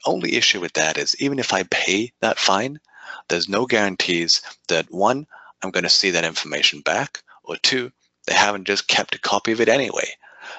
only 0.06 0.36
issue 0.36 0.60
with 0.60 0.74
that 0.74 0.98
is 0.98 1.16
even 1.20 1.40
if 1.40 1.54
I 1.54 1.64
pay 1.64 2.12
that 2.22 2.40
fine, 2.40 2.80
there's 3.28 3.50
no 3.50 3.66
guarantees 3.66 4.42
that 4.68 4.92
one, 4.92 5.28
I'm 5.62 5.72
going 5.72 5.84
to 5.84 5.90
see 5.90 6.12
that 6.12 6.24
information 6.24 6.82
back, 6.82 7.22
or 7.44 7.58
two, 7.58 7.92
they 8.28 8.34
haven't 8.34 8.66
just 8.66 8.88
kept 8.88 9.16
a 9.16 9.20
copy 9.20 9.52
of 9.52 9.62
it 9.62 9.70
anyway. 9.70 10.10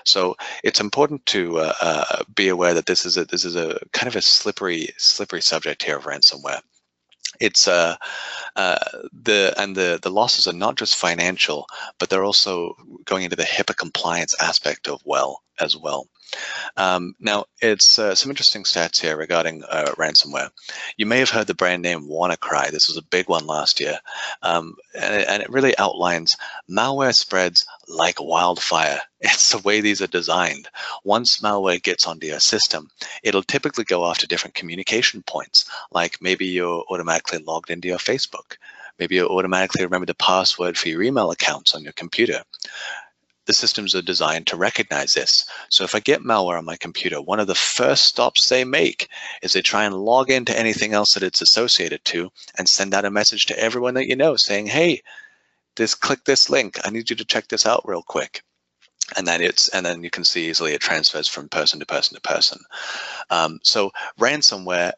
So 0.04 0.36
it's 0.64 0.80
important 0.80 1.24
to 1.26 1.58
uh, 1.58 1.72
uh, 1.80 2.24
be 2.34 2.48
aware 2.48 2.74
that 2.74 2.86
this 2.86 3.04
is 3.04 3.16
a 3.16 3.24
this 3.24 3.44
is 3.44 3.56
a 3.56 3.78
kind 3.92 4.08
of 4.08 4.16
a 4.16 4.22
slippery 4.22 4.88
slippery 4.98 5.40
subject 5.40 5.82
here 5.82 5.96
of 5.96 6.04
ransomware. 6.04 6.60
It's 7.40 7.68
uh, 7.68 7.96
uh, 8.56 8.78
the 9.12 9.54
and 9.56 9.76
the 9.76 9.98
the 10.02 10.10
losses 10.10 10.46
are 10.46 10.52
not 10.52 10.76
just 10.76 10.96
financial, 10.96 11.66
but 11.98 12.10
they're 12.10 12.24
also 12.24 12.76
going 13.04 13.24
into 13.24 13.36
the 13.36 13.44
HIPAA 13.44 13.76
compliance 13.76 14.34
aspect 14.40 14.88
of 14.88 15.00
well 15.04 15.42
as 15.58 15.76
well. 15.76 16.06
Um, 16.76 17.14
now, 17.18 17.46
it's 17.60 17.98
uh, 17.98 18.14
some 18.14 18.30
interesting 18.30 18.64
stats 18.64 19.00
here 19.00 19.16
regarding 19.16 19.64
uh, 19.64 19.92
ransomware. 19.96 20.50
You 20.96 21.06
may 21.06 21.18
have 21.18 21.30
heard 21.30 21.46
the 21.46 21.54
brand 21.54 21.82
name 21.82 22.08
WannaCry. 22.08 22.70
This 22.70 22.88
was 22.88 22.96
a 22.96 23.02
big 23.02 23.28
one 23.28 23.46
last 23.46 23.80
year. 23.80 23.98
Um, 24.42 24.76
and, 24.94 25.14
it, 25.14 25.28
and, 25.28 25.42
it, 25.42 25.50
really 25.50 25.76
outlines 25.78 26.36
malware 26.70 27.14
spreads 27.14 27.66
like 27.88 28.20
wildfire. 28.20 29.00
It's 29.22 29.52
the 29.52 29.58
way 29.58 29.82
these 29.82 30.00
are 30.00 30.06
designed. 30.06 30.70
Once 31.04 31.40
malware 31.40 31.82
gets 31.82 32.06
onto 32.06 32.26
your 32.26 32.40
system, 32.40 32.88
it'll 33.22 33.42
typically 33.42 33.84
go 33.84 34.06
after 34.06 34.26
different 34.26 34.54
communication 34.54 35.22
points, 35.22 35.68
like 35.92 36.16
maybe 36.22 36.46
you're 36.46 36.84
automatically 36.88 37.38
logged 37.40 37.68
into 37.68 37.88
your 37.88 37.98
Facebook. 37.98 38.56
Maybe 38.98 39.16
you 39.16 39.26
automatically 39.26 39.84
remember 39.84 40.06
the 40.06 40.14
password 40.14 40.78
for 40.78 40.88
your 40.88 41.02
email 41.02 41.30
accounts 41.30 41.74
on 41.74 41.82
your 41.82 41.92
computer 41.92 42.44
the 43.50 43.54
systems 43.54 43.96
are 43.96 44.02
designed 44.02 44.46
to 44.46 44.56
recognize 44.56 45.14
this. 45.14 45.44
So 45.70 45.82
if 45.82 45.92
I 45.92 45.98
get 45.98 46.20
malware 46.20 46.56
on 46.56 46.64
my 46.64 46.76
computer, 46.76 47.20
one 47.20 47.40
of 47.40 47.48
the 47.48 47.54
first 47.56 48.04
stops 48.04 48.48
they 48.48 48.62
make 48.62 49.08
is 49.42 49.52
they 49.52 49.60
try 49.60 49.84
and 49.84 49.96
log 49.96 50.30
into 50.30 50.56
anything 50.56 50.92
else 50.92 51.14
that 51.14 51.24
it's 51.24 51.42
associated 51.42 52.04
to 52.04 52.30
and 52.58 52.68
send 52.68 52.94
out 52.94 53.04
a 53.04 53.10
message 53.10 53.46
to 53.46 53.58
everyone 53.58 53.94
that 53.94 54.06
you 54.06 54.14
know 54.14 54.36
saying, 54.36 54.66
hey, 54.66 55.02
this 55.74 55.96
click 55.96 56.22
this 56.26 56.48
link. 56.48 56.78
I 56.84 56.90
need 56.90 57.10
you 57.10 57.16
to 57.16 57.24
check 57.24 57.48
this 57.48 57.66
out 57.66 57.82
real 57.84 58.04
quick. 58.04 58.44
And 59.16 59.26
then 59.26 59.42
it's 59.42 59.66
and 59.70 59.84
then 59.84 60.04
you 60.04 60.10
can 60.10 60.22
see 60.22 60.48
easily 60.48 60.72
it 60.74 60.80
transfers 60.80 61.26
from 61.26 61.48
person 61.48 61.80
to 61.80 61.86
person 61.86 62.14
to 62.14 62.20
person. 62.20 62.60
Um, 63.30 63.58
so 63.64 63.90
ransomware 64.20 64.92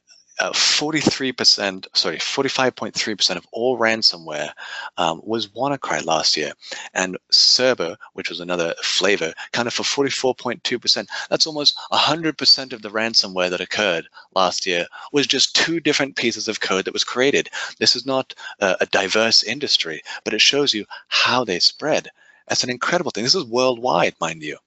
43%, 0.51 1.87
uh, 1.87 1.89
sorry, 1.95 2.19
45.3% 2.19 3.37
of 3.37 3.47
all 3.53 3.79
ransomware 3.79 4.51
um, 4.97 5.21
was 5.25 5.49
WannaCry 5.49 6.05
last 6.05 6.37
year. 6.37 6.53
And 6.95 7.17
Cerber, 7.31 7.97
which 8.15 8.29
was 8.29 8.41
another 8.41 8.75
flavor, 8.83 9.33
kind 9.53 9.69
of 9.69 9.75
for 9.75 9.83
44.2%. 9.83 11.07
That's 11.31 11.47
almost 11.47 11.77
100% 11.93 12.73
of 12.73 12.83
the 12.83 12.91
ransomware 12.91 13.51
that 13.51 13.61
occurred 13.61 14.09
last 14.35 14.67
year 14.67 14.87
was 15.13 15.27
just 15.27 15.55
two 15.55 15.81
different 15.81 16.17
pieces 16.17 16.49
of 16.49 16.61
code 16.61 16.85
that 16.87 16.95
was 16.95 17.05
created. 17.05 17.49
This 17.79 17.95
is 17.95 18.07
not 18.07 18.35
a, 18.61 18.77
a 18.81 18.87
diverse 18.87 19.43
industry, 19.43 20.03
but 20.25 20.35
it 20.35 20.41
shows 20.41 20.75
you 20.75 20.87
how 21.09 21.45
they 21.45 21.59
spread. 21.59 22.09
That's 22.49 22.65
an 22.65 22.71
incredible 22.71 23.11
thing. 23.11 23.25
This 23.25 23.35
is 23.35 23.45
worldwide, 23.45 24.15
mind 24.21 24.43
you. 24.43 24.59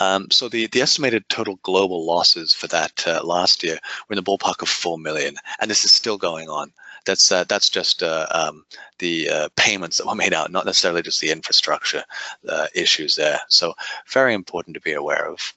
Um, 0.00 0.30
so 0.30 0.48
the, 0.48 0.66
the 0.68 0.82
estimated 0.82 1.28
total 1.28 1.58
global 1.62 2.04
losses 2.06 2.52
for 2.52 2.66
that 2.68 3.06
uh, 3.06 3.22
last 3.24 3.62
year 3.62 3.78
were 4.08 4.14
in 4.14 4.22
the 4.22 4.22
ballpark 4.22 4.62
of 4.62 4.68
4 4.68 4.98
million, 4.98 5.36
and 5.60 5.70
this 5.70 5.84
is 5.84 5.92
still 5.92 6.18
going 6.18 6.48
on. 6.48 6.72
That's 7.04 7.30
uh, 7.30 7.44
that's 7.44 7.68
just 7.68 8.02
uh, 8.02 8.26
um, 8.32 8.64
the 8.98 9.30
uh, 9.30 9.48
payments 9.56 9.98
that 9.98 10.06
were 10.06 10.16
made 10.16 10.34
out, 10.34 10.50
not 10.50 10.66
necessarily 10.66 11.02
just 11.02 11.20
the 11.20 11.30
infrastructure 11.30 12.02
uh, 12.48 12.66
issues 12.74 13.14
there. 13.14 13.38
So 13.48 13.74
very 14.12 14.34
important 14.34 14.74
to 14.74 14.80
be 14.80 14.92
aware 14.92 15.30
of. 15.30 15.54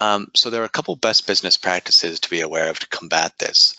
Um, 0.00 0.28
so 0.34 0.48
there 0.48 0.62
are 0.62 0.66
a 0.66 0.70
couple 0.70 0.96
best 0.96 1.26
business 1.26 1.58
practices 1.58 2.20
to 2.20 2.30
be 2.30 2.40
aware 2.40 2.70
of 2.70 2.78
to 2.78 2.88
combat 2.88 3.32
this 3.38 3.74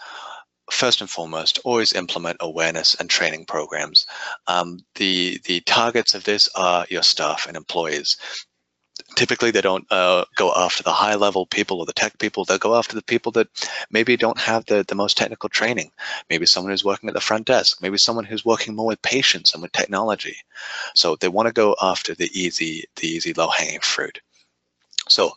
first 0.71 1.01
and 1.01 1.09
foremost, 1.09 1.59
always 1.63 1.93
implement 1.93 2.37
awareness 2.39 2.95
and 2.95 3.09
training 3.09 3.45
programs. 3.45 4.05
Um, 4.47 4.79
the 4.95 5.39
the 5.45 5.61
targets 5.61 6.13
of 6.13 6.23
this 6.23 6.49
are 6.55 6.85
your 6.89 7.03
staff 7.03 7.45
and 7.47 7.57
employees 7.57 8.17
typically 9.15 9.51
they 9.51 9.61
don't 9.61 9.85
uh, 9.91 10.25
go 10.35 10.53
after 10.55 10.83
the 10.83 10.91
high 10.91 11.15
level 11.15 11.45
people 11.45 11.79
or 11.79 11.85
the 11.85 11.93
tech 11.93 12.17
people. 12.19 12.45
They'll 12.45 12.57
go 12.57 12.75
after 12.75 12.95
the 12.95 13.01
people 13.01 13.31
that 13.33 13.47
maybe 13.91 14.17
don't 14.17 14.39
have 14.39 14.65
the, 14.65 14.83
the 14.87 14.95
most 14.95 15.17
technical 15.17 15.49
training. 15.49 15.91
Maybe 16.29 16.45
someone 16.45 16.71
who's 16.71 16.85
working 16.85 17.09
at 17.09 17.15
the 17.15 17.21
front 17.21 17.47
desk. 17.47 17.81
Maybe 17.81 17.97
someone 17.97 18.25
who's 18.25 18.45
working 18.45 18.75
more 18.75 18.87
with 18.87 19.01
patients 19.01 19.53
and 19.53 19.61
with 19.61 19.71
technology. 19.71 20.37
So 20.95 21.15
they 21.15 21.29
want 21.29 21.47
to 21.47 21.53
go 21.53 21.75
after 21.81 22.15
the 22.15 22.29
easy 22.33 22.85
the 22.97 23.07
easy 23.07 23.33
low 23.33 23.49
hanging 23.49 23.81
fruit 23.81 24.19
So 25.09 25.31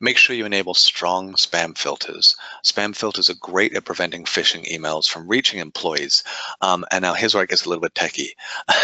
make 0.00 0.16
sure 0.16 0.34
you 0.34 0.46
enable 0.46 0.74
strong 0.74 1.34
spam 1.34 1.76
filters. 1.76 2.34
Spam 2.64 2.96
filters 2.96 3.30
are 3.30 3.34
great 3.40 3.74
at 3.74 3.84
preventing 3.84 4.24
phishing 4.24 4.66
emails 4.68 5.08
from 5.08 5.28
reaching 5.28 5.60
employees. 5.60 6.24
Um, 6.60 6.84
and 6.90 7.02
now 7.02 7.14
here's 7.14 7.34
where 7.34 7.44
it 7.44 7.50
gets 7.50 7.64
a 7.64 7.68
little 7.68 7.82
bit 7.82 7.94
techy. 7.94 8.34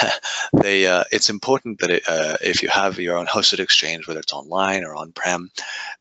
they, 0.53 0.87
uh, 0.87 1.05
it's 1.11 1.31
important 1.31 1.81
that 1.81 1.91
it, 1.91 2.03
uh, 2.09 2.37
if 2.41 2.63
you 2.63 2.69
have 2.69 2.99
your 2.99 3.17
own 3.17 3.27
hosted 3.27 3.59
exchange, 3.59 4.07
whether 4.07 4.21
it's 4.21 4.33
online 4.33 4.85
or 4.85 4.95
on-prem, 4.95 5.51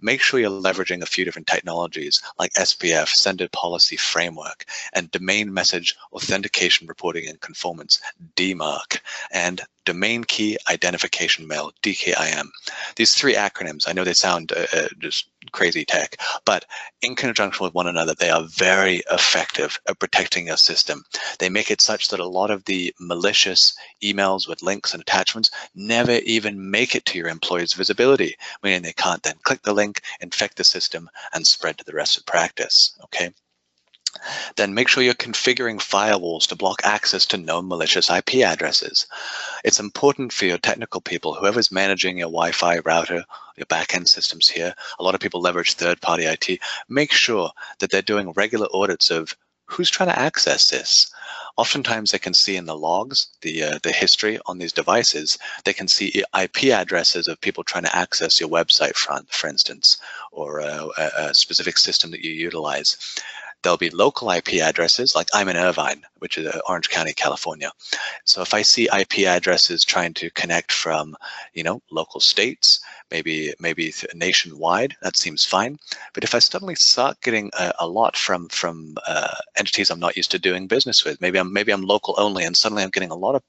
make 0.02 0.22
sure 0.22 0.40
you're 0.40 0.50
leveraging 0.50 1.02
a 1.02 1.08
few 1.08 1.26
different 1.26 1.48
technologies 1.48 2.22
like 2.38 2.54
SPF, 2.54 3.08
Sender 3.08 3.48
Policy 3.50 3.98
Framework, 3.98 4.66
and 4.94 5.10
Domain 5.12 5.54
Message 5.54 5.96
Authentication 6.12 6.88
Reporting 6.88 7.28
and 7.28 7.40
Conformance, 7.42 8.02
DMARC, 8.36 9.00
and 9.32 9.62
Domain 9.86 10.24
Key 10.24 10.58
Identification 10.70 11.48
Mail, 11.48 11.72
DKIM. 11.82 12.50
These 12.96 13.14
three 13.14 13.36
acronyms, 13.36 13.88
I 13.88 13.94
know 13.94 14.04
they 14.04 14.14
sound 14.14 14.52
uh, 14.52 14.66
uh, 14.74 14.88
just 15.00 15.28
crazy 15.52 15.86
tech, 15.86 16.18
but 16.46 16.66
in 17.02 17.16
conjunction 17.16 17.64
with 17.64 17.74
one 17.74 17.88
another, 17.88 18.14
they 18.14 18.30
are 18.30 18.44
very 18.44 19.04
effective 19.12 19.80
at 19.88 20.00
protecting 20.00 20.48
your 20.48 20.58
system. 20.58 21.04
They 21.40 21.50
make 21.50 21.70
it 21.70 21.82
such 21.82 22.10
that 22.10 22.20
a 22.20 22.28
lot 22.28 22.52
of 22.52 22.64
the 22.66 22.94
malicious 23.00 23.76
emails 24.02 24.48
with 24.48 24.64
links 24.64 24.94
and 24.94 25.02
attachments 25.02 25.52
never 25.76 26.14
even 26.26 26.72
make 26.72 26.96
it 26.96 27.06
to 27.06 27.18
your 27.18 27.28
employees' 27.28 27.74
visibility, 27.74 28.36
meaning 28.64 28.82
they 28.82 28.94
can't 28.94 29.24
then 29.24 29.36
click 29.44 29.62
the 29.64 29.74
link, 29.74 30.02
infect 30.22 30.58
the 30.58 30.64
system, 30.64 31.10
and 31.34 31.46
spread 31.46 31.78
to 31.78 31.84
the 31.86 31.94
rest 31.94 32.18
of 32.18 32.26
practice, 32.26 32.98
okay? 33.04 33.32
Then 34.56 34.74
make 34.74 34.88
sure 34.88 35.04
you're 35.04 35.14
configuring 35.14 35.78
firewalls 35.80 36.48
to 36.48 36.56
block 36.56 36.82
access 36.84 37.26
to 37.28 37.38
known 37.38 37.68
malicious 37.68 38.10
IP 38.10 38.36
addresses. 38.36 39.08
It's 39.64 39.80
important 39.80 40.34
for 40.34 40.46
your 40.46 40.58
technical 40.58 41.02
people, 41.02 41.34
whoever's 41.34 41.72
managing 41.72 42.18
your 42.18 42.30
Wi-Fi 42.30 42.80
router, 42.80 43.26
your 43.58 43.66
backend 43.68 44.08
systems 44.08 44.50
here, 44.50 44.74
a 45.00 45.04
lot 45.04 45.16
of 45.16 45.22
people 45.22 45.42
leverage 45.42 45.74
third-party 45.74 46.26
IT, 46.26 46.60
make 46.90 47.12
sure 47.12 47.52
that 47.80 47.92
they're 47.92 48.02
doing 48.02 48.32
regular 48.32 48.68
audits 48.74 49.12
of 49.12 49.36
who's 49.66 49.90
trying 49.90 50.10
to 50.10 50.20
access 50.20 50.70
this. 50.70 51.12
Oftentimes 51.56 52.12
they 52.12 52.20
can 52.20 52.34
see 52.34 52.56
in 52.56 52.66
the 52.66 52.78
logs, 52.78 53.28
the, 53.42 53.64
uh, 53.64 53.80
the 53.84 53.92
history 53.92 54.40
on 54.48 54.58
these 54.58 54.74
devices, 54.74 55.38
they 55.66 55.74
can 55.74 55.88
see 55.88 56.24
IP 56.40 56.66
addresses 56.66 57.28
of 57.28 57.40
people 57.42 57.64
trying 57.64 57.84
to 57.84 57.96
access 57.96 58.40
your 58.40 58.50
website, 58.50 58.96
front, 58.96 59.32
for 59.32 59.48
instance, 59.48 59.98
or 60.32 60.60
a, 60.60 60.88
a 60.98 61.34
specific 61.34 61.78
system 61.78 62.12
that 62.12 62.24
you 62.24 62.32
utilize. 62.32 62.98
There'll 63.64 63.78
be 63.78 63.90
local 63.90 64.30
IP 64.30 64.56
addresses, 64.56 65.16
like 65.16 65.28
I'm 65.34 65.50
in 65.50 65.58
Irvine, 65.58 66.04
which 66.20 66.38
is 66.38 66.48
uh, 66.48 66.60
Orange 66.68 66.90
County, 66.90 67.14
California. 67.14 67.72
So 68.26 68.42
if 68.42 68.54
I 68.54 68.62
see 68.62 68.90
IP 68.96 69.20
addresses 69.20 69.84
trying 69.84 70.14
to 70.16 70.30
connect 70.32 70.72
from, 70.72 71.16
you 71.54 71.64
know, 71.64 71.82
local 71.90 72.20
states, 72.20 72.82
maybe 73.12 73.54
maybe 73.60 73.94
nationwide, 74.14 74.96
that 75.02 75.18
seems 75.18 75.46
fine. 75.46 75.78
But 76.14 76.24
if 76.24 76.36
I 76.36 76.40
suddenly 76.40 76.76
start 76.76 77.22
getting 77.22 77.50
a, 77.60 77.74
a 77.80 77.88
lot 77.88 78.16
from 78.16 78.50
from 78.50 78.96
uh, 79.08 79.36
entities 79.58 79.90
I'm 79.90 80.00
not 80.00 80.18
used 80.18 80.32
to 80.32 80.40
doing 80.40 80.68
business 80.68 81.04
with, 81.06 81.22
maybe 81.22 81.38
I'm 81.40 81.52
maybe 81.54 81.72
I'm 81.72 81.84
local 81.84 82.16
only, 82.18 82.44
and 82.44 82.56
suddenly 82.56 82.84
I'm 82.84 82.90
getting 82.90 83.12
a 83.12 83.16
lot 83.16 83.36
of 83.36 83.44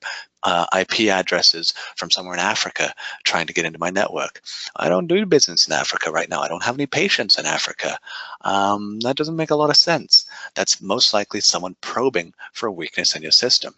uh, 0.44 0.66
IP 0.78 1.08
addresses 1.08 1.74
from 1.96 2.10
somewhere 2.10 2.34
in 2.34 2.40
Africa 2.40 2.92
trying 3.24 3.46
to 3.46 3.52
get 3.52 3.64
into 3.64 3.78
my 3.78 3.90
network. 3.90 4.42
I 4.76 4.88
don't 4.88 5.06
do 5.06 5.26
business 5.26 5.66
in 5.66 5.72
Africa 5.72 6.10
right 6.10 6.28
now. 6.28 6.40
I 6.42 6.48
don't 6.48 6.62
have 6.62 6.76
any 6.76 6.86
patients 6.86 7.38
in 7.38 7.46
Africa. 7.46 7.98
Um, 8.42 9.00
that 9.00 9.16
doesn't 9.16 9.36
make 9.36 9.50
a 9.50 9.56
lot 9.56 9.70
of 9.70 9.76
sense. 9.76 10.26
That's 10.54 10.80
most 10.82 11.14
likely 11.14 11.40
someone 11.40 11.76
probing 11.80 12.34
for 12.52 12.66
a 12.66 12.72
weakness 12.72 13.16
in 13.16 13.22
your 13.22 13.32
system. 13.32 13.74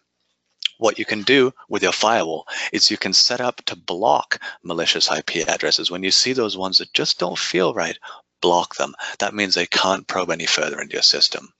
What 0.78 0.98
you 0.98 1.04
can 1.04 1.22
do 1.22 1.52
with 1.68 1.82
your 1.82 1.92
firewall 1.92 2.46
is 2.72 2.90
you 2.90 2.98
can 2.98 3.12
set 3.12 3.40
up 3.40 3.64
to 3.64 3.76
block 3.76 4.40
malicious 4.62 5.10
IP 5.10 5.48
addresses. 5.48 5.90
When 5.90 6.02
you 6.02 6.10
see 6.10 6.32
those 6.32 6.56
ones 6.56 6.78
that 6.78 6.92
just 6.92 7.18
don't 7.18 7.38
feel 7.38 7.72
right, 7.72 7.98
block 8.42 8.76
them. 8.76 8.94
That 9.18 9.34
means 9.34 9.54
they 9.54 9.66
can't 9.66 10.06
probe 10.06 10.30
any 10.30 10.46
further 10.46 10.80
into 10.80 10.94
your 10.94 11.02
system. 11.02 11.52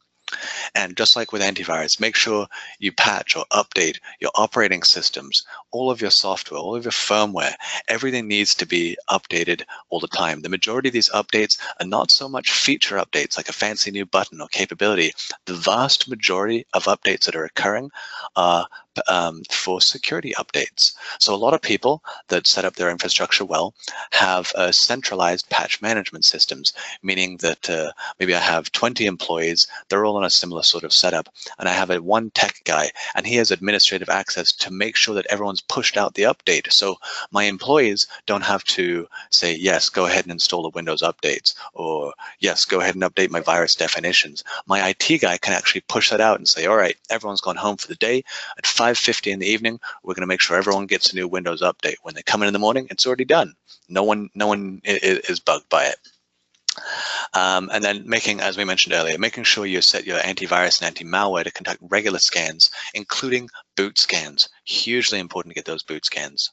And 0.75 0.97
just 0.97 1.14
like 1.14 1.31
with 1.31 1.41
antivirus, 1.41 2.01
make 2.01 2.17
sure 2.17 2.49
you 2.81 2.91
patch 2.91 3.37
or 3.37 3.45
update 3.53 4.01
your 4.21 4.33
operating 4.35 4.83
systems, 4.83 5.45
all 5.71 5.89
of 5.91 6.01
your 6.01 6.11
software, 6.11 6.59
all 6.59 6.75
of 6.75 6.85
your 6.85 6.91
firmware, 6.91 7.55
everything 7.89 8.27
needs 8.27 8.55
to 8.57 8.67
be 8.67 8.99
updated 9.09 9.62
all 9.89 10.01
the 10.01 10.09
time. 10.09 10.43
The 10.43 10.49
majority 10.49 10.89
of 10.89 10.95
these 10.95 11.11
updates 11.11 11.59
are 11.81 11.87
not 11.87 12.11
so 12.11 12.29
much 12.29 12.51
feature 12.51 12.97
updates 12.97 13.37
like 13.37 13.49
a 13.49 13.53
fancy 13.53 13.93
new 13.93 14.05
button 14.05 14.41
or 14.41 14.49
capability. 14.49 15.12
The 15.45 15.55
vast 15.55 16.09
majority 16.09 16.67
of 16.75 16.85
updates 16.85 17.25
that 17.27 17.37
are 17.37 17.45
occurring 17.45 17.91
are 18.35 18.67
um, 19.09 19.42
for 19.51 19.80
security 19.80 20.32
updates. 20.38 20.94
So 21.18 21.34
a 21.34 21.36
lot 21.36 21.55
of 21.55 21.62
people 21.62 22.03
that 22.28 22.47
set 22.47 22.64
up 22.64 22.76
their 22.76 22.90
infrastructure 22.90 23.44
well 23.44 23.74
have 24.12 24.53
uh, 24.55 24.72
centralized 24.72 25.49
patch 25.51 25.82
management 25.82 26.24
systems, 26.24 26.72
meaning 27.03 27.38
that 27.38 27.68
uh, 27.68 27.92
maybe 28.18 28.34
I 28.34 28.40
have 28.40 28.72
20 28.72 29.07
employees, 29.07 29.66
they're 29.88 30.05
all 30.05 30.16
on 30.16 30.24
a 30.24 30.30
similar 30.30 30.62
sort 30.62 30.84
of 30.84 30.92
setup, 30.92 31.28
and 31.59 31.68
I 31.68 31.72
have 31.72 31.90
a 31.90 32.03
one 32.03 32.30
tech 32.30 32.61
guy, 32.64 32.90
and 33.14 33.26
he 33.26 33.36
has 33.36 33.51
administrative 33.51 34.09
access 34.09 34.53
to 34.53 34.72
make 34.72 34.97
sure 34.97 35.14
that 35.14 35.26
everyone's 35.30 35.61
pushed 35.61 35.97
out 35.97 36.14
the 36.14 36.22
update. 36.22 36.72
So 36.72 36.97
my 37.30 37.44
employees 37.44 38.07
don't 38.26 38.44
have 38.44 38.64
to 38.64 39.09
say, 39.30 39.55
yes, 39.55 39.88
go 39.88 40.07
ahead 40.07 40.24
and 40.24 40.32
install 40.32 40.62
the 40.62 40.68
Windows 40.70 41.03
updates, 41.03 41.55
or 41.74 42.12
yes, 42.40 42.64
go 42.64 42.80
ahead 42.80 42.94
and 42.94 43.05
update 43.05 43.30
my 43.30 43.40
virus 43.40 43.74
definitions. 43.74 44.44
My 44.66 44.88
IT 44.88 45.20
guy 45.20 45.38
can 45.38 45.55
actually 45.55 45.82
push 45.82 46.11
that 46.11 46.20
out 46.20 46.38
and 46.38 46.49
say, 46.49 46.66
all 46.66 46.76
right, 46.76 46.97
everyone's 47.11 47.40
gone 47.40 47.57
home 47.57 47.76
for 47.76 47.88
the 47.88 47.94
day. 47.97 48.22
At 48.59 48.66
5 48.66 48.86
5.50 48.93 49.32
in 49.32 49.39
the 49.41 49.47
evening, 49.47 49.80
we're 50.03 50.14
going 50.14 50.22
to 50.22 50.28
make 50.28 50.41
sure 50.41 50.57
everyone 50.57 50.87
gets 50.87 51.12
a 51.12 51.16
new 51.16 51.26
Windows 51.26 51.62
update. 51.62 51.97
When 52.03 52.14
they 52.14 52.22
come 52.22 52.43
in 52.43 52.49
in 52.49 52.53
the 52.53 52.59
morning, 52.59 52.87
it's 52.91 53.07
already 53.07 53.24
done. 53.24 53.55
No 53.89 54.05
one, 54.05 54.30
no 54.34 54.47
one 54.47 54.80
is 54.84 55.41
bugged 55.41 55.68
by 55.68 55.87
it. 55.87 55.97
Um, 57.34 57.70
and 57.72 57.82
then 57.82 58.09
making, 58.09 58.41
as 58.41 58.57
we 58.57 58.64
mentioned 58.64 58.95
earlier, 58.95 59.18
making 59.18 59.45
sure 59.45 59.66
you 59.66 59.80
set 59.80 60.07
your 60.07 60.18
antivirus 60.18 60.80
and 60.80 60.87
anti-malware 60.87 61.45
to 61.45 61.51
conduct 61.51 61.80
regular 61.82 62.18
scans, 62.18 62.70
including 62.95 63.49
boot 63.76 63.99
scans. 63.99 64.49
Hugely 64.64 65.18
important 65.18 65.53
to 65.53 65.59
get 65.59 65.64
those 65.64 65.82
boot 65.82 66.05
scans. 66.05 66.51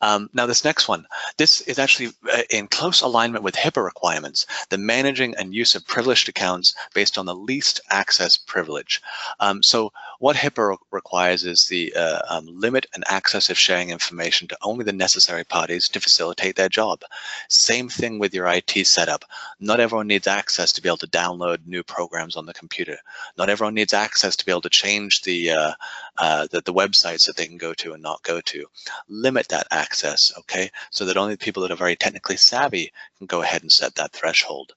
Um, 0.00 0.28
now, 0.32 0.46
this 0.46 0.64
next 0.64 0.88
one, 0.88 1.06
this 1.36 1.60
is 1.62 1.78
actually 1.78 2.12
uh, 2.32 2.42
in 2.50 2.68
close 2.68 3.00
alignment 3.00 3.44
with 3.44 3.54
HIPAA 3.54 3.84
requirements, 3.84 4.46
the 4.70 4.78
managing 4.78 5.34
and 5.36 5.54
use 5.54 5.74
of 5.74 5.86
privileged 5.86 6.28
accounts 6.28 6.74
based 6.94 7.18
on 7.18 7.26
the 7.26 7.34
least 7.34 7.80
access 7.90 8.36
privilege. 8.36 9.00
Um, 9.40 9.62
so 9.62 9.92
what 10.18 10.36
HIPAA 10.36 10.76
requires 10.90 11.44
is 11.44 11.66
the 11.66 11.92
uh, 11.94 12.20
um, 12.28 12.46
limit 12.46 12.86
and 12.94 13.04
access 13.08 13.50
of 13.50 13.58
sharing 13.58 13.90
information 13.90 14.48
to 14.48 14.58
only 14.62 14.84
the 14.84 14.92
necessary 14.92 15.44
parties 15.44 15.88
to 15.88 16.00
facilitate 16.00 16.56
their 16.56 16.68
job. 16.68 17.02
Same 17.48 17.88
thing 17.88 18.18
with 18.18 18.34
your 18.34 18.46
IT 18.46 18.86
setup. 18.86 19.24
Not 19.60 19.80
everyone 19.80 20.06
needs 20.06 20.26
access 20.26 20.72
to 20.72 20.82
be 20.82 20.88
able 20.88 20.98
to 20.98 21.06
download 21.08 21.66
new 21.66 21.82
programs 21.82 22.36
on 22.36 22.46
the 22.46 22.54
computer. 22.54 22.98
Not 23.36 23.48
everyone 23.48 23.74
needs 23.74 23.92
access 23.92 24.36
to 24.36 24.44
be 24.46 24.52
able 24.52 24.62
to 24.62 24.70
change 24.70 25.22
the, 25.22 25.50
uh, 25.50 25.72
uh, 26.18 26.46
the, 26.50 26.60
the 26.62 26.72
websites 26.72 27.26
that 27.26 27.36
they 27.36 27.46
can 27.46 27.58
go 27.58 27.74
to 27.74 27.92
and 27.92 28.02
not 28.02 28.22
go 28.22 28.40
to. 28.40 28.66
Limit 29.08 29.43
that 29.48 29.66
access, 29.70 30.32
okay? 30.38 30.70
So 30.90 31.04
that 31.04 31.16
only 31.16 31.36
people 31.36 31.62
that 31.62 31.70
are 31.70 31.76
very 31.76 31.96
technically 31.96 32.36
savvy 32.36 32.92
can 33.18 33.26
go 33.26 33.42
ahead 33.42 33.62
and 33.62 33.72
set 33.72 33.94
that 33.96 34.12
threshold. 34.12 34.72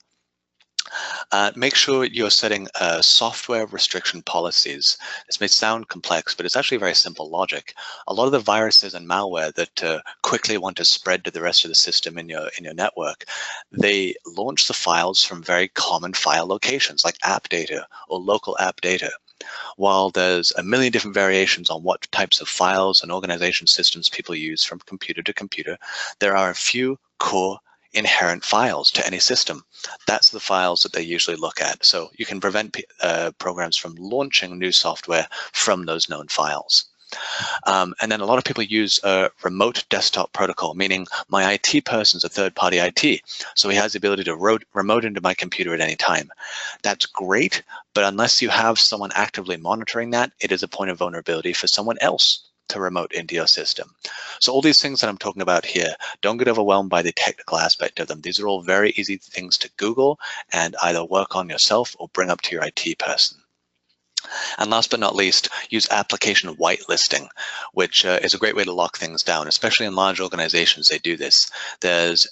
Uh, 1.32 1.52
make 1.56 1.76
sure 1.76 2.06
you're 2.06 2.30
setting 2.30 2.68
uh, 2.80 3.02
software 3.02 3.66
restriction 3.66 4.22
policies. 4.22 4.98
This 5.28 5.42
may 5.42 5.48
sound 5.48 5.90
complex, 5.90 6.34
but 6.34 6.46
it's 6.46 6.56
actually 6.56 6.78
very 6.78 6.96
simple 6.96 7.30
logic. 7.30 7.74
A 8.08 8.14
lot 8.14 8.26
of 8.26 8.32
the 8.32 8.40
viruses 8.40 8.94
and 8.94 9.08
malware 9.08 9.54
that 9.56 9.84
uh, 9.84 10.02
quickly 10.24 10.58
want 10.58 10.78
to 10.78 10.86
spread 10.86 11.26
to 11.26 11.32
the 11.32 11.42
rest 11.42 11.66
of 11.66 11.70
the 11.70 11.76
system 11.76 12.18
in 12.18 12.30
your 12.30 12.50
in 12.58 12.64
your 12.64 12.74
network, 12.74 13.26
they 13.72 14.16
launch 14.26 14.68
the 14.68 14.74
files 14.74 15.24
from 15.24 15.44
very 15.44 15.68
common 15.68 16.14
file 16.14 16.48
locations 16.48 17.04
like 17.04 17.18
app 17.24 17.50
data 17.50 17.86
or 18.08 18.20
local 18.20 18.56
app 18.60 18.80
data. 18.80 19.12
While 19.78 20.10
there's 20.10 20.52
a 20.58 20.64
million 20.64 20.92
different 20.92 21.14
variations 21.14 21.70
on 21.70 21.84
what 21.84 22.12
types 22.12 22.42
of 22.42 22.48
files 22.48 23.02
and 23.02 23.12
organization 23.12 23.68
systems 23.68 24.10
people 24.10 24.36
use 24.36 24.64
from 24.64 24.80
computer 24.80 25.22
to 25.24 25.34
computer, 25.34 25.78
there 26.20 26.36
are 26.36 26.50
a 26.50 26.56
few 26.56 27.00
core 27.20 27.60
inherent 27.94 28.44
files 28.44 28.92
to 28.92 29.06
any 29.06 29.20
system. 29.20 29.64
That's 30.06 30.30
the 30.30 30.40
files 30.40 30.84
that 30.84 30.94
they 30.94 31.02
usually 31.02 31.38
look 31.38 31.62
at. 31.62 31.84
So 31.84 32.12
you 32.18 32.26
can 32.26 32.40
prevent 32.40 32.78
uh, 33.02 33.32
programs 33.40 33.78
from 33.78 33.96
launching 33.96 34.60
new 34.60 34.72
software 34.72 35.28
from 35.54 35.86
those 35.86 36.10
known 36.10 36.28
files. 36.28 36.86
Um, 37.66 37.94
and 38.02 38.12
then 38.12 38.22
a 38.22 38.26
lot 38.26 38.38
of 38.38 38.44
people 38.44 38.64
use 38.64 39.00
a 39.04 39.30
remote 39.44 39.86
desktop 39.90 40.34
protocol, 40.34 40.74
meaning 40.74 41.08
my 41.30 41.54
IT 41.54 41.86
person's 41.86 42.24
a 42.24 42.30
third-party 42.30 42.80
IT. 42.80 43.22
So 43.56 43.70
he 43.70 43.76
has 43.76 43.94
the 43.94 43.98
ability 43.98 44.26
to 44.26 44.60
remote 44.74 45.06
into 45.06 45.22
my 45.22 45.34
computer 45.34 45.74
at 45.74 45.82
any 45.82 45.96
time. 45.96 46.32
That's 46.84 47.06
great, 47.06 47.64
but 47.94 48.04
unless 48.04 48.42
you 48.42 48.50
have 48.50 48.80
someone 48.80 49.12
actively 49.14 49.58
monitoring 49.58 50.12
that, 50.12 50.32
it 50.40 50.52
is 50.52 50.64
a 50.64 50.68
point 50.68 50.92
of 50.92 50.98
vulnerability 50.98 51.54
for 51.54 51.68
someone 51.68 51.98
else 52.02 52.48
to 52.70 52.82
remote 52.82 53.14
into 53.14 53.36
your 53.36 53.48
system. 53.48 53.96
So 54.40 54.52
all 54.52 54.62
these 54.62 54.82
things 54.82 55.00
that 55.00 55.10
I'm 55.10 55.18
talking 55.18 55.42
about 55.42 55.66
here, 55.66 55.96
don't 56.22 56.38
get 56.38 56.50
overwhelmed 56.50 56.90
by 56.90 57.02
the 57.02 57.14
technical 57.14 57.58
aspect 57.58 58.00
of 58.00 58.08
them. 58.08 58.22
These 58.22 58.40
are 58.40 58.48
all 58.48 58.62
very 58.62 58.92
easy 58.98 59.18
things 59.18 59.58
to 59.60 59.72
Google 59.78 60.20
and 60.52 60.76
either 60.84 61.04
work 61.04 61.36
on 61.36 61.50
yourself 61.50 61.96
or 62.00 62.10
bring 62.10 62.30
up 62.30 62.42
to 62.42 62.56
your 62.56 62.66
IT 62.66 63.00
person. 63.00 63.38
And 64.58 64.70
last 64.70 64.90
but 64.90 65.00
not 65.00 65.16
least, 65.16 65.50
use 65.70 65.88
application 65.90 66.56
whitelisting, 66.56 67.28
which 67.74 68.06
uh, 68.06 68.20
is 68.22 68.34
a 68.34 68.38
great 68.38 68.56
way 68.56 68.64
to 68.64 68.74
lock 68.74 68.98
things 68.98 69.24
down, 69.24 69.48
especially 69.48 69.86
in 69.86 69.96
large 69.96 70.20
organizations. 70.20 70.88
They 70.88 71.00
do 71.00 71.18
this. 71.18 71.50
There's 71.82 72.28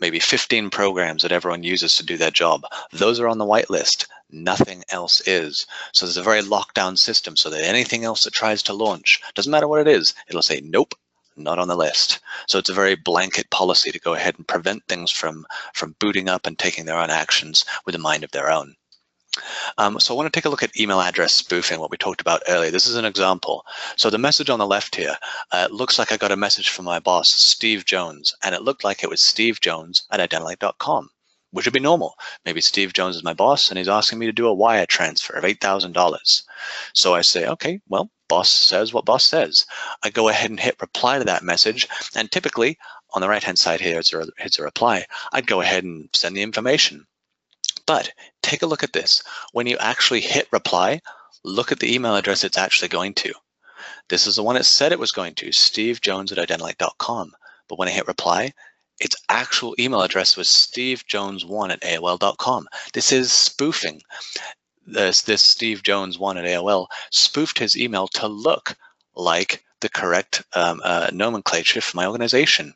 maybe 0.00 0.20
15 0.20 0.70
programs 0.70 1.22
that 1.22 1.32
everyone 1.32 1.62
uses 1.62 1.94
to 1.94 2.04
do 2.06 2.16
their 2.16 2.30
job. 2.30 2.62
Those 2.92 3.20
are 3.20 3.28
on 3.28 3.38
the 3.38 3.46
whitelist. 3.46 4.06
Nothing 4.30 4.84
else 4.90 5.20
is. 5.26 5.66
So 5.92 6.06
there's 6.06 6.16
a 6.16 6.22
very 6.22 6.42
locked 6.42 6.74
down 6.74 6.96
system 6.96 7.36
so 7.36 7.50
that 7.50 7.64
anything 7.64 8.04
else 8.04 8.24
that 8.24 8.34
tries 8.34 8.62
to 8.64 8.74
launch, 8.74 9.20
doesn't 9.34 9.50
matter 9.50 9.68
what 9.68 9.80
it 9.80 9.88
is, 9.88 10.14
it'll 10.28 10.42
say, 10.42 10.60
nope, 10.62 10.94
not 11.36 11.58
on 11.58 11.68
the 11.68 11.76
list. 11.76 12.20
So 12.46 12.58
it's 12.58 12.68
a 12.68 12.74
very 12.74 12.94
blanket 12.94 13.50
policy 13.50 13.90
to 13.90 14.00
go 14.00 14.14
ahead 14.14 14.36
and 14.36 14.46
prevent 14.46 14.86
things 14.86 15.10
from, 15.10 15.46
from 15.72 15.96
booting 15.98 16.28
up 16.28 16.46
and 16.46 16.58
taking 16.58 16.84
their 16.84 16.98
own 16.98 17.10
actions 17.10 17.64
with 17.86 17.94
a 17.94 17.98
mind 17.98 18.24
of 18.24 18.30
their 18.32 18.50
own. 18.50 18.74
Um, 19.76 20.00
so 20.00 20.14
I 20.14 20.16
want 20.16 20.32
to 20.32 20.36
take 20.36 20.44
a 20.44 20.48
look 20.48 20.62
at 20.62 20.78
email 20.78 21.00
address 21.00 21.34
spoofing, 21.34 21.80
what 21.80 21.90
we 21.90 21.96
talked 21.96 22.20
about 22.20 22.42
earlier. 22.48 22.70
This 22.70 22.86
is 22.86 22.96
an 22.96 23.04
example. 23.04 23.64
So 23.96 24.08
the 24.08 24.18
message 24.18 24.50
on 24.50 24.58
the 24.58 24.66
left 24.66 24.94
here, 24.96 25.16
uh, 25.52 25.68
looks 25.70 25.98
like 25.98 26.12
I 26.12 26.16
got 26.16 26.32
a 26.32 26.36
message 26.36 26.70
from 26.70 26.84
my 26.84 26.98
boss, 26.98 27.28
Steve 27.28 27.84
Jones, 27.84 28.34
and 28.42 28.54
it 28.54 28.62
looked 28.62 28.84
like 28.84 29.02
it 29.02 29.10
was 29.10 29.20
Steve 29.20 29.60
Jones 29.60 30.06
at 30.10 30.20
Identillect.com, 30.20 31.10
which 31.50 31.66
would 31.66 31.74
be 31.74 31.80
normal. 31.80 32.14
Maybe 32.44 32.60
Steve 32.60 32.92
Jones 32.92 33.16
is 33.16 33.24
my 33.24 33.34
boss 33.34 33.68
and 33.68 33.78
he's 33.78 33.88
asking 33.88 34.18
me 34.18 34.26
to 34.26 34.32
do 34.32 34.46
a 34.46 34.54
wire 34.54 34.86
transfer 34.86 35.34
of 35.34 35.44
$8,000. 35.44 36.42
So 36.94 37.14
I 37.14 37.20
say, 37.20 37.46
okay, 37.46 37.80
well, 37.88 38.10
boss 38.28 38.50
says 38.50 38.92
what 38.92 39.04
boss 39.04 39.24
says. 39.24 39.66
I 40.02 40.10
go 40.10 40.28
ahead 40.28 40.50
and 40.50 40.60
hit 40.60 40.80
reply 40.80 41.18
to 41.18 41.24
that 41.24 41.42
message. 41.42 41.88
And 42.14 42.30
typically 42.30 42.78
on 43.14 43.22
the 43.22 43.28
right-hand 43.28 43.58
side 43.58 43.80
here, 43.80 43.98
it's 43.98 44.12
a, 44.12 44.26
it's 44.38 44.58
a 44.58 44.62
reply. 44.62 45.06
I'd 45.32 45.46
go 45.46 45.60
ahead 45.60 45.84
and 45.84 46.08
send 46.12 46.36
the 46.36 46.42
information. 46.42 47.06
But 47.88 48.12
take 48.42 48.60
a 48.60 48.66
look 48.66 48.82
at 48.82 48.92
this. 48.92 49.22
When 49.52 49.66
you 49.66 49.78
actually 49.78 50.20
hit 50.20 50.46
reply, 50.52 51.00
look 51.42 51.72
at 51.72 51.80
the 51.80 51.92
email 51.92 52.16
address 52.16 52.44
it's 52.44 52.58
actually 52.58 52.88
going 52.88 53.14
to. 53.14 53.32
This 54.10 54.26
is 54.26 54.36
the 54.36 54.42
one 54.42 54.58
it 54.58 54.64
said 54.64 54.92
it 54.92 54.98
was 54.98 55.10
going 55.10 55.34
to, 55.36 55.46
stevejones 55.46 56.30
at 56.30 56.36
identillect.com. 56.36 57.32
But 57.66 57.78
when 57.78 57.88
I 57.88 57.92
hit 57.92 58.06
reply, 58.06 58.52
its 59.00 59.16
actual 59.30 59.74
email 59.78 60.02
address 60.02 60.36
was 60.36 60.48
stevejones1 60.48 61.70
at 61.70 61.80
AOL.com. 61.80 62.68
This 62.92 63.10
is 63.10 63.32
spoofing. 63.32 64.02
This, 64.86 65.22
this 65.22 65.40
Steve 65.40 65.82
Jones1 65.82 66.36
at 66.36 66.44
AOL 66.44 66.88
spoofed 67.10 67.58
his 67.58 67.74
email 67.74 68.06
to 68.08 68.28
look 68.28 68.76
like 69.14 69.64
the 69.80 69.88
correct 69.88 70.42
um, 70.54 70.80
uh, 70.84 71.08
nomenclature 71.12 71.80
for 71.80 71.96
my 71.96 72.06
organization. 72.06 72.74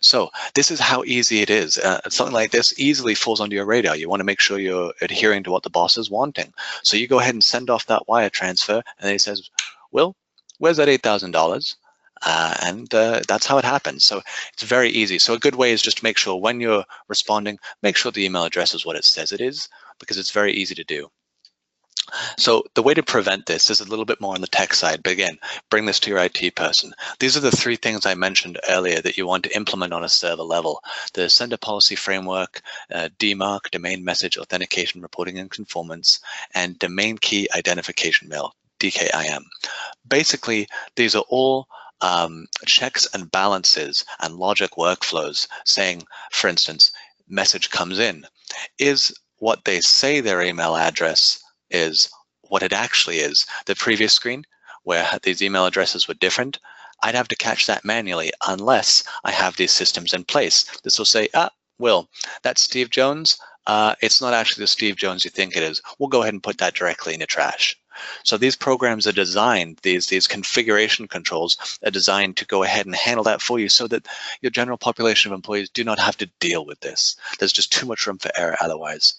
So 0.00 0.30
this 0.54 0.70
is 0.70 0.80
how 0.80 1.04
easy 1.04 1.40
it 1.40 1.50
is. 1.50 1.78
Uh, 1.78 2.00
something 2.08 2.34
like 2.34 2.50
this 2.50 2.78
easily 2.78 3.14
falls 3.14 3.40
onto 3.40 3.56
your 3.56 3.66
radar. 3.66 3.96
You 3.96 4.08
want 4.08 4.20
to 4.20 4.24
make 4.24 4.40
sure 4.40 4.58
you're 4.58 4.92
adhering 5.00 5.42
to 5.44 5.50
what 5.50 5.62
the 5.62 5.70
boss 5.70 5.98
is 5.98 6.10
wanting. 6.10 6.52
So 6.82 6.96
you 6.96 7.08
go 7.08 7.18
ahead 7.20 7.34
and 7.34 7.44
send 7.44 7.70
off 7.70 7.86
that 7.86 8.08
wire 8.08 8.30
transfer, 8.30 8.82
and 8.98 9.10
he 9.10 9.18
says, 9.18 9.50
"Will, 9.92 10.14
where's 10.58 10.76
that 10.76 10.88
eight 10.88 11.02
thousand 11.02 11.32
dollars?" 11.32 11.76
Uh, 12.26 12.54
and 12.62 12.94
uh, 12.94 13.20
that's 13.28 13.46
how 13.46 13.58
it 13.58 13.64
happens. 13.64 14.04
So 14.04 14.22
it's 14.52 14.62
very 14.62 14.88
easy. 14.90 15.18
So 15.18 15.34
a 15.34 15.38
good 15.38 15.56
way 15.56 15.72
is 15.72 15.82
just 15.82 15.98
to 15.98 16.04
make 16.04 16.16
sure 16.16 16.40
when 16.40 16.60
you're 16.60 16.84
responding, 17.08 17.58
make 17.82 17.96
sure 17.96 18.12
the 18.12 18.24
email 18.24 18.44
address 18.44 18.72
is 18.72 18.86
what 18.86 18.96
it 18.96 19.04
says 19.04 19.32
it 19.32 19.40
is, 19.40 19.68
because 19.98 20.16
it's 20.16 20.30
very 20.30 20.52
easy 20.52 20.74
to 20.74 20.84
do. 20.84 21.10
So 22.36 22.64
the 22.74 22.82
way 22.82 22.92
to 22.92 23.02
prevent 23.02 23.46
this 23.46 23.70
is 23.70 23.80
a 23.80 23.88
little 23.88 24.04
bit 24.04 24.20
more 24.20 24.34
on 24.34 24.42
the 24.42 24.46
tech 24.46 24.74
side, 24.74 25.02
but 25.02 25.12
again, 25.12 25.38
bring 25.70 25.86
this 25.86 25.98
to 26.00 26.10
your 26.10 26.18
IT 26.18 26.54
person. 26.54 26.92
These 27.18 27.34
are 27.34 27.40
the 27.40 27.50
three 27.50 27.76
things 27.76 28.04
I 28.04 28.14
mentioned 28.14 28.60
earlier 28.68 29.00
that 29.00 29.16
you 29.16 29.26
want 29.26 29.44
to 29.44 29.56
implement 29.56 29.94
on 29.94 30.04
a 30.04 30.08
server 30.08 30.42
level. 30.42 30.82
The 31.14 31.30
sender 31.30 31.56
policy 31.56 31.94
framework, 31.94 32.60
uh, 32.92 33.08
DMARC, 33.18 33.70
domain 33.70 34.04
message 34.04 34.36
authentication 34.36 35.00
reporting 35.00 35.38
and 35.38 35.50
conformance, 35.50 36.20
and 36.54 36.78
domain 36.78 37.16
key 37.16 37.48
identification 37.54 38.28
mail, 38.28 38.54
DKIM. 38.80 39.44
Basically, 40.06 40.68
these 40.96 41.14
are 41.14 41.24
all 41.28 41.68
um, 42.02 42.46
checks 42.66 43.08
and 43.14 43.30
balances 43.30 44.04
and 44.20 44.36
logic 44.36 44.72
workflows 44.72 45.48
saying, 45.64 46.02
for 46.32 46.48
instance, 46.48 46.92
message 47.28 47.70
comes 47.70 47.98
in. 47.98 48.26
Is 48.78 49.12
what 49.38 49.64
they 49.64 49.80
say 49.80 50.20
their 50.20 50.42
email 50.42 50.76
address 50.76 51.43
is 51.74 52.08
what 52.48 52.62
it 52.62 52.72
actually 52.72 53.18
is. 53.18 53.44
The 53.66 53.74
previous 53.74 54.12
screen, 54.12 54.44
where 54.84 55.18
these 55.22 55.42
email 55.42 55.66
addresses 55.66 56.06
were 56.06 56.14
different, 56.14 56.58
I'd 57.02 57.14
have 57.14 57.28
to 57.28 57.36
catch 57.36 57.66
that 57.66 57.84
manually 57.84 58.32
unless 58.46 59.04
I 59.24 59.32
have 59.32 59.56
these 59.56 59.72
systems 59.72 60.14
in 60.14 60.24
place. 60.24 60.64
This 60.84 60.98
will 60.98 61.04
say, 61.04 61.28
ah, 61.34 61.50
Will, 61.78 62.08
that's 62.42 62.62
Steve 62.62 62.90
Jones. 62.90 63.36
Uh, 63.66 63.94
it's 64.00 64.20
not 64.20 64.34
actually 64.34 64.62
the 64.62 64.68
Steve 64.68 64.96
Jones 64.96 65.24
you 65.24 65.30
think 65.30 65.56
it 65.56 65.62
is. 65.62 65.82
We'll 65.98 66.08
go 66.08 66.22
ahead 66.22 66.34
and 66.34 66.42
put 66.42 66.58
that 66.58 66.74
directly 66.74 67.14
in 67.14 67.20
the 67.20 67.26
trash. 67.26 67.76
So 68.24 68.36
these 68.36 68.56
programs 68.56 69.06
are 69.06 69.12
designed, 69.12 69.78
these, 69.82 70.06
these 70.06 70.26
configuration 70.26 71.06
controls 71.08 71.78
are 71.84 71.90
designed 71.90 72.36
to 72.38 72.46
go 72.46 72.62
ahead 72.62 72.86
and 72.86 72.94
handle 72.94 73.24
that 73.24 73.40
for 73.40 73.58
you 73.58 73.68
so 73.68 73.86
that 73.88 74.06
your 74.40 74.50
general 74.50 74.78
population 74.78 75.30
of 75.30 75.36
employees 75.36 75.70
do 75.70 75.84
not 75.84 75.98
have 75.98 76.16
to 76.18 76.30
deal 76.40 76.66
with 76.66 76.80
this. 76.80 77.16
There's 77.38 77.52
just 77.52 77.72
too 77.72 77.86
much 77.86 78.06
room 78.06 78.18
for 78.18 78.30
error 78.36 78.56
otherwise. 78.60 79.14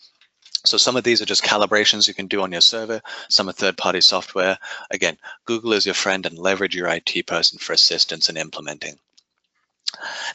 So 0.66 0.78
some 0.78 0.96
of 0.96 1.04
these 1.04 1.22
are 1.22 1.26
just 1.26 1.44
calibrations 1.44 2.08
you 2.08 2.14
can 2.14 2.28
do 2.28 2.42
on 2.42 2.52
your 2.52 2.62
server. 2.62 3.02
Some 3.30 3.48
are 3.50 3.54
third-party 3.54 4.02
software. 4.02 4.58
Again, 4.92 5.18
Google 5.46 5.74
is 5.74 5.86
your 5.86 5.96
friend 5.96 6.26
and 6.26 6.38
leverage 6.38 6.76
your 6.76 6.88
IT 6.88 7.28
person 7.28 7.60
for 7.60 7.74
assistance 7.74 8.30
in 8.30 8.38
implementing. 8.38 8.98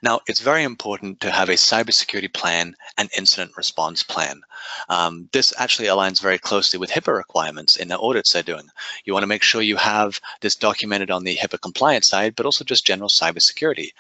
Now, 0.02 0.20
it's 0.26 0.40
very 0.40 0.62
important 0.62 1.20
to 1.20 1.30
have 1.30 1.48
a 1.48 1.54
cybersecurity 1.54 2.32
plan 2.32 2.74
and 2.98 3.11
incident 3.16 3.56
response 3.56 4.02
plan. 4.02 4.42
Um, 4.88 5.28
this 5.32 5.52
actually 5.58 5.88
aligns 5.88 6.20
very 6.20 6.38
closely 6.38 6.78
with 6.78 6.90
HIPAA 6.90 7.16
requirements 7.16 7.76
in 7.76 7.88
the 7.88 7.98
audits 7.98 8.32
they're 8.32 8.42
doing. 8.42 8.68
You 9.04 9.12
want 9.12 9.22
to 9.22 9.28
make 9.28 9.42
sure 9.42 9.62
you 9.62 9.76
have 9.76 10.20
this 10.40 10.56
documented 10.56 11.11
on 11.11 11.24
the 11.24 11.36
HIPAA 11.36 11.61
compliance 11.61 12.08
side, 12.08 12.36
but 12.36 12.46
also 12.46 12.64
just 12.64 12.86
general 12.86 13.08
cybersecurity. 13.08 13.90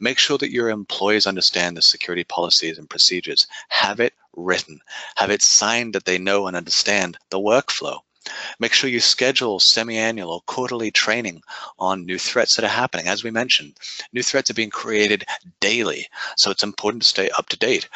Make 0.00 0.18
sure 0.18 0.38
that 0.38 0.52
your 0.52 0.70
employees 0.70 1.26
understand 1.26 1.76
the 1.76 1.82
security 1.82 2.24
policies 2.24 2.78
and 2.78 2.88
procedures. 2.88 3.46
Have 3.68 4.00
it 4.00 4.14
written. 4.36 4.80
Have 5.16 5.30
it 5.30 5.42
signed 5.42 5.94
that 5.94 6.04
they 6.04 6.18
know 6.18 6.46
and 6.46 6.56
understand 6.56 7.18
the 7.30 7.40
workflow. 7.40 8.00
Make 8.58 8.72
sure 8.72 8.90
you 8.90 9.00
schedule 9.00 9.60
semi-annual 9.60 10.30
or 10.30 10.40
quarterly 10.42 10.90
training 10.90 11.42
on 11.78 12.06
new 12.06 12.18
threats 12.18 12.56
that 12.56 12.64
are 12.64 12.68
happening. 12.68 13.08
As 13.08 13.24
we 13.24 13.30
mentioned, 13.30 13.76
new 14.12 14.22
threats 14.22 14.50
are 14.50 14.54
being 14.54 14.70
created 14.70 15.24
daily, 15.60 16.06
so 16.36 16.50
it's 16.50 16.62
important 16.62 17.02
to 17.02 17.08
stay 17.08 17.30
up 17.30 17.48
to 17.50 17.58
date. 17.58 17.88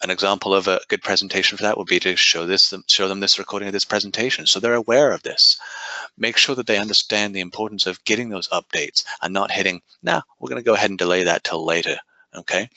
An 0.00 0.10
example 0.10 0.54
of 0.54 0.68
a 0.68 0.80
good 0.88 1.02
presentation 1.02 1.56
for 1.56 1.64
that 1.64 1.76
would 1.76 1.88
be 1.88 1.98
to 2.00 2.14
show 2.14 2.46
this, 2.46 2.72
show 2.86 3.08
them 3.08 3.18
this 3.18 3.38
recording 3.38 3.66
of 3.66 3.72
this 3.72 3.84
presentation, 3.84 4.46
so 4.46 4.60
they're 4.60 4.74
aware 4.74 5.10
of 5.12 5.24
this. 5.24 5.58
Make 6.16 6.36
sure 6.36 6.54
that 6.54 6.68
they 6.68 6.78
understand 6.78 7.34
the 7.34 7.40
importance 7.40 7.86
of 7.86 8.04
getting 8.04 8.28
those 8.28 8.48
updates 8.48 9.02
and 9.22 9.34
not 9.34 9.50
hitting, 9.50 9.82
nah, 10.02 10.20
we're 10.38 10.50
going 10.50 10.62
to 10.62 10.66
go 10.66 10.74
ahead 10.74 10.90
and 10.90 10.98
delay 10.98 11.24
that 11.24 11.42
till 11.42 11.64
later. 11.64 11.96
Okay. 12.36 12.68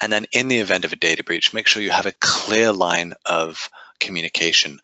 And 0.00 0.10
then 0.10 0.26
in 0.32 0.48
the 0.48 0.58
event 0.58 0.86
of 0.86 0.92
a 0.92 0.96
data 0.96 1.22
breach, 1.22 1.52
make 1.52 1.66
sure 1.66 1.82
you 1.82 1.90
have 1.90 2.06
a 2.06 2.14
clear 2.20 2.72
line 2.72 3.12
of 3.26 3.68
communication. 4.00 4.80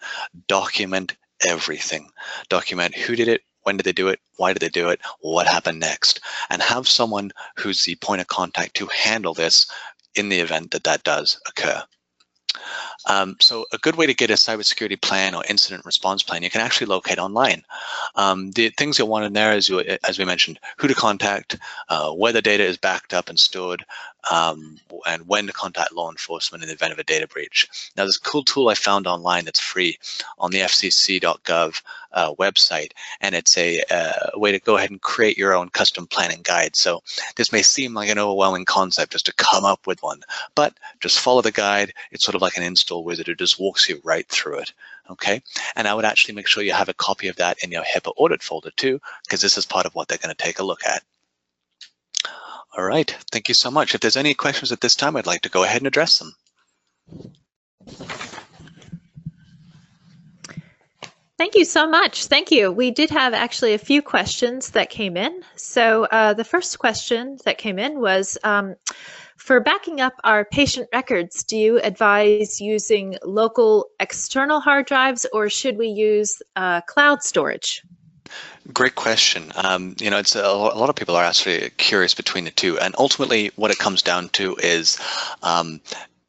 Document 0.47 1.17
everything. 1.49 2.11
Document 2.49 2.95
who 2.95 3.17
did 3.17 3.29
it, 3.29 3.43
when 3.63 3.77
did 3.77 3.85
they 3.85 3.93
do 3.93 4.09
it, 4.09 4.21
why 4.37 4.53
did 4.53 4.61
they 4.61 4.69
do 4.69 4.89
it, 4.89 5.01
what 5.21 5.47
happened 5.47 5.81
next, 5.81 6.21
and 6.51 6.63
have 6.63 6.87
someone 6.87 7.33
who's 7.57 7.85
the 7.85 7.97
point 7.97 8.21
of 8.21 8.29
contact 8.29 8.75
to 8.75 8.87
handle 8.87 9.35
this 9.35 9.67
in 10.15 10.29
the 10.29 10.41
event 10.41 10.71
that 10.71 10.85
that 10.85 11.03
does 11.05 11.41
occur. 11.47 11.83
Um, 13.07 13.37
so 13.41 13.67
a 13.73 13.79
good 13.79 13.97
way 13.97 14.07
to 14.07 14.15
get 14.15 14.31
a 14.31 14.35
cybersecurity 14.35 15.01
plan 15.01 15.35
or 15.35 15.45
incident 15.49 15.85
response 15.85 16.23
plan, 16.23 16.43
you 16.43 16.51
can 16.51 16.61
actually 16.61 16.87
locate 16.87 17.19
online. 17.19 17.63
Um, 18.17 18.51
the 18.53 18.71
things 18.71 18.99
you'll 18.99 19.09
want 19.09 19.25
in 19.25 19.33
there 19.33 19.53
is, 19.53 19.71
as 20.07 20.19
we 20.19 20.25
mentioned, 20.25 20.59
who 20.77 20.89
to 20.89 20.95
contact, 20.95 21.57
uh, 21.89 22.11
where 22.11 22.33
the 22.33 22.43
data 22.43 22.65
is 22.65 22.77
backed 22.77 23.15
up 23.15 23.29
and 23.29 23.39
stored, 23.39 23.85
um, 24.31 24.79
and 25.07 25.27
when 25.29 25.47
to 25.47 25.53
contact 25.53 25.93
law 25.93 26.11
enforcement 26.11 26.63
in 26.63 26.69
the 26.69 26.75
event 26.75 26.93
of 26.93 26.99
a 26.99 27.05
data 27.05 27.29
breach. 27.29 27.69
Now, 27.97 28.05
there's 28.05 28.17
a 28.17 28.21
cool 28.21 28.43
tool 28.43 28.69
I 28.69 28.75
found 28.75 29.07
online 29.07 29.45
that's 29.45 29.61
free 29.61 29.99
on 30.39 30.51
the 30.51 30.61
fcc.gov 30.61 31.83
uh, 32.13 32.35
website, 32.35 32.93
and 33.21 33.35
it's 33.35 33.57
a, 33.57 33.83
uh, 33.91 34.31
way 34.39 34.51
to 34.53 34.59
go 34.59 34.77
ahead 34.77 34.91
and 34.91 35.01
create 35.01 35.37
your 35.37 35.55
own 35.55 35.69
custom 35.69 36.07
planning 36.07 36.41
guide. 36.43 36.75
So 36.75 37.03
this 37.37 37.53
may 37.53 37.63
seem 37.63 37.95
like 37.95 38.09
an 38.09 38.19
overwhelming 38.19 38.65
concept 38.65 39.13
just 39.13 39.27
to 39.27 39.35
come 39.35 39.65
up 39.65 39.87
with 39.87 40.03
one, 40.03 40.23
but 40.55 40.75
just 41.01 41.21
follow 41.21 41.43
the 41.43 41.53
guide. 41.53 41.93
It's 42.11 42.25
sort 42.25 42.35
of 42.35 42.43
like 42.43 42.57
an 42.57 42.63
install 42.63 42.96
wizard. 43.05 43.29
It 43.29 43.37
it 43.37 43.39
just 43.39 43.61
walks 43.61 43.89
you 43.89 44.01
right 44.03 44.27
through 44.29 44.61
it. 44.61 44.73
Okay, 45.11 45.43
and 45.77 45.87
I 45.87 45.95
would 45.95 46.05
actually 46.05 46.35
make 46.35 46.49
sure 46.49 46.63
you 46.63 46.73
have 46.73 46.89
a 46.89 46.95
copy 46.95 47.29
of 47.29 47.37
that 47.37 47.63
in 47.63 47.71
your 47.71 47.85
HIPAA 47.85 48.13
audit 48.17 48.43
folder 48.43 48.71
too, 48.71 49.01
because 49.25 49.41
this 49.41 49.57
is 49.57 49.67
part 49.67 49.87
of 49.87 49.95
what 49.95 50.09
they're 50.09 50.19
going 50.19 50.35
to 50.35 50.43
take 50.43 50.59
a 50.59 50.65
look 50.65 50.85
at. 50.85 51.03
All 52.77 52.85
right, 52.85 53.11
thank 53.31 53.49
you 53.49 53.55
so 53.55 53.71
much. 53.71 53.95
If 53.95 54.01
there's 54.01 54.17
any 54.17 54.35
questions 54.35 54.73
at 54.73 54.81
this 54.81 54.97
time, 54.97 55.17
I'd 55.17 55.27
like 55.27 55.43
to 55.43 55.49
go 55.49 55.63
ahead 55.63 55.81
and 55.81 55.87
address 55.87 56.19
them. 56.19 56.35
Thank 61.39 61.55
you 61.55 61.67
so 61.67 61.87
much. 61.89 62.27
Thank 62.27 62.51
you. 62.51 62.73
We 62.73 62.91
did 62.91 63.11
have 63.11 63.35
actually 63.35 63.75
a 63.75 63.79
few 63.79 64.01
questions 64.01 64.71
that 64.71 64.89
came 64.89 65.17
in. 65.17 65.43
So 65.55 66.05
uh, 66.05 66.33
the 66.33 66.45
first 66.45 66.79
question 66.79 67.39
that 67.45 67.59
came 67.59 67.79
in 67.79 68.01
was, 68.01 68.39
um, 68.43 68.75
for 69.47 69.61
backing 69.61 70.01
up 70.01 70.15
our 70.25 70.45
patient 70.45 70.89
records, 70.93 71.45
do 71.45 71.57
you 71.57 71.81
advise 71.81 72.61
using 72.61 73.17
local 73.25 73.87
external 74.01 74.59
hard 74.59 74.87
drives 74.87 75.25
or 75.33 75.49
should 75.49 75.79
we 75.79 75.87
use 75.87 76.43
uh, 76.57 76.81
cloud 76.81 77.23
storage? 77.23 77.81
Great 78.73 78.97
question. 78.97 79.53
Um, 79.55 79.95
you 80.01 80.11
know, 80.11 80.19
it's 80.19 80.35
a, 80.35 80.41
a, 80.41 80.77
lot 80.77 80.91
of 80.91 80.97
people 80.97 81.15
are 81.15 81.23
actually 81.23 81.71
curious 81.77 82.13
between 82.13 82.43
the 82.43 82.51
two, 82.51 82.77
and 82.81 82.97
ultimately, 82.99 83.53
what 83.55 83.71
it 83.71 83.79
comes 83.79 84.03
down 84.03 84.31
to 84.31 84.57
is 84.57 84.99
um, 85.45 85.81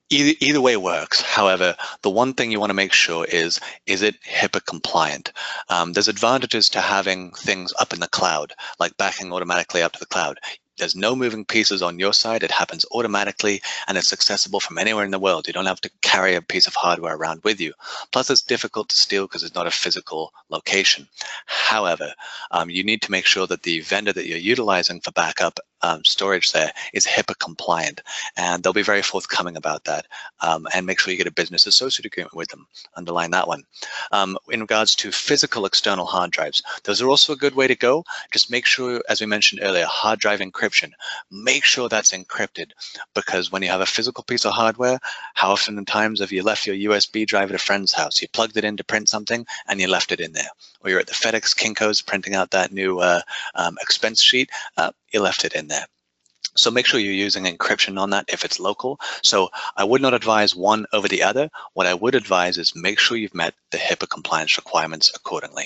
Either, 0.10 0.38
either 0.40 0.62
way 0.62 0.78
works. 0.78 1.20
However, 1.20 1.76
the 2.02 2.10
one 2.10 2.34
thing 2.34 2.50
you 2.50 2.62
want 2.62 2.70
to 2.70 2.74
make 2.74 2.94
sure 2.94 3.26
is, 3.26 3.60
is 3.86 4.02
it 4.02 4.16
HIPAA 4.22 4.66
compliant? 4.66 5.34
Um, 5.68 5.92
there's 5.92 6.08
advantages 6.08 6.70
to 6.70 6.80
having 6.80 7.32
things 7.32 7.74
up 7.82 7.92
in 7.92 8.00
the 8.00 8.08
cloud, 8.08 8.54
like 8.80 8.96
backing 8.96 9.34
automatically 9.34 9.82
up 9.82 9.92
to 9.92 10.00
the 10.00 10.06
cloud. 10.06 10.40
There's 10.78 10.96
no 10.96 11.16
moving 11.16 11.46
pieces 11.46 11.82
on 11.82 12.00
your 12.00 12.14
side. 12.14 12.44
It 12.44 12.52
happens 12.52 12.86
automatically 12.92 13.62
and 13.88 13.98
it's 13.98 14.14
accessible 14.14 14.60
from 14.60 14.78
anywhere 14.78 15.06
in 15.06 15.12
the 15.12 15.20
world. 15.20 15.48
You 15.48 15.54
don't 15.54 15.66
have 15.66 15.82
to 15.82 15.92
carry 16.02 16.36
a 16.36 16.42
piece 16.42 16.68
of 16.68 16.76
hardware 16.76 17.16
around 17.16 17.42
with 17.44 17.60
you. 17.60 17.74
Plus, 18.12 18.30
it's 18.30 18.42
difficult 18.42 18.90
to 18.90 18.96
steal 18.96 19.26
because 19.26 19.44
it's 19.44 19.56
not 19.56 19.68
a 19.68 19.72
physical 19.72 20.34
location. 20.50 21.08
However, 21.46 22.14
um, 22.52 22.70
you 22.70 22.84
need 22.84 23.02
to 23.04 23.12
make 23.12 23.26
sure 23.26 23.48
that 23.48 23.64
the 23.64 23.82
vendor 23.82 24.14
that 24.14 24.28
you're 24.28 24.38
utilizing 24.38 25.02
for 25.02 25.12
backup 25.12 25.60
um, 25.82 26.04
storage 26.04 26.52
there 26.52 26.72
is 26.94 27.06
HIPAA 27.06 27.38
compliant, 27.40 28.02
and 28.36 28.64
they'll 28.64 28.74
be 28.74 28.82
very 28.82 29.02
forthcoming 29.02 29.58
about 29.58 29.84
that. 29.86 30.08
Um, 30.42 30.68
and 30.74 30.86
make 30.86 31.00
sure 31.00 31.12
you 31.12 31.18
get 31.18 31.28
a 31.28 31.32
business 31.32 31.68
associate 31.68 32.06
agreement 32.06 32.36
with 32.36 32.50
them. 32.50 32.68
Underline 32.96 33.32
that 33.32 33.48
one. 33.48 33.64
Um, 34.12 34.38
in 34.50 34.62
regards 34.62 34.96
to 34.96 35.12
physical 35.12 35.66
external 35.66 36.06
hard 36.06 36.32
drives, 36.32 36.62
those 36.84 37.02
are 37.02 37.10
also 37.10 37.34
a 37.34 37.38
good 37.38 37.56
way 37.56 37.68
to 37.68 37.76
go. 37.76 38.04
Just 38.32 38.52
make 38.52 38.66
sure, 38.66 39.02
as 39.10 39.22
we 39.22 39.28
mentioned 39.28 39.62
earlier, 39.64 39.86
hard 39.86 40.20
drive 40.20 40.40
encryption. 40.40 40.92
Make 41.32 41.64
sure 41.64 41.90
that's 41.90 42.12
encrypted, 42.12 42.72
because 43.14 43.52
when 43.52 43.62
you 43.62 43.70
have 43.70 43.82
a 43.82 43.86
physical 43.86 44.24
piece 44.24 44.46
of 44.46 44.54
hardware, 44.54 45.00
how 45.34 45.52
often 45.52 45.84
times 45.86 46.20
have 46.20 46.32
you 46.32 46.44
left 46.44 46.66
your 46.66 46.92
USB 46.92 47.26
drive 47.26 47.50
at 47.50 47.56
a 47.56 47.60
friend's 47.60 47.94
house? 47.94 48.22
You 48.22 48.28
plugged 48.30 48.58
it 48.58 48.64
in 48.64 48.78
to 48.78 48.84
print 48.84 49.10
something, 49.10 49.46
and 49.68 49.80
you 49.80 49.88
left 49.88 50.12
it 50.12 50.20
in 50.20 50.34
there. 50.34 50.50
Or 50.88 50.90
you're 50.90 51.02
at 51.02 51.08
the 51.08 51.14
FedEx 51.14 51.54
Kinko's 51.54 52.02
printing 52.02 52.34
out 52.34 52.52
that 52.52 52.72
new 52.72 53.00
uh, 53.00 53.20
um, 53.56 53.78
expense 53.82 54.22
sheet. 54.22 54.50
Uh, 54.78 54.92
you 55.12 55.20
left 55.20 55.44
it 55.44 55.52
in 55.52 55.68
there. 55.68 55.86
So 56.56 56.72
make 56.72 56.88
sure 56.88 56.98
you're 56.98 57.12
using 57.12 57.44
encryption 57.44 58.00
on 58.00 58.12
that 58.12 58.24
if 58.30 58.46
it's 58.46 58.58
local. 58.58 58.98
So 59.22 59.50
I 59.76 59.84
would 59.84 60.02
not 60.02 60.14
advise 60.14 60.56
one 60.56 60.86
over 60.94 61.10
the 61.10 61.24
other. 61.24 61.50
What 61.74 61.88
I 61.88 61.94
would 61.94 62.16
advise 62.16 62.58
is 62.58 62.74
make 62.74 63.00
sure 63.00 63.18
you've 63.18 63.36
met 63.36 63.54
the 63.72 63.78
HIPAA 63.78 64.10
compliance 64.10 64.58
requirements 64.58 65.12
accordingly. 65.14 65.66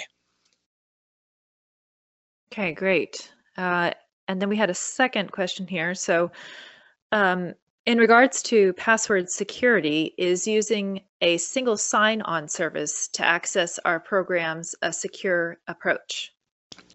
Okay, 2.51 2.74
great. 2.74 3.32
Uh, 3.55 3.91
and 4.28 4.41
then 4.41 4.49
we 4.49 4.57
had 4.57 4.72
a 4.72 4.74
second 4.74 5.32
question 5.32 5.67
here. 5.67 5.93
So 5.93 6.32
um, 7.11 7.53
in 7.86 7.98
regards 7.98 8.44
to 8.44 8.74
password 8.74 9.30
security, 9.30 10.14
is 10.18 10.48
using 10.48 11.02
a 11.22 11.38
single 11.38 11.78
sign-on 11.78 12.48
service 12.48 13.08
to 13.10 13.26
access 13.26 13.80
our 13.80 14.00
programs 14.00 14.76
a 14.82 14.94
secure 14.94 15.58
approach? 15.68 16.31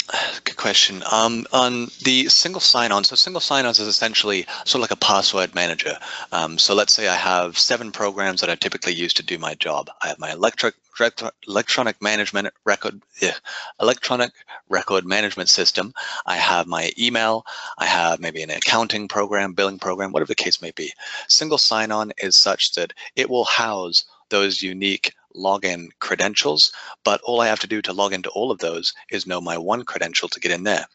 Good 0.44 0.57
question. 0.57 1.02
Um, 1.11 1.46
on 1.52 1.88
the 2.02 2.28
single 2.28 2.61
sign-on, 2.61 3.04
so 3.04 3.16
single 3.16 3.40
sign-on 3.40 3.70
is 3.70 3.80
essentially 3.80 4.46
sort 4.64 4.76
of 4.76 4.80
like 4.82 4.90
a 4.90 4.96
password 4.96 5.54
manager. 5.54 5.98
Um, 6.32 6.59
so 6.59 6.74
let's 6.74 6.92
say 6.92 7.09
I 7.09 7.16
have 7.16 7.59
seven 7.59 7.90
programs 7.90 8.40
that 8.40 8.50
I 8.50 8.54
typically 8.54 8.94
use 8.94 9.12
to 9.14 9.22
do 9.22 9.38
my 9.38 9.54
job. 9.54 9.90
I 10.02 10.09
have 10.09 10.18
my 10.18 10.32
electric 10.32 10.74
electronic 11.46 12.00
management 12.00 12.48
record 12.64 13.02
yeah, 13.20 13.34
electronic 13.82 14.32
record 14.70 15.04
management 15.04 15.50
system. 15.50 15.92
I 16.24 16.36
have 16.36 16.66
my 16.66 16.90
email. 16.98 17.44
I 17.76 17.84
have 17.84 18.18
maybe 18.18 18.42
an 18.42 18.50
accounting 18.50 19.07
program, 19.07 19.52
billing 19.52 19.78
program, 19.78 20.12
whatever 20.12 20.28
the 20.28 20.34
case 20.34 20.62
may 20.62 20.70
be. 20.70 20.92
Single 21.28 21.59
sign-on 21.59 22.12
is 22.18 22.36
such 22.36 22.72
that 22.74 22.94
it 23.14 23.28
will 23.28 23.44
house 23.44 24.07
those 24.30 24.62
unique 24.62 25.12
login 25.37 25.89
credentials, 26.01 26.72
but 27.05 27.20
all 27.22 27.41
I 27.41 27.49
have 27.49 27.61
to 27.61 27.66
do 27.66 27.82
to 27.82 27.93
log 27.93 28.12
into 28.12 28.30
all 28.30 28.51
of 28.51 28.59
those 28.59 28.95
is 29.11 29.26
know 29.26 29.41
my 29.41 29.59
one 29.59 29.84
credential 29.84 30.28
to 30.28 30.41
get 30.41 30.53
in 30.53 30.64
there. 30.64 30.87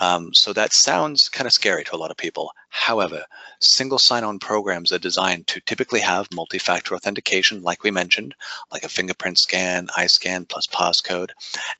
Um, 0.00 0.32
so 0.32 0.54
that 0.54 0.72
sounds 0.72 1.28
kind 1.28 1.46
of 1.46 1.52
scary 1.52 1.84
to 1.84 1.94
a 1.94 1.98
lot 1.98 2.10
of 2.10 2.16
people. 2.16 2.52
However, 2.70 3.24
single 3.60 3.98
sign-on 3.98 4.38
programs 4.38 4.92
are 4.92 4.98
designed 4.98 5.46
to 5.48 5.60
typically 5.60 6.00
have 6.00 6.32
multi-factor 6.32 6.94
authentication, 6.94 7.62
like 7.62 7.84
we 7.84 7.90
mentioned, 7.90 8.34
like 8.72 8.82
a 8.82 8.88
fingerprint 8.88 9.38
scan, 9.38 9.88
eye 9.96 10.06
scan 10.06 10.46
plus 10.46 10.66
passcode, 10.66 11.30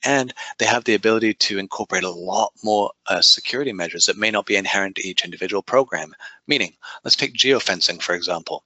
and 0.04 0.34
they 0.58 0.66
have 0.66 0.84
the 0.84 0.94
ability 0.94 1.32
to 1.34 1.58
incorporate 1.58 2.04
a 2.04 2.10
lot 2.10 2.52
more 2.62 2.90
uh, 3.06 3.22
security 3.22 3.72
measures 3.72 4.04
that 4.04 4.18
may 4.18 4.30
not 4.30 4.44
be 4.44 4.56
inherent 4.56 4.96
to 4.96 5.08
each 5.08 5.24
individual 5.24 5.62
program. 5.62 6.14
Meaning, 6.46 6.74
let's 7.04 7.16
take 7.16 7.32
geofencing, 7.32 8.02
for 8.02 8.14
example. 8.14 8.64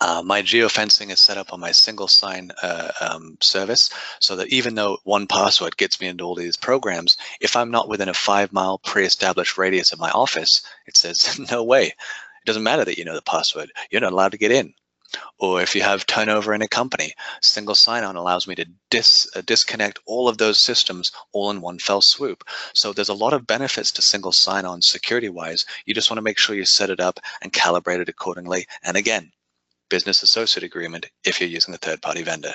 Uh, 0.00 0.22
my 0.24 0.42
geofencing 0.42 1.10
is 1.10 1.20
set 1.20 1.38
up 1.38 1.52
on 1.52 1.60
my 1.60 1.72
single 1.72 2.08
sign 2.08 2.50
uh, 2.62 2.90
um, 3.00 3.36
service 3.40 3.90
so 4.20 4.36
that 4.36 4.48
even 4.48 4.74
though 4.74 4.98
one 5.04 5.26
password 5.26 5.76
gets 5.76 6.00
me 6.00 6.08
into 6.08 6.24
all 6.24 6.34
these 6.34 6.56
programs, 6.56 7.16
if 7.40 7.56
I'm 7.56 7.70
not 7.70 7.88
within 7.88 8.08
a 8.08 8.14
five 8.14 8.52
mile 8.52 8.78
pre-established 8.78 9.58
radius 9.58 9.92
of 9.92 9.98
my 9.98 10.10
office, 10.10 10.62
it 10.86 10.96
says, 10.96 11.38
no 11.50 11.62
way. 11.62 11.86
It 11.86 12.46
doesn't 12.46 12.62
matter 12.62 12.84
that 12.84 12.98
you 12.98 13.04
know 13.04 13.14
the 13.14 13.22
password. 13.22 13.70
You're 13.90 14.00
not 14.00 14.12
allowed 14.12 14.32
to 14.32 14.38
get 14.38 14.50
in. 14.50 14.74
Or 15.38 15.60
if 15.60 15.74
you 15.74 15.82
have 15.82 16.06
turnover 16.06 16.54
in 16.54 16.62
a 16.62 16.68
company, 16.68 17.12
single 17.42 17.74
sign-on 17.74 18.16
allows 18.16 18.46
me 18.46 18.54
to 18.54 18.64
dis, 18.88 19.28
uh, 19.36 19.42
disconnect 19.42 19.98
all 20.06 20.26
of 20.26 20.38
those 20.38 20.58
systems 20.58 21.12
all 21.32 21.50
in 21.50 21.60
one 21.60 21.78
fell 21.78 22.00
swoop. 22.00 22.44
So 22.72 22.94
there's 22.94 23.10
a 23.10 23.14
lot 23.14 23.34
of 23.34 23.46
benefits 23.46 23.92
to 23.92 24.02
single 24.02 24.32
sign-on 24.32 24.80
security-wise. 24.80 25.66
You 25.84 25.92
just 25.92 26.10
want 26.10 26.16
to 26.16 26.22
make 26.22 26.38
sure 26.38 26.56
you 26.56 26.64
set 26.64 26.88
it 26.88 26.98
up 27.00 27.20
and 27.42 27.52
calibrate 27.52 28.00
it 28.00 28.08
accordingly. 28.08 28.66
And 28.82 28.96
again, 28.96 29.32
business 29.92 30.22
associate 30.22 30.64
agreement 30.64 31.04
if 31.22 31.38
you're 31.38 31.50
using 31.50 31.74
a 31.74 31.76
third 31.76 32.00
party 32.00 32.22
vendor. 32.22 32.54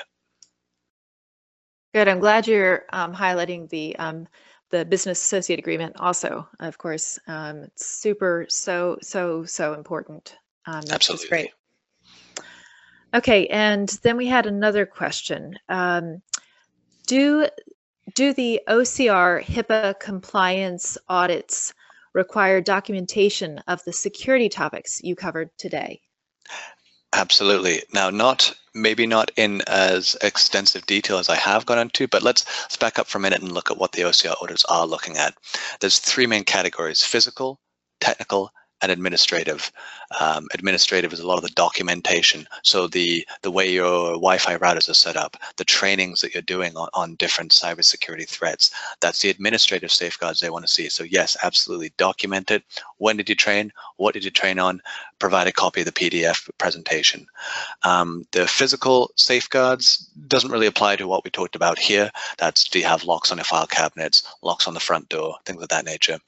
Good. 1.93 2.07
I'm 2.07 2.19
glad 2.19 2.47
you're 2.47 2.85
um, 2.91 3.13
highlighting 3.13 3.69
the 3.69 3.95
um, 3.97 4.27
the 4.71 4.83
business 4.83 5.21
associate 5.21 5.59
agreement 5.59 5.95
also. 5.99 6.49
Of 6.59 6.79
course, 6.79 7.19
um, 7.27 7.57
it's 7.59 7.85
super 7.85 8.47
so 8.49 8.97
so 9.03 9.45
so 9.45 9.73
important. 9.75 10.35
Um, 10.65 10.81
that's 10.81 11.09
Absolutely. 11.09 11.27
great. 11.29 11.51
Okay, 13.13 13.45
and 13.47 13.87
then 14.01 14.17
we 14.17 14.25
had 14.25 14.47
another 14.47 14.87
question. 14.87 15.57
Um, 15.69 16.23
do 17.05 17.47
do 18.15 18.33
the 18.33 18.61
OCR 18.67 19.43
HIPAA 19.43 19.99
compliance 19.99 20.97
audits 21.07 21.71
require 22.13 22.61
documentation 22.61 23.59
of 23.67 23.83
the 23.83 23.93
security 23.93 24.49
topics 24.49 25.01
you 25.03 25.15
covered 25.15 25.51
today? 25.59 26.01
Absolutely. 27.17 27.81
Now, 27.91 28.11
not 28.11 28.53
maybe 28.75 29.07
not 29.07 29.31
in 29.35 29.61
as 29.65 30.15
extensive 30.21 30.85
detail 30.85 31.17
as 31.17 31.29
I 31.29 31.35
have 31.35 31.65
gone 31.65 31.79
into, 31.79 32.07
but 32.07 32.21
let's, 32.21 32.45
let's 32.61 32.77
back 32.77 32.99
up 32.99 33.07
for 33.07 33.17
a 33.17 33.21
minute 33.21 33.41
and 33.41 33.51
look 33.51 33.71
at 33.71 33.77
what 33.79 33.91
the 33.93 34.03
OCR 34.03 34.35
audits 34.39 34.63
are 34.65 34.85
looking 34.85 35.17
at. 35.17 35.33
There's 35.79 35.97
three 35.97 36.27
main 36.27 36.43
categories, 36.43 37.03
physical, 37.03 37.59
technical, 37.99 38.51
and 38.81 38.91
administrative. 38.91 39.71
Um, 40.19 40.47
administrative 40.53 41.11
is 41.13 41.19
a 41.19 41.27
lot 41.27 41.37
of 41.37 41.43
the 41.43 41.49
documentation. 41.49 42.47
So 42.63 42.87
the 42.87 43.25
the 43.41 43.51
way 43.51 43.69
your 43.69 44.11
Wi-Fi 44.11 44.57
routers 44.57 44.89
are 44.89 44.93
set 44.93 45.15
up, 45.15 45.37
the 45.57 45.65
trainings 45.65 46.21
that 46.21 46.33
you're 46.33 46.41
doing 46.41 46.75
on, 46.77 46.89
on 46.93 47.15
different 47.15 47.51
cybersecurity 47.51 48.27
threats. 48.27 48.71
That's 49.01 49.21
the 49.21 49.29
administrative 49.29 49.91
safeguards 49.91 50.39
they 50.39 50.49
want 50.49 50.65
to 50.65 50.71
see. 50.71 50.89
So 50.89 51.03
yes, 51.03 51.35
absolutely 51.43 51.93
document 51.97 52.51
it. 52.51 52.63
When 52.97 53.17
did 53.17 53.29
you 53.29 53.35
train? 53.35 53.71
What 53.97 54.13
did 54.13 54.23
you 54.23 54.31
train 54.31 54.59
on? 54.59 54.81
Provide 55.19 55.47
a 55.47 55.51
copy 55.51 55.81
of 55.81 55.85
the 55.85 55.91
PDF 55.91 56.49
presentation. 56.57 57.25
Um, 57.83 58.25
the 58.31 58.47
physical 58.47 59.11
safeguards 59.15 60.09
doesn't 60.27 60.51
really 60.51 60.67
apply 60.67 60.95
to 60.97 61.07
what 61.07 61.23
we 61.23 61.31
talked 61.31 61.55
about 61.55 61.79
here. 61.79 62.11
That's 62.37 62.65
do 62.65 62.79
you 62.79 62.85
have 62.85 63.03
locks 63.03 63.31
on 63.31 63.37
your 63.37 63.45
file 63.45 63.67
cabinets, 63.67 64.23
locks 64.41 64.67
on 64.67 64.73
the 64.73 64.79
front 64.79 65.09
door, 65.09 65.37
things 65.45 65.61
of 65.61 65.69
that 65.69 65.85
nature. 65.85 66.19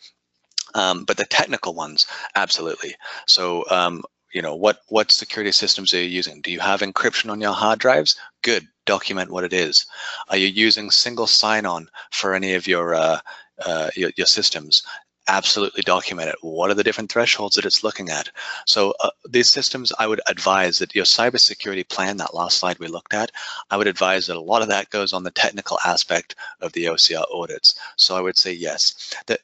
Um, 0.76 1.04
but 1.04 1.18
the 1.18 1.26
technical 1.26 1.74
ones, 1.74 2.06
absolutely. 2.36 2.96
So, 3.28 3.66
um, 3.70 4.04
you 4.34 4.42
know, 4.42 4.56
what 4.56 4.82
what 4.90 5.12
security 5.12 5.52
systems 5.52 5.94
are 5.94 5.98
you 5.98 6.04
using? 6.10 6.42
Do 6.42 6.52
you 6.52 6.60
have 6.60 6.82
encryption 6.82 7.32
on 7.32 7.42
your 7.42 7.54
hard 7.54 7.80
drives? 7.80 8.16
Good. 8.44 8.68
Document 8.86 9.32
what 9.32 9.44
it 9.44 9.54
is. 9.54 9.86
Are 10.30 10.38
you 10.38 10.48
using 10.48 10.92
single 10.92 11.28
sign-on 11.28 11.90
for 12.12 12.34
any 12.34 12.54
of 12.54 12.68
your 12.68 12.94
uh, 12.94 13.20
uh, 13.66 13.90
your, 13.96 14.12
your 14.16 14.28
systems? 14.28 14.84
Absolutely 15.30 15.84
document 15.84 16.30
it. 16.30 16.36
What 16.42 16.70
are 16.70 16.74
the 16.74 16.84
different 16.84 17.12
thresholds 17.12 17.56
that 17.56 17.66
it's 17.66 17.84
looking 17.84 18.10
at? 18.10 18.30
So 18.66 18.94
uh, 19.02 19.12
these 19.30 19.48
systems, 19.48 19.94
I 20.00 20.08
would 20.08 20.20
advise 20.28 20.80
that 20.80 20.96
your 20.96 21.06
cybersecurity 21.06 21.88
plan, 21.88 22.18
that 22.18 22.34
last 22.34 22.58
slide 22.58 22.80
we 22.80 22.88
looked 22.88 23.14
at, 23.14 23.32
I 23.70 23.78
would 23.78 23.88
advise 23.88 24.28
that 24.28 24.36
a 24.36 24.42
lot 24.42 24.62
of 24.62 24.68
that 24.68 24.90
goes 24.90 25.14
on 25.14 25.24
the 25.24 25.32
technical 25.32 25.78
aspect 25.86 26.36
of 26.60 26.74
the 26.74 26.86
OCR 26.86 27.24
audits. 27.32 27.76
So 27.96 28.18
I 28.18 28.22
would 28.22 28.38
say 28.38 28.52
yes. 28.52 29.14
The, 29.28 29.40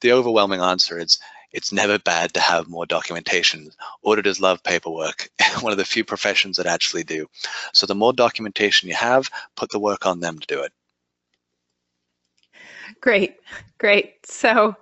the 0.00 0.12
overwhelming 0.12 0.60
answer 0.60 0.98
is 0.98 1.18
it's 1.52 1.72
never 1.72 1.98
bad 1.98 2.32
to 2.34 2.40
have 2.40 2.68
more 2.68 2.86
documentation. 2.86 3.70
Auditors 4.04 4.40
love 4.40 4.62
paperwork, 4.62 5.28
one 5.60 5.72
of 5.72 5.78
the 5.78 5.84
few 5.84 6.04
professions 6.04 6.58
that 6.58 6.66
actually 6.66 7.02
do. 7.02 7.26
So 7.72 7.86
the 7.86 7.94
more 7.94 8.12
documentation 8.12 8.88
you 8.88 8.94
have, 8.94 9.28
put 9.56 9.70
the 9.70 9.80
work 9.80 10.06
on 10.06 10.20
them 10.20 10.38
to 10.38 10.46
do 10.46 10.62
it. 10.62 10.72
Great, 13.00 13.36
great. 13.78 14.26
So 14.26 14.76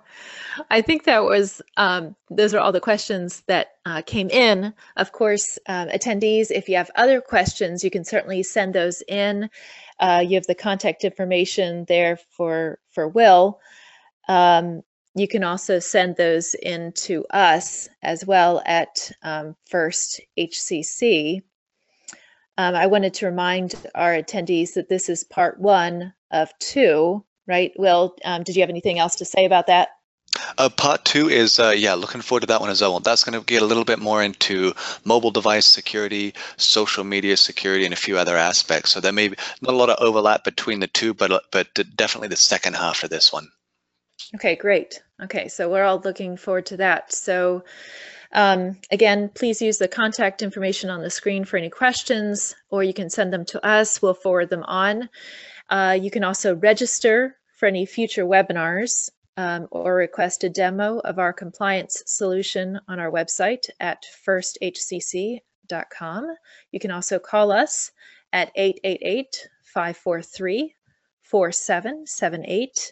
I 0.69 0.81
think 0.81 1.03
that 1.03 1.23
was, 1.23 1.61
um, 1.77 2.15
those 2.29 2.53
are 2.53 2.59
all 2.59 2.71
the 2.71 2.79
questions 2.79 3.43
that 3.47 3.71
uh, 3.85 4.01
came 4.01 4.29
in. 4.29 4.73
Of 4.97 5.11
course, 5.11 5.59
um, 5.67 5.89
attendees, 5.89 6.51
if 6.51 6.69
you 6.69 6.75
have 6.75 6.91
other 6.95 7.21
questions, 7.21 7.83
you 7.83 7.91
can 7.91 8.03
certainly 8.03 8.43
send 8.43 8.73
those 8.73 9.01
in. 9.07 9.49
Uh, 9.99 10.23
you 10.25 10.35
have 10.35 10.47
the 10.47 10.55
contact 10.55 11.03
information 11.03 11.85
there 11.85 12.17
for, 12.17 12.79
for 12.91 13.07
Will. 13.07 13.59
Um, 14.27 14.83
you 15.15 15.27
can 15.27 15.43
also 15.43 15.79
send 15.79 16.15
those 16.15 16.53
in 16.53 16.91
to 16.93 17.25
us 17.31 17.89
as 18.03 18.25
well 18.25 18.61
at 18.65 19.11
um, 19.23 19.55
First 19.65 20.21
HCC. 20.37 21.41
Um, 22.57 22.75
I 22.75 22.87
wanted 22.87 23.13
to 23.15 23.25
remind 23.25 23.75
our 23.95 24.13
attendees 24.13 24.73
that 24.73 24.89
this 24.89 25.09
is 25.09 25.23
part 25.23 25.59
one 25.59 26.13
of 26.31 26.51
two, 26.59 27.23
right? 27.47 27.71
Will, 27.77 28.15
um, 28.23 28.43
did 28.43 28.55
you 28.55 28.61
have 28.61 28.69
anything 28.69 28.99
else 28.99 29.15
to 29.15 29.25
say 29.25 29.45
about 29.45 29.67
that? 29.67 29.89
Uh, 30.57 30.69
part 30.69 31.05
two 31.05 31.29
is, 31.29 31.59
uh, 31.59 31.73
yeah, 31.75 31.93
looking 31.93 32.21
forward 32.21 32.41
to 32.41 32.47
that 32.47 32.61
one 32.61 32.69
as 32.69 32.81
well. 32.81 32.99
That's 32.99 33.23
going 33.23 33.39
to 33.39 33.45
get 33.45 33.61
a 33.61 33.65
little 33.65 33.85
bit 33.85 33.99
more 33.99 34.23
into 34.23 34.73
mobile 35.05 35.31
device 35.31 35.65
security, 35.65 36.33
social 36.57 37.03
media 37.03 37.37
security, 37.37 37.85
and 37.85 37.93
a 37.93 37.97
few 37.97 38.17
other 38.17 38.37
aspects. 38.37 38.91
So 38.91 38.99
there 38.99 39.11
may 39.11 39.29
be 39.29 39.37
not 39.61 39.73
a 39.73 39.77
lot 39.77 39.89
of 39.89 39.97
overlap 39.99 40.43
between 40.43 40.79
the 40.79 40.87
two, 40.87 41.13
but 41.13 41.31
uh, 41.31 41.39
but 41.51 41.67
definitely 41.95 42.29
the 42.29 42.35
second 42.35 42.75
half 42.75 43.03
of 43.03 43.09
this 43.09 43.31
one. 43.31 43.47
Okay, 44.35 44.55
great. 44.55 45.01
Okay, 45.23 45.47
so 45.47 45.69
we're 45.69 45.83
all 45.83 46.01
looking 46.03 46.37
forward 46.37 46.65
to 46.67 46.77
that. 46.77 47.11
So 47.11 47.63
um, 48.31 48.77
again, 48.91 49.29
please 49.33 49.61
use 49.61 49.79
the 49.79 49.87
contact 49.87 50.41
information 50.41 50.89
on 50.89 51.01
the 51.01 51.09
screen 51.09 51.45
for 51.45 51.57
any 51.57 51.69
questions, 51.69 52.55
or 52.69 52.83
you 52.83 52.93
can 52.93 53.09
send 53.09 53.33
them 53.33 53.45
to 53.45 53.65
us. 53.65 54.01
We'll 54.01 54.13
forward 54.13 54.49
them 54.49 54.63
on. 54.63 55.09
Uh, 55.69 55.97
you 55.99 56.11
can 56.11 56.23
also 56.23 56.55
register 56.55 57.35
for 57.57 57.65
any 57.65 57.85
future 57.85 58.25
webinars 58.25 59.09
um, 59.39 59.67
or 59.71 59.95
request 59.95 60.43
a 60.43 60.49
demo 60.49 60.99
of 60.99 61.17
our 61.17 61.31
compliance 61.31 62.03
solution 62.05 62.77
on 62.89 62.99
our 62.99 63.09
website 63.09 63.69
at 63.79 64.05
firsthcc.com. 64.27 65.41
You 66.73 66.79
can 66.81 66.91
also 66.91 67.19
call 67.19 67.53
us 67.53 67.91
at 68.33 68.51
888 68.57 69.47
543 69.63 70.75
4778. 71.21 72.91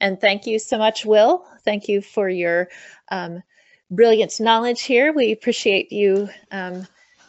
And 0.00 0.20
thank 0.20 0.44
you 0.44 0.58
so 0.58 0.76
much, 0.76 1.06
Will. 1.06 1.46
Thank 1.64 1.86
you 1.86 2.02
for 2.02 2.28
your 2.28 2.68
um, 3.12 3.44
brilliant 3.92 4.40
knowledge 4.40 4.82
here. 4.82 5.12
We 5.12 5.30
appreciate 5.30 5.92
you 5.92 6.28
um, 6.50 6.88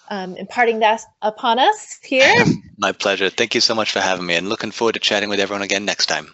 um, 0.10 0.36
imparting 0.36 0.80
that 0.80 1.01
upon 1.22 1.60
us 1.60 1.99
here. 2.03 2.34
My 2.80 2.91
pleasure. 2.91 3.30
Thank 3.30 3.53
you 3.53 3.62
so 3.62 3.76
much 3.76 3.91
for 3.91 3.99
having 3.99 4.26
me 4.26 4.34
and 4.34 4.49
looking 4.49 4.72
forward 4.72 4.93
to 4.93 4.99
chatting 4.99 5.30
with 5.30 5.39
everyone 5.39 5.62
again 5.62 5.86
next 5.86 6.08
time. 6.08 6.34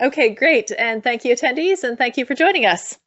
Okay, 0.00 0.30
great. 0.30 0.72
And 0.78 1.02
thank 1.02 1.24
you, 1.24 1.34
attendees, 1.34 1.84
and 1.84 1.98
thank 1.98 2.16
you 2.16 2.24
for 2.24 2.34
joining 2.36 2.66
us. 2.66 2.99